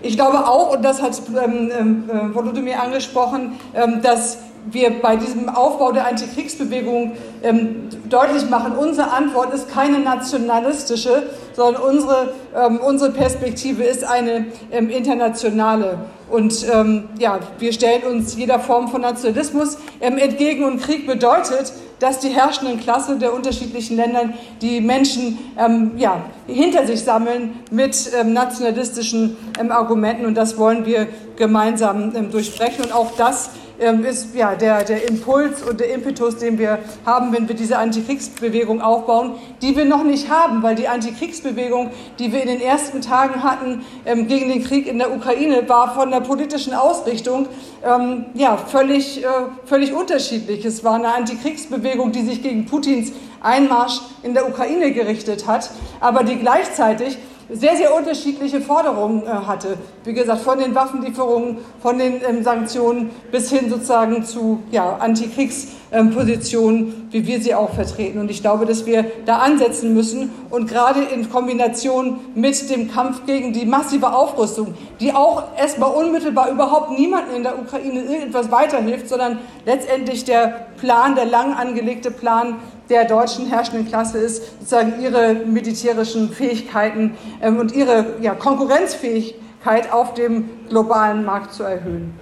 Ich 0.00 0.16
glaube 0.16 0.48
auch, 0.48 0.74
und 0.74 0.84
das 0.84 1.00
hat 1.00 1.20
ähm, 1.28 1.70
ähm, 1.78 2.10
äh, 2.10 2.34
Volodymyr 2.34 2.82
angesprochen, 2.82 3.52
ähm, 3.74 4.02
dass 4.02 4.38
wir 4.66 5.00
bei 5.00 5.16
diesem 5.16 5.48
Aufbau 5.48 5.92
der 5.92 6.06
Antikriegsbewegung 6.06 7.12
ähm, 7.42 7.88
deutlich 8.12 8.48
machen, 8.50 8.76
unsere 8.76 9.10
Antwort 9.10 9.54
ist 9.54 9.70
keine 9.70 9.98
nationalistische, 9.98 11.22
sondern 11.54 11.82
unsere, 11.82 12.34
ähm, 12.54 12.78
unsere 12.78 13.10
Perspektive 13.10 13.84
ist 13.84 14.04
eine 14.04 14.46
ähm, 14.70 14.90
internationale. 14.90 15.98
Und 16.30 16.66
ähm, 16.72 17.08
ja, 17.18 17.38
wir 17.58 17.72
stellen 17.72 18.02
uns 18.04 18.36
jeder 18.36 18.58
Form 18.58 18.88
von 18.88 19.02
Nationalismus 19.02 19.78
ähm, 20.00 20.18
entgegen 20.18 20.64
und 20.64 20.82
Krieg 20.82 21.06
bedeutet, 21.06 21.72
dass 21.98 22.18
die 22.18 22.30
herrschenden 22.30 22.80
Klasse 22.80 23.16
der 23.16 23.32
unterschiedlichen 23.32 23.96
Länder 23.96 24.30
die 24.60 24.80
Menschen 24.80 25.38
ähm, 25.56 25.92
ja, 25.96 26.22
hinter 26.46 26.86
sich 26.86 27.02
sammeln 27.02 27.60
mit 27.70 28.10
nationalistischen 28.24 29.36
Argumenten. 29.68 30.26
Und 30.26 30.34
das 30.34 30.58
wollen 30.58 30.84
wir 30.84 31.06
gemeinsam 31.36 32.30
durchbrechen. 32.32 32.86
Und 32.86 32.92
auch 32.92 33.12
das 33.16 33.50
ähm, 33.82 34.04
ist 34.04 34.34
ja, 34.34 34.54
der, 34.54 34.84
der 34.84 35.08
Impuls 35.08 35.62
und 35.62 35.80
der 35.80 35.92
Impetus, 35.92 36.36
den 36.38 36.58
wir 36.58 36.78
haben, 37.04 37.32
wenn 37.32 37.48
wir 37.48 37.56
diese 37.56 37.78
Antikriegsbewegung 37.78 38.80
aufbauen, 38.80 39.34
die 39.60 39.76
wir 39.76 39.84
noch 39.84 40.04
nicht 40.04 40.30
haben, 40.30 40.62
weil 40.62 40.74
die 40.74 40.88
Antikriegsbewegung, 40.88 41.90
die 42.18 42.32
wir 42.32 42.40
in 42.40 42.48
den 42.48 42.60
ersten 42.60 43.00
Tagen 43.00 43.42
hatten 43.42 43.84
ähm, 44.06 44.28
gegen 44.28 44.48
den 44.48 44.64
Krieg 44.64 44.86
in 44.86 44.98
der 44.98 45.14
Ukraine, 45.14 45.68
war 45.68 45.94
von 45.94 46.10
der 46.10 46.20
politischen 46.20 46.74
Ausrichtung 46.74 47.48
ähm, 47.84 48.26
ja, 48.34 48.56
völlig, 48.56 49.24
äh, 49.24 49.26
völlig 49.64 49.92
unterschiedlich. 49.92 50.64
Es 50.64 50.84
war 50.84 50.94
eine 50.94 51.12
Antikriegsbewegung, 51.14 52.12
die 52.12 52.22
sich 52.22 52.42
gegen 52.42 52.66
Putins 52.66 53.12
Einmarsch 53.40 54.00
in 54.22 54.34
der 54.34 54.48
Ukraine 54.48 54.92
gerichtet 54.92 55.46
hat, 55.46 55.70
aber 56.00 56.22
die 56.22 56.36
gleichzeitig 56.36 57.18
sehr, 57.50 57.76
sehr 57.76 57.94
unterschiedliche 57.94 58.60
Forderungen 58.60 59.24
äh, 59.24 59.30
hatte. 59.30 59.76
Wie 60.04 60.12
gesagt, 60.12 60.42
von 60.42 60.58
den 60.58 60.74
Waffenlieferungen, 60.74 61.58
von 61.80 61.98
den 61.98 62.20
ähm, 62.28 62.42
Sanktionen 62.42 63.10
bis 63.30 63.50
hin 63.50 63.70
sozusagen 63.70 64.24
zu 64.24 64.62
ja, 64.70 64.96
Antikriegspositionen, 64.96 67.08
wie 67.10 67.26
wir 67.26 67.40
sie 67.40 67.54
auch 67.54 67.70
vertreten. 67.70 68.18
Und 68.18 68.30
ich 68.30 68.40
glaube, 68.40 68.66
dass 68.66 68.86
wir 68.86 69.04
da 69.26 69.38
ansetzen 69.38 69.94
müssen 69.94 70.30
und 70.50 70.68
gerade 70.68 71.02
in 71.02 71.30
Kombination 71.30 72.20
mit 72.34 72.70
dem 72.70 72.90
Kampf 72.90 73.26
gegen 73.26 73.52
die 73.52 73.66
massive 73.66 74.12
Aufrüstung, 74.12 74.74
die 75.00 75.12
auch 75.12 75.44
erstmal 75.58 75.90
unmittelbar 75.90 76.50
überhaupt 76.50 76.98
niemanden 76.98 77.36
in 77.36 77.42
der 77.42 77.58
Ukraine 77.58 78.02
irgendetwas 78.02 78.50
weiterhilft, 78.50 79.08
sondern 79.08 79.38
letztendlich 79.64 80.24
der 80.24 80.66
Plan, 80.78 81.14
der 81.14 81.26
lang 81.26 81.54
angelegte 81.54 82.10
Plan 82.10 82.56
der 82.92 83.06
deutschen 83.06 83.46
herrschenden 83.46 83.88
Klasse 83.88 84.18
ist, 84.18 84.42
sozusagen 84.60 85.00
ihre 85.02 85.32
militärischen 85.32 86.30
Fähigkeiten 86.30 87.16
ähm, 87.40 87.58
und 87.58 87.72
ihre 87.72 88.16
ja, 88.20 88.34
Konkurrenzfähigkeit 88.34 89.90
auf 89.90 90.12
dem 90.12 90.50
globalen 90.68 91.24
Markt 91.24 91.54
zu 91.54 91.62
erhöhen. 91.62 92.12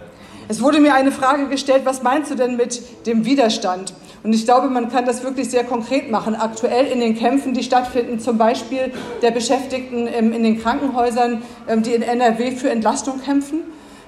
Es 0.48 0.62
wurde 0.62 0.80
mir 0.80 0.94
eine 0.94 1.10
Frage 1.10 1.48
gestellt, 1.48 1.82
was 1.84 2.04
meinst 2.04 2.30
du 2.30 2.36
denn 2.36 2.56
mit 2.56 3.06
dem 3.06 3.24
Widerstand? 3.24 3.94
Und 4.22 4.32
ich 4.32 4.44
glaube, 4.44 4.68
man 4.68 4.90
kann 4.90 5.06
das 5.06 5.24
wirklich 5.24 5.50
sehr 5.50 5.64
konkret 5.64 6.10
machen. 6.10 6.36
Aktuell 6.36 6.86
in 6.86 7.00
den 7.00 7.16
Kämpfen, 7.16 7.52
die 7.52 7.64
stattfinden, 7.64 8.20
zum 8.20 8.38
Beispiel 8.38 8.92
der 9.22 9.32
Beschäftigten 9.32 10.06
in 10.06 10.42
den 10.42 10.62
Krankenhäusern, 10.62 11.42
ähm, 11.68 11.82
die 11.82 11.94
in 11.94 12.02
NRW 12.02 12.52
für 12.52 12.70
Entlastung 12.70 13.20
kämpfen 13.22 13.62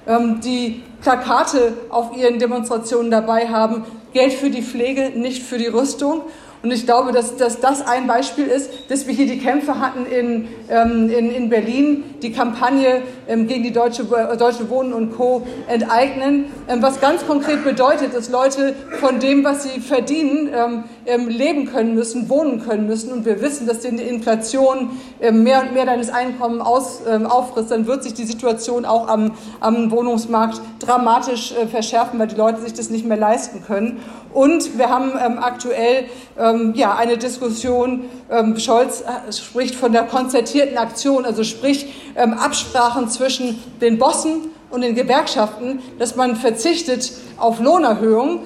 ähm, 0.07 0.39
die 0.41 0.83
Plakate 1.01 1.73
auf 1.89 2.15
ihren 2.15 2.39
Demonstrationen 2.39 3.11
dabei 3.11 3.47
haben, 3.47 3.83
Geld 4.13 4.33
für 4.33 4.49
die 4.49 4.61
Pflege, 4.61 5.11
nicht 5.15 5.43
für 5.43 5.57
die 5.57 5.67
Rüstung. 5.67 6.21
Und 6.63 6.71
ich 6.71 6.85
glaube, 6.85 7.11
dass, 7.11 7.35
dass 7.35 7.59
das 7.59 7.85
ein 7.85 8.07
Beispiel 8.07 8.47
ist, 8.47 8.69
dass 8.87 9.05
wir 9.05 9.13
hier 9.13 9.25
die 9.25 9.39
Kämpfe 9.39 9.81
hatten 9.81 10.05
in, 10.05 10.47
ähm, 10.69 11.09
in, 11.09 11.29
in 11.29 11.49
Berlin, 11.49 12.05
die 12.21 12.31
Kampagne 12.31 13.01
ähm, 13.27 13.47
gegen 13.47 13.63
die 13.63 13.73
Deutsche, 13.73 14.03
äh, 14.03 14.37
Deutsche 14.37 14.69
Wohnen 14.69 14.93
und 14.93 15.13
Co. 15.13 15.45
enteignen, 15.67 16.45
ähm, 16.69 16.81
was 16.81 17.01
ganz 17.01 17.27
konkret 17.27 17.65
bedeutet, 17.65 18.15
dass 18.15 18.29
Leute 18.29 18.75
von 19.01 19.19
dem, 19.19 19.43
was 19.43 19.63
sie 19.63 19.81
verdienen, 19.81 20.51
ähm, 20.55 20.83
ähm, 21.05 21.27
leben 21.27 21.65
können 21.65 21.95
müssen, 21.95 22.29
wohnen 22.29 22.63
können 22.63 22.87
müssen. 22.87 23.11
Und 23.11 23.25
wir 23.25 23.41
wissen, 23.41 23.67
dass 23.67 23.79
die 23.79 23.89
Inflation 23.89 24.91
ähm, 25.19 25.43
mehr 25.43 25.63
und 25.63 25.73
mehr 25.73 25.85
deines 25.85 26.11
Einkommens 26.11 26.61
aus, 26.65 27.01
auffrisst, 27.05 27.71
dann 27.71 27.87
wird 27.87 28.03
sich 28.03 28.13
die 28.13 28.23
Situation 28.23 28.85
auch 28.85 29.09
am, 29.09 29.31
am 29.59 29.91
Wohnungsmarkt 29.91 30.61
dramatisch 30.79 31.51
äh, 31.51 31.67
verschärfen, 31.67 32.19
weil 32.19 32.27
die 32.27 32.35
Leute 32.35 32.61
sich 32.61 32.73
das 32.73 32.89
nicht 32.89 33.05
mehr 33.05 33.17
leisten 33.17 33.61
können. 33.67 33.99
Und 34.33 34.77
wir 34.77 34.89
haben 34.89 35.13
aktuell 35.37 36.05
ähm, 36.53 36.73
ja, 36.75 36.95
eine 36.95 37.17
Diskussion, 37.17 38.05
ähm, 38.29 38.57
Scholz 38.57 39.01
äh, 39.01 39.31
spricht 39.31 39.75
von 39.75 39.91
der 39.91 40.03
konzertierten 40.03 40.77
Aktion, 40.77 41.25
also 41.25 41.43
sprich 41.43 41.93
ähm, 42.15 42.33
Absprachen 42.33 43.09
zwischen 43.09 43.61
den 43.81 43.97
Bossen 43.97 44.49
und 44.69 44.81
den 44.81 44.95
Gewerkschaften, 44.95 45.79
dass 45.99 46.15
man 46.15 46.35
verzichtet 46.35 47.11
auf 47.37 47.59
Lohnerhöhungen 47.59 48.39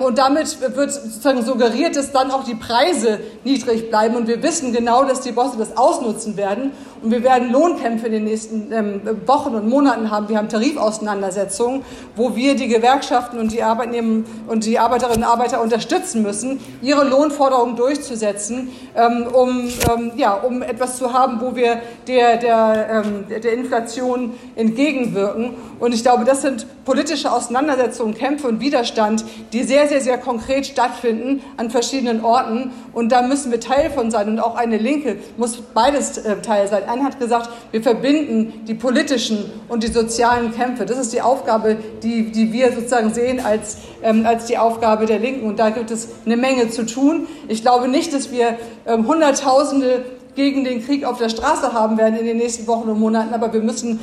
und 0.00 0.18
damit 0.18 0.58
wird 0.60 0.92
sozusagen 0.92 1.44
suggeriert, 1.44 1.96
dass 1.96 2.12
dann 2.12 2.30
auch 2.30 2.44
die 2.44 2.54
Preise 2.54 3.20
niedrig 3.44 3.90
bleiben. 3.90 4.16
Und 4.16 4.28
wir 4.28 4.42
wissen 4.42 4.72
genau, 4.72 5.04
dass 5.04 5.20
die 5.20 5.32
Bosse 5.32 5.58
das 5.58 5.76
ausnutzen 5.76 6.36
werden. 6.36 6.72
Und 7.02 7.10
wir 7.10 7.22
werden 7.22 7.52
Lohnkämpfe 7.52 8.06
in 8.06 8.12
den 8.12 8.24
nächsten 8.24 8.72
ähm, 8.72 9.02
Wochen 9.26 9.54
und 9.54 9.68
Monaten 9.68 10.10
haben. 10.10 10.30
Wir 10.30 10.38
haben 10.38 10.48
Tarifauseinandersetzungen, 10.48 11.84
wo 12.16 12.34
wir 12.34 12.54
die 12.54 12.66
Gewerkschaften 12.66 13.38
und 13.38 13.52
die 13.52 13.62
Arbeitnehmer 13.62 14.24
und 14.46 14.64
die 14.64 14.78
Arbeiterinnen 14.78 15.18
und 15.18 15.28
Arbeiter 15.28 15.60
unterstützen 15.60 16.22
müssen, 16.22 16.60
ihre 16.80 17.04
Lohnforderungen 17.04 17.76
durchzusetzen, 17.76 18.70
ähm, 18.96 19.26
um, 19.34 19.68
ja, 20.16 20.32
um 20.32 20.62
etwas 20.62 20.96
zu 20.96 21.12
haben, 21.12 21.42
wo 21.42 21.54
wir 21.54 21.80
der, 22.08 22.38
der, 22.38 23.02
der 23.38 23.52
Inflation 23.52 24.32
entgegenwirken. 24.56 25.50
Und 25.80 25.92
ich 25.92 26.02
glaube, 26.02 26.24
das 26.24 26.40
sind 26.40 26.66
politische 26.84 27.30
Auseinandersetzungen, 27.30 28.14
Kämpfe 28.14 28.48
und 28.48 28.60
Widerstand, 28.60 29.24
die 29.52 29.62
sehr, 29.62 29.73
sehr, 29.88 30.00
sehr 30.00 30.18
konkret 30.18 30.66
stattfinden 30.66 31.42
an 31.56 31.70
verschiedenen 31.70 32.24
Orten. 32.24 32.70
Und 32.92 33.10
da 33.12 33.22
müssen 33.22 33.50
wir 33.50 33.60
Teil 33.60 33.90
von 33.90 34.10
sein. 34.10 34.28
Und 34.28 34.40
auch 34.40 34.56
eine 34.56 34.78
Linke 34.78 35.16
muss 35.36 35.56
beides 35.56 36.18
äh, 36.18 36.36
Teil 36.40 36.68
sein. 36.68 36.88
Eine 36.88 37.04
hat 37.04 37.18
gesagt, 37.18 37.50
wir 37.70 37.82
verbinden 37.82 38.64
die 38.66 38.74
politischen 38.74 39.50
und 39.68 39.82
die 39.82 39.88
sozialen 39.88 40.54
Kämpfe. 40.54 40.86
Das 40.86 40.98
ist 40.98 41.12
die 41.12 41.22
Aufgabe, 41.22 41.76
die, 42.02 42.30
die 42.30 42.52
wir 42.52 42.72
sozusagen 42.72 43.12
sehen 43.12 43.40
als, 43.44 43.78
ähm, 44.02 44.24
als 44.26 44.46
die 44.46 44.58
Aufgabe 44.58 45.06
der 45.06 45.18
Linken. 45.18 45.46
Und 45.46 45.58
da 45.58 45.70
gibt 45.70 45.90
es 45.90 46.08
eine 46.24 46.36
Menge 46.36 46.70
zu 46.70 46.86
tun. 46.86 47.26
Ich 47.48 47.62
glaube 47.62 47.88
nicht, 47.88 48.12
dass 48.12 48.30
wir 48.30 48.58
ähm, 48.86 49.06
Hunderttausende 49.06 50.04
gegen 50.34 50.64
den 50.64 50.84
Krieg 50.84 51.04
auf 51.04 51.18
der 51.18 51.28
Straße 51.28 51.72
haben 51.72 51.96
werden 51.96 52.18
in 52.18 52.26
den 52.26 52.36
nächsten 52.36 52.66
Wochen 52.66 52.88
und 52.88 52.98
Monaten. 52.98 53.34
Aber 53.34 53.52
wir 53.52 53.60
müssen 53.60 54.00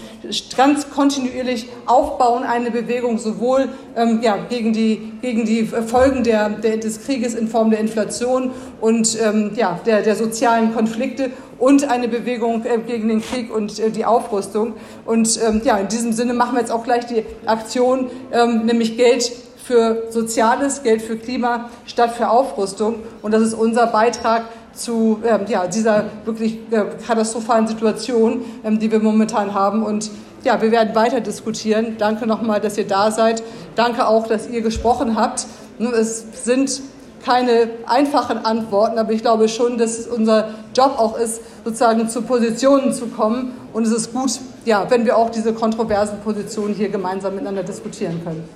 ganz 0.56 0.90
kontinuierlich 0.90 1.68
aufbauen, 1.86 2.44
eine 2.44 2.72
Bewegung 2.72 3.18
sowohl 3.18 3.70
ähm, 3.96 4.20
ja, 4.22 4.38
gegen, 4.50 4.74
die, 4.74 5.14
gegen 5.22 5.46
die 5.46 5.66
Folgen 5.66 6.24
der, 6.24 6.50
der, 6.50 6.78
des 6.78 7.04
Krieges 7.04 7.36
in 7.36 7.48
Form 7.48 7.70
der 7.70 7.80
Inflation 7.80 8.52
und 8.80 9.18
ähm, 9.22 9.52
ja, 9.56 9.80
der, 9.86 10.02
der 10.02 10.16
sozialen 10.16 10.74
Konflikte 10.74 11.32
und 11.60 11.90
eine 11.90 12.08
Bewegung 12.08 12.66
äh, 12.66 12.80
gegen 12.80 13.08
den 13.08 13.22
Krieg 13.22 13.54
und 13.54 13.80
äh, 13.80 13.92
die 13.92 14.06
Aufrüstung. 14.06 14.74
Und 15.06 15.40
ähm, 15.46 15.62
ja, 15.64 15.78
in 15.78 15.88
diesem 15.88 16.12
Sinne 16.12 16.34
machen 16.34 16.56
wir 16.56 16.60
jetzt 16.60 16.72
auch 16.72 16.84
gleich 16.84 17.06
die 17.06 17.24
Aktion, 17.46 18.10
ähm, 18.32 18.66
nämlich 18.66 18.98
Geld 18.98 19.32
für 19.64 20.08
Soziales, 20.10 20.84
Geld 20.84 21.02
für 21.02 21.18
Klima 21.18 21.70
statt 21.86 22.16
für 22.16 22.30
Aufrüstung. 22.30 22.96
Und 23.22 23.34
das 23.34 23.42
ist 23.44 23.54
unser 23.54 23.88
Beitrag 23.88 24.44
zu 24.74 25.20
ähm, 25.26 25.42
ja, 25.48 25.68
dieser 25.68 26.06
wirklich 26.26 26.60
äh, 26.72 26.86
katastrophalen 27.06 27.68
Situation, 27.68 28.46
ähm, 28.64 28.80
die 28.80 28.92
wir 28.92 29.00
momentan 29.00 29.54
haben. 29.54 29.84
Und 29.84 30.10
ja, 30.44 30.62
wir 30.62 30.72
werden 30.72 30.96
weiter 30.96 31.22
diskutieren. 31.22 31.96
Danke 31.98 32.26
nochmal, 32.26 32.60
dass 32.60 32.78
ihr 32.78 32.88
da 32.88 33.12
seid. 33.12 33.44
Danke 33.76 34.08
auch, 34.08 34.28
dass 34.28 34.50
ihr 34.50 34.62
gesprochen 34.62 35.16
habt. 35.16 35.46
Es 35.80 36.46
sind 36.46 36.82
keine 37.24 37.70
einfachen 37.86 38.40
Antworten, 38.40 38.98
aber 38.98 39.12
ich 39.12 39.22
glaube 39.22 39.48
schon, 39.48 39.78
dass 39.78 40.00
es 40.00 40.08
unser 40.08 40.50
Job 40.76 40.96
auch 40.98 41.18
ist, 41.18 41.42
sozusagen 41.64 42.10
zu 42.10 42.24
Positionen 42.24 42.94
zu 42.94 43.08
kommen. 43.08 43.54
Und 43.74 43.86
es 43.86 43.92
ist 43.92 44.14
gut, 44.14 44.40
ja, 44.66 44.90
wenn 44.90 45.06
wir 45.06 45.18
auch 45.18 45.30
diese 45.30 45.54
kontroversen 45.54 46.20
Positionen 46.24 46.74
hier 46.74 46.90
gemeinsam 46.90 47.36
miteinander 47.36 47.64
diskutieren 47.64 48.22
können. 48.24 48.50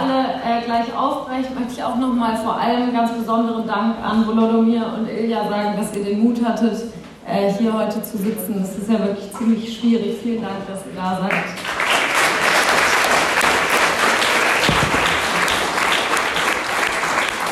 alle 0.00 0.40
äh, 0.44 0.59
gleich 0.70 0.96
aufbrechen, 0.96 1.54
möchte 1.58 1.72
ich 1.72 1.82
auch 1.82 1.96
nochmal 1.96 2.36
vor 2.36 2.56
allem 2.56 2.92
ganz 2.92 3.10
besonderen 3.12 3.66
Dank 3.66 3.96
an 4.04 4.24
Volodymyr 4.24 4.86
und 4.96 5.08
Ilja 5.08 5.48
sagen, 5.48 5.76
dass 5.76 5.94
ihr 5.96 6.04
den 6.04 6.22
Mut 6.22 6.44
hattet, 6.44 6.84
äh, 7.26 7.52
hier 7.52 7.72
heute 7.72 8.00
zu 8.04 8.16
sitzen. 8.16 8.54
Das 8.60 8.76
ist 8.76 8.88
ja 8.88 9.00
wirklich 9.00 9.32
ziemlich 9.32 9.78
schwierig. 9.78 10.18
Vielen 10.22 10.42
Dank, 10.42 10.54
dass 10.68 10.86
ihr 10.86 10.94
da 10.94 11.18
seid. 11.22 11.89